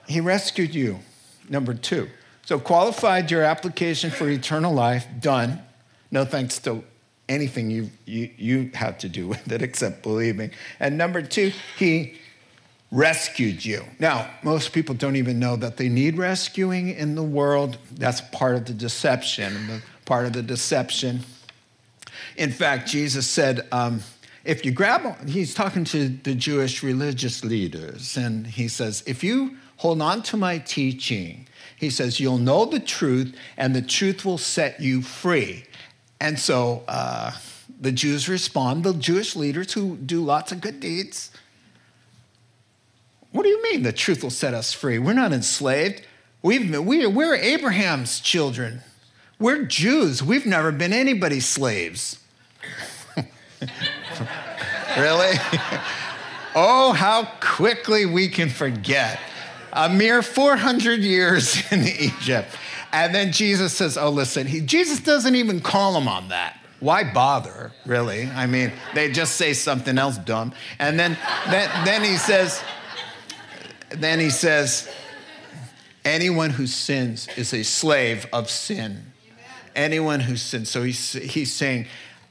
He 0.06 0.20
rescued 0.20 0.74
you. 0.74 1.00
Number 1.48 1.74
two. 1.74 2.08
So, 2.44 2.58
qualified 2.58 3.30
your 3.30 3.42
application 3.42 4.10
for 4.10 4.28
eternal 4.28 4.72
life, 4.72 5.06
done. 5.20 5.62
No 6.10 6.24
thanks 6.24 6.58
to 6.60 6.84
anything 7.28 7.70
you, 7.70 7.90
you, 8.06 8.30
you 8.36 8.70
to 8.70 9.08
do 9.08 9.28
with 9.28 9.50
it 9.50 9.62
except 9.62 10.02
believing. 10.02 10.50
And 10.80 10.98
number 10.98 11.22
two, 11.22 11.52
he 11.76 12.18
rescued 12.90 13.64
you. 13.64 13.84
Now, 13.98 14.30
most 14.42 14.72
people 14.72 14.94
don't 14.94 15.16
even 15.16 15.38
know 15.38 15.56
that 15.56 15.76
they 15.76 15.88
need 15.88 16.16
rescuing 16.16 16.88
in 16.88 17.14
the 17.14 17.22
world. 17.22 17.78
That's 17.92 18.20
part 18.20 18.56
of 18.56 18.64
the 18.64 18.72
deception. 18.72 19.82
Part 20.06 20.26
of 20.26 20.32
the 20.32 20.42
deception. 20.42 21.20
In 22.36 22.50
fact, 22.50 22.88
Jesus 22.88 23.26
said, 23.26 23.66
um, 23.72 24.00
if 24.44 24.64
you 24.64 24.70
grab, 24.70 25.28
he's 25.28 25.52
talking 25.52 25.84
to 25.84 26.08
the 26.08 26.34
Jewish 26.34 26.82
religious 26.82 27.44
leaders, 27.44 28.16
and 28.16 28.46
he 28.46 28.68
says, 28.68 29.02
if 29.06 29.22
you 29.22 29.58
hold 29.76 30.00
on 30.00 30.22
to 30.22 30.36
my 30.36 30.58
teaching, 30.58 31.46
he 31.76 31.90
says, 31.90 32.18
you'll 32.18 32.38
know 32.38 32.64
the 32.64 32.80
truth, 32.80 33.36
and 33.56 33.74
the 33.74 33.82
truth 33.82 34.24
will 34.24 34.38
set 34.38 34.80
you 34.80 35.02
free. 35.02 35.64
And 36.20 36.38
so 36.38 36.82
uh, 36.88 37.32
the 37.80 37.92
Jews 37.92 38.28
respond, 38.28 38.84
the 38.84 38.94
Jewish 38.94 39.36
leaders 39.36 39.72
who 39.72 39.96
do 39.96 40.22
lots 40.22 40.52
of 40.52 40.60
good 40.60 40.80
deeds. 40.80 41.30
What 43.30 43.42
do 43.42 43.48
you 43.50 43.62
mean 43.62 43.82
the 43.82 43.92
truth 43.92 44.22
will 44.22 44.30
set 44.30 44.54
us 44.54 44.72
free? 44.72 44.98
We're 44.98 45.12
not 45.12 45.32
enslaved. 45.32 46.02
We've, 46.42 46.78
we're, 46.78 47.10
we're 47.10 47.34
Abraham's 47.34 48.20
children. 48.20 48.80
We're 49.38 49.64
Jews. 49.64 50.22
We've 50.22 50.46
never 50.46 50.72
been 50.72 50.92
anybody's 50.92 51.46
slaves. 51.46 52.18
really? 54.96 55.34
oh, 56.54 56.92
how 56.92 57.24
quickly 57.40 58.06
we 58.06 58.28
can 58.28 58.48
forget. 58.48 59.20
A 59.72 59.88
mere 59.88 60.22
400 60.22 61.00
years 61.00 61.62
in 61.72 61.86
Egypt. 61.86 62.48
And 62.92 63.14
then 63.14 63.32
Jesus 63.32 63.72
says, 63.72 63.96
Oh, 63.96 64.10
listen, 64.10 64.46
he, 64.46 64.60
Jesus 64.60 65.00
doesn't 65.00 65.34
even 65.34 65.60
call 65.60 65.96
him 65.96 66.08
on 66.08 66.28
that. 66.28 66.58
Why 66.80 67.12
bother, 67.12 67.72
really? 67.84 68.26
I 68.26 68.46
mean, 68.46 68.72
they 68.94 69.10
just 69.10 69.34
say 69.34 69.52
something 69.52 69.98
else 69.98 70.16
dumb. 70.16 70.52
And 70.78 70.98
then, 70.98 71.18
then, 71.50 71.84
then 71.84 72.04
he 72.04 72.16
says, 72.16 72.62
then 73.90 74.20
he 74.20 74.30
says, 74.30 74.88
anyone 76.04 76.50
who 76.50 76.68
sins 76.68 77.28
is 77.36 77.52
a 77.52 77.64
slave 77.64 78.26
of 78.32 78.48
sin. 78.48 79.12
Anyone 79.74 80.20
who 80.20 80.36
sins. 80.36 80.70
So 80.70 80.84
he's, 80.84 81.12
he's 81.12 81.52
saying, 81.52 81.86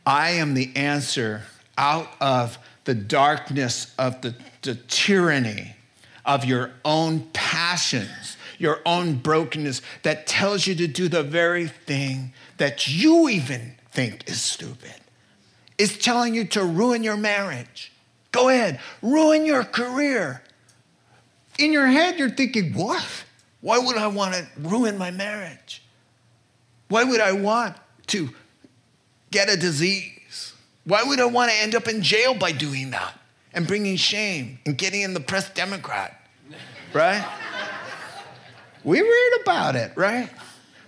I 0.06 0.32
am 0.32 0.54
the 0.54 0.74
answer 0.76 1.44
out 1.78 2.10
of 2.22 2.58
the 2.86 2.96
darkness 2.96 3.94
of 4.00 4.22
the, 4.22 4.34
the 4.62 4.76
tyranny 4.76 5.76
of 6.26 6.46
your 6.46 6.72
own 6.86 7.28
passions, 7.34 8.37
your 8.58 8.80
own 8.86 9.16
brokenness 9.16 9.82
that 10.04 10.28
tells 10.28 10.68
you 10.68 10.76
to 10.76 10.88
do 10.88 11.08
the 11.08 11.24
very 11.24 11.68
thing 11.68 12.34
that 12.58 12.88
you 12.88 13.30
even 13.30 13.74
think 13.92 14.30
is 14.30 14.42
stupid. 14.42 14.94
It's 15.78 15.98
telling 15.98 16.34
you 16.34 16.46
to 16.46 16.64
ruin 16.64 17.04
your 17.04 17.18
marriage. 17.18 17.92
Go 18.32 18.50
ahead, 18.50 18.80
ruin 19.02 19.46
your 19.46 19.64
career. 19.64 20.44
In 21.60 21.72
your 21.72 21.88
head, 21.88 22.20
you're 22.20 22.30
thinking, 22.30 22.74
what? 22.74 23.06
Why 23.62 23.80
would 23.80 23.98
I 23.98 24.08
want 24.08 24.36
to 24.36 24.48
ruin 24.60 24.98
my 24.98 25.12
marriage? 25.12 25.82
Why 26.90 27.04
would 27.04 27.20
I 27.20 27.32
want 27.32 27.76
to 28.08 28.30
get 29.32 29.50
a 29.50 29.58
disease? 29.58 30.54
Why 30.86 31.04
would 31.04 31.20
I 31.20 31.26
want 31.26 31.52
to 31.52 31.58
end 31.58 31.76
up 31.76 31.88
in 31.88 32.02
jail 32.02 32.34
by 32.34 32.52
doing 32.52 32.92
that 32.92 33.20
and 33.54 33.68
bringing 33.68 33.98
shame 33.98 34.60
and 34.66 34.78
getting 34.78 35.02
in 35.02 35.14
the 35.14 35.20
press 35.20 35.50
Democrat? 35.50 36.14
Right? 36.94 37.22
We 38.88 39.02
read 39.02 39.32
about 39.42 39.76
it, 39.76 39.92
right? 39.98 40.30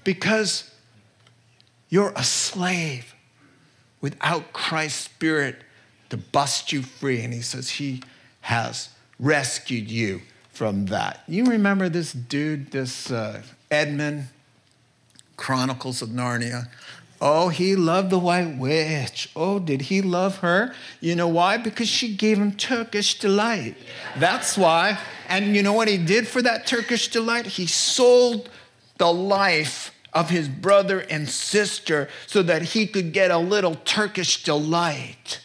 Because 0.05 0.73
you're 1.89 2.13
a 2.15 2.23
slave 2.23 3.13
without 3.99 4.53
Christ's 4.53 5.03
Spirit 5.03 5.57
to 6.09 6.15
bust 6.15 6.71
you 6.71 6.81
free. 6.81 7.21
And 7.21 7.33
he 7.33 7.41
says 7.41 7.71
he 7.71 8.01
has 8.39 8.87
rescued 9.19 9.91
you 9.91 10.21
from 10.53 10.85
that. 10.85 11.23
You 11.27 11.43
remember 11.43 11.89
this 11.89 12.13
dude, 12.13 12.71
this 12.71 13.11
uh, 13.11 13.41
Edmund, 13.69 14.29
Chronicles 15.35 16.01
of 16.01 16.07
Narnia? 16.07 16.69
Oh, 17.19 17.49
he 17.49 17.75
loved 17.75 18.11
the 18.11 18.19
White 18.19 18.57
Witch. 18.57 19.29
Oh, 19.35 19.59
did 19.59 19.81
he 19.81 20.01
love 20.01 20.37
her? 20.37 20.73
You 21.01 21.15
know 21.15 21.27
why? 21.27 21.57
Because 21.57 21.89
she 21.89 22.15
gave 22.15 22.37
him 22.37 22.53
Turkish 22.53 23.19
delight. 23.19 23.75
That's 24.15 24.57
why. 24.57 24.97
And 25.29 25.55
you 25.55 25.61
know 25.61 25.73
what 25.73 25.87
he 25.87 25.97
did 25.97 26.27
for 26.27 26.41
that 26.41 26.65
Turkish 26.65 27.07
delight? 27.09 27.45
He 27.45 27.67
sold 27.67 28.49
the 28.97 29.13
life 29.13 29.93
of 30.11 30.31
his 30.31 30.49
brother 30.49 30.99
and 31.01 31.29
sister 31.29 32.09
so 32.25 32.41
that 32.41 32.63
he 32.63 32.87
could 32.87 33.13
get 33.13 33.29
a 33.29 33.37
little 33.37 33.75
Turkish 33.75 34.43
delight. 34.43 35.39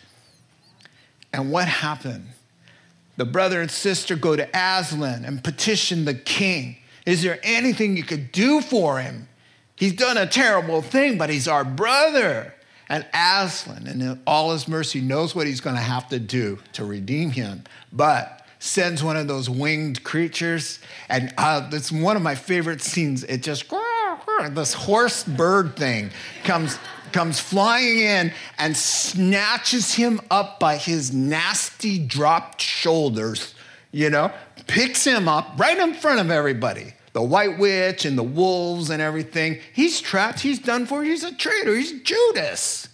And 1.34 1.52
what 1.52 1.68
happened? 1.68 2.28
The 3.18 3.26
brother 3.26 3.60
and 3.60 3.70
sister 3.70 4.16
go 4.16 4.34
to 4.34 4.48
Aslan 4.54 5.26
and 5.26 5.44
petition 5.44 6.06
the 6.06 6.14
king. 6.14 6.78
Is 7.04 7.22
there 7.22 7.38
anything 7.42 7.96
you 7.96 8.02
could 8.02 8.32
do 8.32 8.62
for 8.62 8.98
him? 8.98 9.28
He's 9.76 9.92
done 9.92 10.16
a 10.16 10.26
terrible 10.26 10.80
thing, 10.80 11.18
but 11.18 11.28
he's 11.28 11.46
our 11.46 11.64
brother. 11.64 12.54
And 12.88 13.06
Aslan, 13.12 13.86
in 13.86 14.22
all 14.26 14.52
his 14.52 14.66
mercy, 14.66 15.00
knows 15.00 15.34
what 15.34 15.46
he's 15.46 15.60
going 15.60 15.76
to 15.76 15.82
have 15.82 16.08
to 16.08 16.18
do 16.18 16.58
to 16.72 16.84
redeem 16.84 17.30
him, 17.30 17.64
but 17.92 18.43
sends 18.64 19.04
one 19.04 19.16
of 19.16 19.28
those 19.28 19.50
winged 19.50 20.02
creatures. 20.04 20.78
And 21.10 21.32
uh, 21.36 21.68
it's 21.72 21.92
one 21.92 22.16
of 22.16 22.22
my 22.22 22.34
favorite 22.34 22.80
scenes. 22.80 23.22
It 23.22 23.42
just, 23.42 23.70
this 24.50 24.72
horse 24.72 25.22
bird 25.22 25.76
thing 25.76 26.10
comes, 26.44 26.78
comes 27.12 27.38
flying 27.38 27.98
in 27.98 28.32
and 28.56 28.74
snatches 28.74 29.94
him 29.94 30.18
up 30.30 30.58
by 30.58 30.78
his 30.78 31.12
nasty 31.12 31.98
dropped 31.98 32.62
shoulders, 32.62 33.54
you 33.92 34.08
know, 34.08 34.32
picks 34.66 35.04
him 35.04 35.28
up 35.28 35.52
right 35.58 35.78
in 35.78 35.92
front 35.92 36.20
of 36.20 36.30
everybody 36.30 36.94
the 37.12 37.22
white 37.22 37.60
witch 37.60 38.04
and 38.04 38.18
the 38.18 38.24
wolves 38.24 38.90
and 38.90 39.00
everything. 39.00 39.60
He's 39.72 40.00
trapped, 40.00 40.40
he's 40.40 40.58
done 40.58 40.84
for, 40.84 41.04
he's 41.04 41.22
a 41.22 41.32
traitor, 41.32 41.76
he's 41.76 42.00
Judas. 42.00 42.88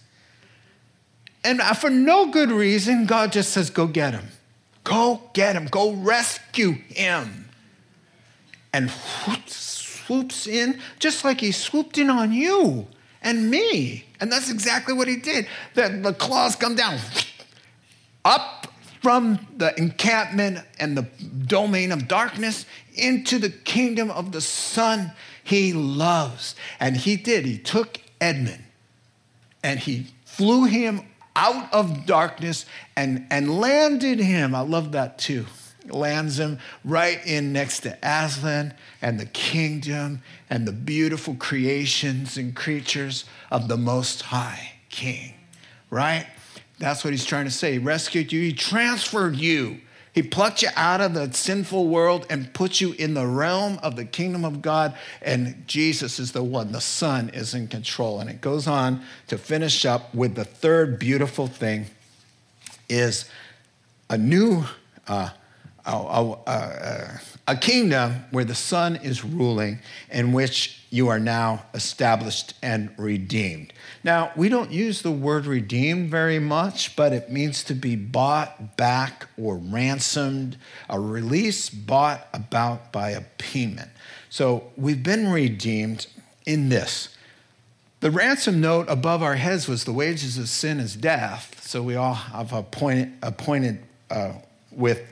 And 1.43 1.59
for 1.59 1.89
no 1.89 2.29
good 2.29 2.51
reason, 2.51 3.07
God 3.07 3.31
just 3.31 3.49
says, 3.49 3.71
Go 3.71 3.87
get 3.87 4.13
him. 4.13 4.27
Go 4.83 5.21
get 5.33 5.55
him. 5.55 5.65
Go 5.65 5.93
rescue 5.93 6.71
him. 6.89 7.49
And 8.73 8.89
swoops 8.91 10.47
in, 10.47 10.79
just 10.99 11.23
like 11.23 11.41
he 11.41 11.51
swooped 11.51 11.97
in 11.97 12.09
on 12.09 12.33
you 12.33 12.87
and 13.21 13.49
me. 13.49 14.05
And 14.19 14.31
that's 14.31 14.49
exactly 14.49 14.93
what 14.93 15.07
he 15.07 15.17
did. 15.17 15.47
The, 15.73 15.99
the 16.01 16.13
claws 16.13 16.55
come 16.55 16.75
down, 16.75 16.99
up 18.25 18.67
from 19.01 19.47
the 19.57 19.77
encampment 19.79 20.59
and 20.79 20.97
the 20.97 21.07
domain 21.47 21.91
of 21.91 22.07
darkness 22.07 22.65
into 22.93 23.39
the 23.39 23.49
kingdom 23.49 24.11
of 24.11 24.31
the 24.31 24.41
Son 24.41 25.11
he 25.43 25.73
loves. 25.73 26.55
And 26.79 26.97
he 26.97 27.15
did. 27.15 27.45
He 27.45 27.57
took 27.57 27.99
Edmund 28.19 28.63
and 29.63 29.79
he 29.79 30.07
flew 30.25 30.65
him 30.65 31.01
out 31.35 31.73
of 31.73 32.05
darkness 32.05 32.65
and, 32.95 33.25
and 33.29 33.59
landed 33.59 34.19
him. 34.19 34.53
I 34.55 34.61
love 34.61 34.91
that 34.93 35.17
too. 35.17 35.45
Lands 35.87 36.37
him 36.39 36.59
right 36.85 37.19
in 37.25 37.53
next 37.53 37.79
to 37.81 37.97
Aslan 38.03 38.73
and 39.01 39.19
the 39.19 39.25
kingdom 39.25 40.21
and 40.49 40.67
the 40.67 40.71
beautiful 40.71 41.35
creations 41.35 42.37
and 42.37 42.55
creatures 42.55 43.25
of 43.49 43.67
the 43.67 43.77
Most 43.77 44.21
High 44.21 44.73
King, 44.89 45.33
right? 45.89 46.27
That's 46.77 47.03
what 47.03 47.13
he's 47.13 47.25
trying 47.25 47.45
to 47.45 47.51
say. 47.51 47.73
He 47.73 47.77
rescued 47.79 48.31
you, 48.31 48.41
he 48.41 48.53
transferred 48.53 49.35
you. 49.37 49.81
He 50.13 50.21
plucked 50.21 50.61
you 50.61 50.69
out 50.75 50.99
of 50.99 51.13
the 51.13 51.31
sinful 51.31 51.87
world 51.87 52.25
and 52.29 52.53
put 52.53 52.81
you 52.81 52.91
in 52.93 53.13
the 53.13 53.25
realm 53.25 53.79
of 53.81 53.95
the 53.95 54.03
kingdom 54.03 54.43
of 54.43 54.61
God. 54.61 54.95
And 55.21 55.63
Jesus 55.67 56.19
is 56.19 56.33
the 56.33 56.43
one, 56.43 56.73
the 56.73 56.81
Son 56.81 57.29
is 57.29 57.53
in 57.53 57.69
control. 57.69 58.19
And 58.19 58.29
it 58.29 58.41
goes 58.41 58.67
on 58.67 59.01
to 59.27 59.37
finish 59.37 59.85
up 59.85 60.13
with 60.13 60.35
the 60.35 60.43
third 60.43 60.99
beautiful 60.99 61.47
thing 61.47 61.85
is 62.89 63.29
a 64.09 64.17
new, 64.17 64.65
uh, 65.07 65.29
a, 65.85 66.35
a, 66.47 67.21
a, 67.47 67.55
kingdom 67.55 68.25
where 68.31 68.45
the 68.45 68.55
Son 68.55 68.97
is 68.97 69.23
ruling, 69.23 69.79
in 70.11 70.31
which 70.33 70.83
you 70.89 71.07
are 71.07 71.19
now 71.19 71.65
established 71.73 72.53
and 72.61 72.93
redeemed. 72.97 73.73
Now, 74.03 74.31
we 74.35 74.49
don't 74.49 74.71
use 74.71 75.01
the 75.01 75.11
word 75.11 75.45
redeemed 75.45 76.11
very 76.11 76.39
much, 76.39 76.95
but 76.95 77.13
it 77.13 77.31
means 77.31 77.63
to 77.65 77.73
be 77.73 77.95
bought 77.95 78.77
back 78.77 79.27
or 79.37 79.57
ransomed, 79.57 80.57
a 80.89 80.99
release 80.99 81.69
bought 81.69 82.27
about 82.33 82.91
by 82.91 83.11
a 83.11 83.21
payment. 83.37 83.89
So 84.29 84.71
we've 84.77 85.03
been 85.03 85.29
redeemed 85.29 86.07
in 86.45 86.69
this. 86.69 87.09
The 88.01 88.11
ransom 88.11 88.59
note 88.59 88.87
above 88.89 89.21
our 89.21 89.35
heads 89.35 89.67
was 89.67 89.83
the 89.83 89.93
wages 89.93 90.37
of 90.37 90.49
sin 90.49 90.79
is 90.79 90.95
death. 90.95 91.63
So 91.63 91.83
we 91.83 91.95
all 91.95 92.15
have 92.15 92.51
appointed, 92.51 93.13
appointed 93.21 93.83
uh, 94.09 94.33
with, 94.71 95.10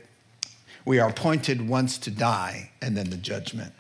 we 0.86 1.00
are 1.00 1.10
appointed 1.10 1.68
once 1.68 1.98
to 2.00 2.12
die 2.12 2.72
and 2.82 2.98
then 2.98 3.10
the 3.10 3.18
judgment. 3.18 3.74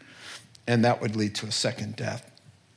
And 0.67 0.85
that 0.85 1.01
would 1.01 1.15
lead 1.15 1.35
to 1.35 1.47
a 1.47 1.51
second 1.51 1.95
death. 1.95 2.31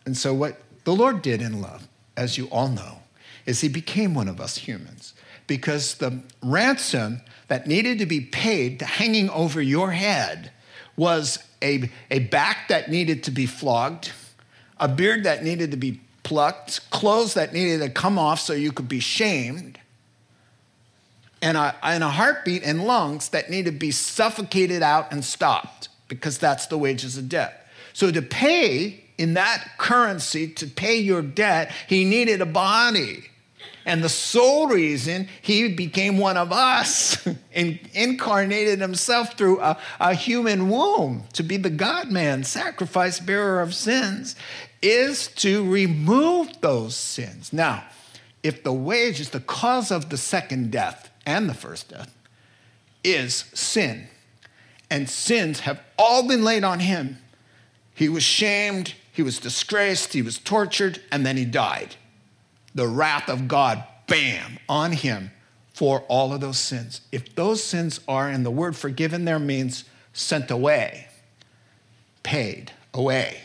And 0.06 0.16
so 0.16 0.32
what 0.32 0.60
the 0.84 0.94
Lord 0.94 1.22
did 1.22 1.42
in 1.42 1.60
love 1.60 1.88
as 2.16 2.38
you 2.38 2.46
all 2.46 2.68
know, 2.68 2.98
is 3.46 3.60
he 3.60 3.68
became 3.68 4.14
one 4.14 4.28
of 4.28 4.40
us 4.40 4.56
humans 4.58 5.14
because 5.46 5.94
the 5.94 6.22
ransom 6.42 7.20
that 7.48 7.66
needed 7.66 7.98
to 7.98 8.06
be 8.06 8.20
paid 8.20 8.78
to 8.78 8.84
hanging 8.84 9.28
over 9.30 9.60
your 9.60 9.90
head 9.92 10.52
was 10.96 11.38
a, 11.60 11.90
a 12.10 12.20
back 12.20 12.68
that 12.68 12.90
needed 12.90 13.24
to 13.24 13.30
be 13.30 13.46
flogged, 13.46 14.12
a 14.78 14.88
beard 14.88 15.24
that 15.24 15.42
needed 15.42 15.70
to 15.70 15.76
be 15.76 16.00
plucked, 16.22 16.88
clothes 16.90 17.34
that 17.34 17.52
needed 17.52 17.80
to 17.80 17.90
come 17.90 18.18
off 18.18 18.40
so 18.40 18.52
you 18.52 18.72
could 18.72 18.88
be 18.88 19.00
shamed, 19.00 19.78
and 21.42 21.56
a, 21.56 21.74
and 21.82 22.04
a 22.04 22.08
heartbeat 22.08 22.62
and 22.62 22.84
lungs 22.84 23.28
that 23.30 23.50
need 23.50 23.66
to 23.66 23.72
be 23.72 23.90
suffocated 23.90 24.82
out 24.82 25.12
and 25.12 25.24
stopped 25.24 25.88
because 26.08 26.38
that's 26.38 26.66
the 26.66 26.78
wages 26.78 27.18
of 27.18 27.28
debt. 27.28 27.66
So 27.92 28.10
to 28.10 28.22
pay 28.22 29.02
in 29.18 29.34
that 29.34 29.72
currency 29.76 30.48
to 30.48 30.66
pay 30.66 30.96
your 30.98 31.20
debt, 31.20 31.72
he 31.88 32.04
needed 32.04 32.40
a 32.40 32.46
body. 32.46 33.24
And 33.84 34.02
the 34.02 34.08
sole 34.08 34.68
reason 34.68 35.28
he 35.40 35.68
became 35.68 36.16
one 36.18 36.36
of 36.36 36.52
us 36.52 37.26
and 37.52 37.80
incarnated 37.92 38.80
himself 38.80 39.36
through 39.36 39.60
a, 39.60 39.76
a 39.98 40.14
human 40.14 40.68
womb 40.68 41.24
to 41.32 41.42
be 41.42 41.56
the 41.56 41.70
God 41.70 42.10
man, 42.10 42.44
sacrifice 42.44 43.18
bearer 43.18 43.60
of 43.60 43.74
sins, 43.74 44.36
is 44.80 45.28
to 45.28 45.68
remove 45.68 46.60
those 46.60 46.94
sins. 46.96 47.52
Now, 47.52 47.84
if 48.42 48.62
the 48.62 48.72
wage 48.72 49.20
is 49.20 49.30
the 49.30 49.40
cause 49.40 49.90
of 49.90 50.10
the 50.10 50.16
second 50.16 50.70
death 50.70 51.11
and 51.26 51.48
the 51.48 51.54
first 51.54 51.88
death 51.88 52.14
is 53.04 53.46
sin, 53.54 54.08
and 54.90 55.08
sins 55.08 55.60
have 55.60 55.80
all 55.98 56.26
been 56.26 56.44
laid 56.44 56.64
on 56.64 56.80
him, 56.80 57.18
he 57.94 58.08
was 58.08 58.22
shamed, 58.22 58.94
he 59.12 59.22
was 59.22 59.38
disgraced, 59.38 60.12
he 60.12 60.22
was 60.22 60.38
tortured, 60.38 61.00
and 61.10 61.26
then 61.26 61.36
he 61.36 61.44
died. 61.44 61.96
The 62.74 62.86
wrath 62.86 63.28
of 63.28 63.48
God, 63.48 63.84
bam, 64.06 64.58
on 64.68 64.92
him 64.92 65.30
for 65.74 66.00
all 66.08 66.32
of 66.32 66.40
those 66.40 66.58
sins. 66.58 67.02
If 67.10 67.34
those 67.34 67.62
sins 67.62 68.00
are, 68.08 68.28
and 68.28 68.46
the 68.46 68.50
word 68.50 68.76
forgiven 68.76 69.24
there 69.24 69.38
means 69.38 69.84
sent 70.12 70.50
away, 70.50 71.08
paid 72.22 72.72
away. 72.94 73.40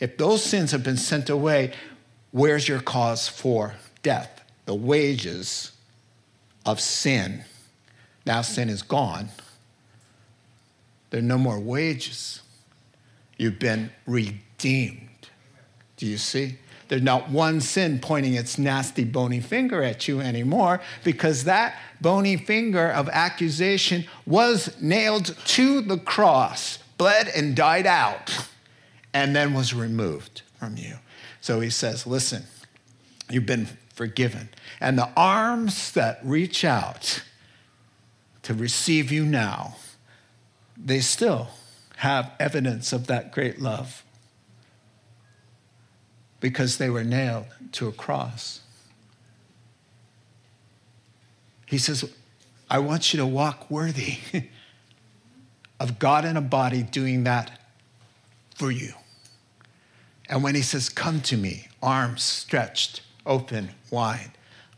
If 0.00 0.16
those 0.16 0.42
sins 0.42 0.72
have 0.72 0.82
been 0.82 0.96
sent 0.96 1.28
away, 1.28 1.72
where's 2.30 2.68
your 2.68 2.80
cause 2.80 3.28
for 3.28 3.74
death? 4.02 4.42
The 4.64 4.74
wages 4.74 5.71
of 6.64 6.80
sin. 6.80 7.44
Now 8.24 8.42
sin 8.42 8.68
is 8.68 8.82
gone. 8.82 9.28
There 11.10 11.20
are 11.20 11.22
no 11.22 11.38
more 11.38 11.60
wages. 11.60 12.40
You've 13.36 13.58
been 13.58 13.90
redeemed. 14.06 15.28
Do 15.96 16.06
you 16.06 16.18
see? 16.18 16.58
There's 16.88 17.02
not 17.02 17.30
one 17.30 17.60
sin 17.60 18.00
pointing 18.00 18.34
its 18.34 18.58
nasty 18.58 19.04
bony 19.04 19.40
finger 19.40 19.82
at 19.82 20.08
you 20.08 20.20
anymore 20.20 20.80
because 21.04 21.44
that 21.44 21.78
bony 22.00 22.36
finger 22.36 22.88
of 22.88 23.08
accusation 23.08 24.04
was 24.26 24.76
nailed 24.80 25.34
to 25.46 25.80
the 25.80 25.96
cross, 25.96 26.78
bled 26.98 27.28
and 27.28 27.56
died 27.56 27.86
out, 27.86 28.46
and 29.14 29.34
then 29.34 29.54
was 29.54 29.72
removed 29.72 30.42
from 30.58 30.76
you. 30.76 30.96
So 31.40 31.60
he 31.60 31.70
says, 31.70 32.06
Listen, 32.06 32.44
you've 33.30 33.46
been 33.46 33.68
forgiven. 33.92 34.48
And 34.80 34.98
the 34.98 35.10
arms 35.16 35.92
that 35.92 36.20
reach 36.24 36.64
out 36.64 37.22
to 38.42 38.54
receive 38.54 39.12
you 39.12 39.24
now, 39.24 39.76
they 40.76 41.00
still 41.00 41.48
have 41.98 42.32
evidence 42.40 42.92
of 42.92 43.06
that 43.06 43.32
great 43.32 43.60
love 43.60 44.04
because 46.40 46.78
they 46.78 46.90
were 46.90 47.04
nailed 47.04 47.46
to 47.70 47.86
a 47.86 47.92
cross. 47.92 48.60
He 51.66 51.78
says, 51.78 52.04
I 52.68 52.80
want 52.80 53.14
you 53.14 53.20
to 53.20 53.26
walk 53.26 53.70
worthy 53.70 54.18
of 55.80 55.98
God 55.98 56.24
in 56.24 56.36
a 56.36 56.42
body 56.42 56.82
doing 56.82 57.24
that 57.24 57.60
for 58.56 58.70
you. 58.70 58.92
And 60.28 60.42
when 60.42 60.54
he 60.54 60.62
says, 60.62 60.88
Come 60.88 61.20
to 61.22 61.36
me, 61.36 61.68
arms 61.82 62.22
stretched, 62.22 63.02
open, 63.26 63.70
wide, 63.90 64.30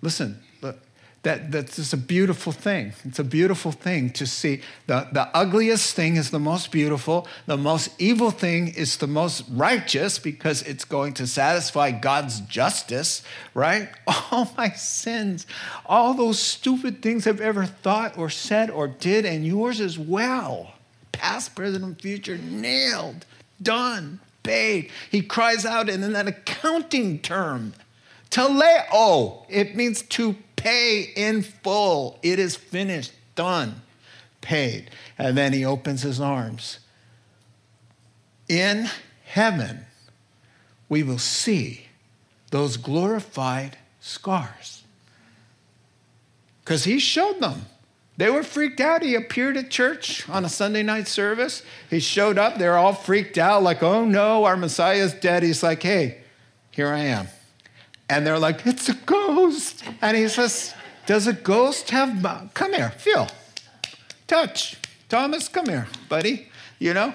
listen, 0.03 0.40
look, 0.62 0.78
that, 1.24 1.51
that's 1.51 1.76
just 1.76 1.95
a 1.95 1.97
beautiful 1.97 2.53
thing. 2.53 2.92
It's 3.03 3.18
a 3.18 3.24
beautiful 3.24 3.72
thing 3.72 4.11
to 4.11 4.26
see. 4.26 4.61
The, 4.86 5.09
the 5.11 5.34
ugliest 5.34 5.97
thing 5.97 6.16
is 6.16 6.30
the 6.30 6.38
most 6.38 6.70
beautiful. 6.70 7.26
The 7.47 7.57
most 7.57 7.99
evil 7.99 8.30
thing 8.30 8.68
is 8.68 8.99
the 8.99 9.07
most 9.07 9.45
righteous 9.51 10.18
because 10.18 10.61
it's 10.62 10.84
going 10.84 11.14
to 11.14 11.26
satisfy 11.26 11.92
God's 11.92 12.40
justice, 12.40 13.22
right? 13.55 13.88
All 14.30 14.53
my 14.59 14.68
sins, 14.70 15.47
all 15.86 16.12
those 16.12 16.38
stupid 16.38 17.01
things 17.01 17.26
I've 17.26 17.40
ever 17.40 17.64
thought 17.64 18.18
or 18.18 18.28
said 18.28 18.68
or 18.68 18.86
did, 18.86 19.24
and 19.24 19.47
yours 19.47 19.80
as 19.80 19.99
well. 19.99 20.74
Past, 21.12 21.55
present, 21.55 21.84
and 21.84 21.99
future, 21.99 22.36
nailed, 22.36 23.24
done, 23.62 24.20
paid. 24.42 24.90
He 25.11 25.22
cries 25.22 25.64
out 25.64 25.88
in 25.88 26.12
that 26.12 26.26
accounting 26.26 27.20
term. 27.20 27.72
Teleo, 28.35 29.45
it 29.49 29.76
means 29.76 30.03
to 30.03 30.35
pay 30.57 31.03
in 31.14 31.43
full. 31.43 32.18
It 32.20 32.41
is 32.41 32.57
finished, 32.57 33.12
done, 33.37 33.82
paid. 34.41 34.91
And 35.16 35.39
then 35.39 35.53
he 35.53 35.64
opens 35.64 36.03
his 36.03 36.20
arms. 36.20 36.80
In 38.49 38.91
heaven, 39.24 39.87
we 40.89 41.05
will 41.05 41.20
see 41.20 41.87
those 42.51 42.76
glorified 42.76 43.78
scars. 44.01 44.82
Because 46.64 46.82
he 46.82 46.99
showed 46.99 47.39
them. 47.39 47.66
They 48.16 48.30
were 48.30 48.43
freaked 48.43 48.80
out. 48.80 49.03
He 49.03 49.14
appeared 49.14 49.57
at 49.57 49.70
church 49.70 50.28
on 50.28 50.45
a 50.45 50.49
Sunday 50.49 50.82
night 50.82 51.07
service. 51.07 51.62
He 51.89 52.01
showed 52.01 52.37
up. 52.37 52.59
They're 52.59 52.78
all 52.78 52.95
freaked 52.95 53.39
out, 53.39 53.62
like, 53.62 53.85
oh 53.85 54.05
no, 54.05 54.45
our 54.45 54.57
Messiah's 54.57 55.14
dead. 55.14 55.45
He's 55.45 55.62
like, 55.62 55.85
hey, 55.85 56.22
here 56.72 56.89
I 56.89 56.99
am. 57.01 57.28
And 58.09 58.27
they're 58.27 58.39
like, 58.39 58.67
it's 58.67 58.89
a 58.89 58.95
ghost. 58.95 59.85
And 60.03 60.17
he 60.17 60.29
says, 60.29 60.75
Does 61.07 61.27
a 61.27 61.33
ghost 61.33 61.91
have, 61.91 62.51
come 62.55 62.75
here, 62.75 62.91
feel, 62.91 63.29
touch. 64.27 64.77
Thomas, 65.09 65.49
come 65.49 65.67
here, 65.67 65.87
buddy, 66.09 66.49
you 66.79 66.95
know? 66.95 67.15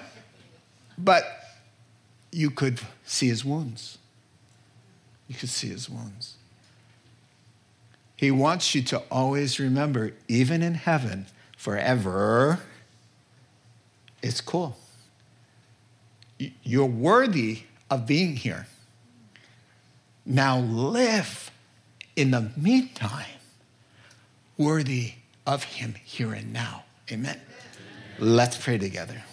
But 0.96 1.24
you 2.32 2.50
could 2.50 2.80
see 3.04 3.28
his 3.28 3.44
wounds. 3.44 3.98
You 5.28 5.34
could 5.34 5.48
see 5.48 5.68
his 5.68 5.88
wounds. 5.88 6.36
He 8.16 8.30
wants 8.30 8.74
you 8.74 8.82
to 8.82 8.98
always 9.10 9.58
remember, 9.58 10.12
even 10.28 10.62
in 10.62 10.74
heaven, 10.74 11.26
forever, 11.56 12.60
it's 14.22 14.40
cool. 14.40 14.76
You're 16.62 16.86
worthy 16.86 17.62
of 17.90 18.06
being 18.06 18.36
here. 18.36 18.66
Now 20.30 20.60
live 20.60 21.50
in 22.14 22.30
the 22.30 22.52
meantime 22.56 23.40
worthy 24.56 25.14
of 25.44 25.64
him 25.64 25.96
here 26.04 26.32
and 26.32 26.52
now. 26.52 26.84
Amen. 27.10 27.40
Let's 28.20 28.56
pray 28.56 28.78
together. 28.78 29.24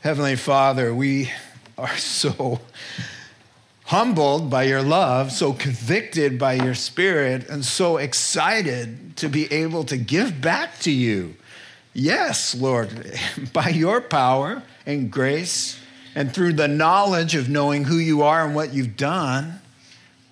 Heavenly 0.00 0.34
Father, 0.34 0.92
we 0.92 1.30
are 1.78 1.96
so 1.96 2.62
humbled 3.84 4.50
by 4.50 4.64
your 4.64 4.82
love, 4.82 5.30
so 5.30 5.52
convicted 5.52 6.36
by 6.36 6.54
your 6.54 6.74
spirit, 6.74 7.48
and 7.48 7.64
so 7.64 7.98
excited 7.98 9.16
to 9.18 9.28
be 9.28 9.52
able 9.52 9.84
to 9.84 9.96
give 9.96 10.40
back 10.40 10.80
to 10.80 10.90
you. 10.90 11.36
Yes, 11.92 12.56
Lord, 12.56 13.16
by 13.52 13.68
your 13.68 14.00
power 14.00 14.64
and 14.84 15.12
grace 15.12 15.78
and 16.14 16.32
through 16.32 16.52
the 16.54 16.68
knowledge 16.68 17.34
of 17.34 17.48
knowing 17.48 17.84
who 17.84 17.96
you 17.96 18.22
are 18.22 18.44
and 18.44 18.54
what 18.54 18.72
you've 18.72 18.96
done, 18.96 19.60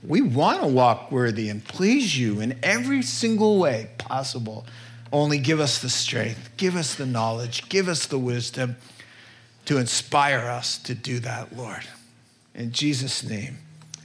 we 0.07 0.21
want 0.21 0.61
to 0.61 0.67
walk 0.67 1.13
worthy 1.13 1.49
and 1.49 1.65
please 1.65 2.19
you 2.19 2.41
in 2.41 2.59
every 2.63 3.03
single 3.03 3.59
way 3.59 3.91
possible. 3.99 4.67
Only 5.13 5.39
give 5.39 5.61
us 5.61 5.81
the 5.81 5.91
strength, 5.91 6.51
give 6.57 6.75
us 6.75 6.95
the 6.95 7.07
knowledge, 7.07 7.69
give 7.69 7.89
us 7.89 8.07
the 8.07 8.19
wisdom 8.19 8.77
to 9.67 9.79
inspire 9.79 10.41
us 10.41 10.79
to 10.79 10.95
do 10.95 11.21
that, 11.21 11.57
Lord. 11.57 11.87
In 12.55 12.73
Jesus' 12.73 13.23
name, 13.23 13.59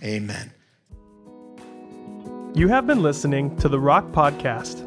amen. 0.03 0.51
You 2.53 2.67
have 2.69 2.87
been 2.87 3.01
listening 3.01 3.55
to 3.57 3.69
the 3.69 3.79
Rock 3.79 4.11
Podcast. 4.11 4.86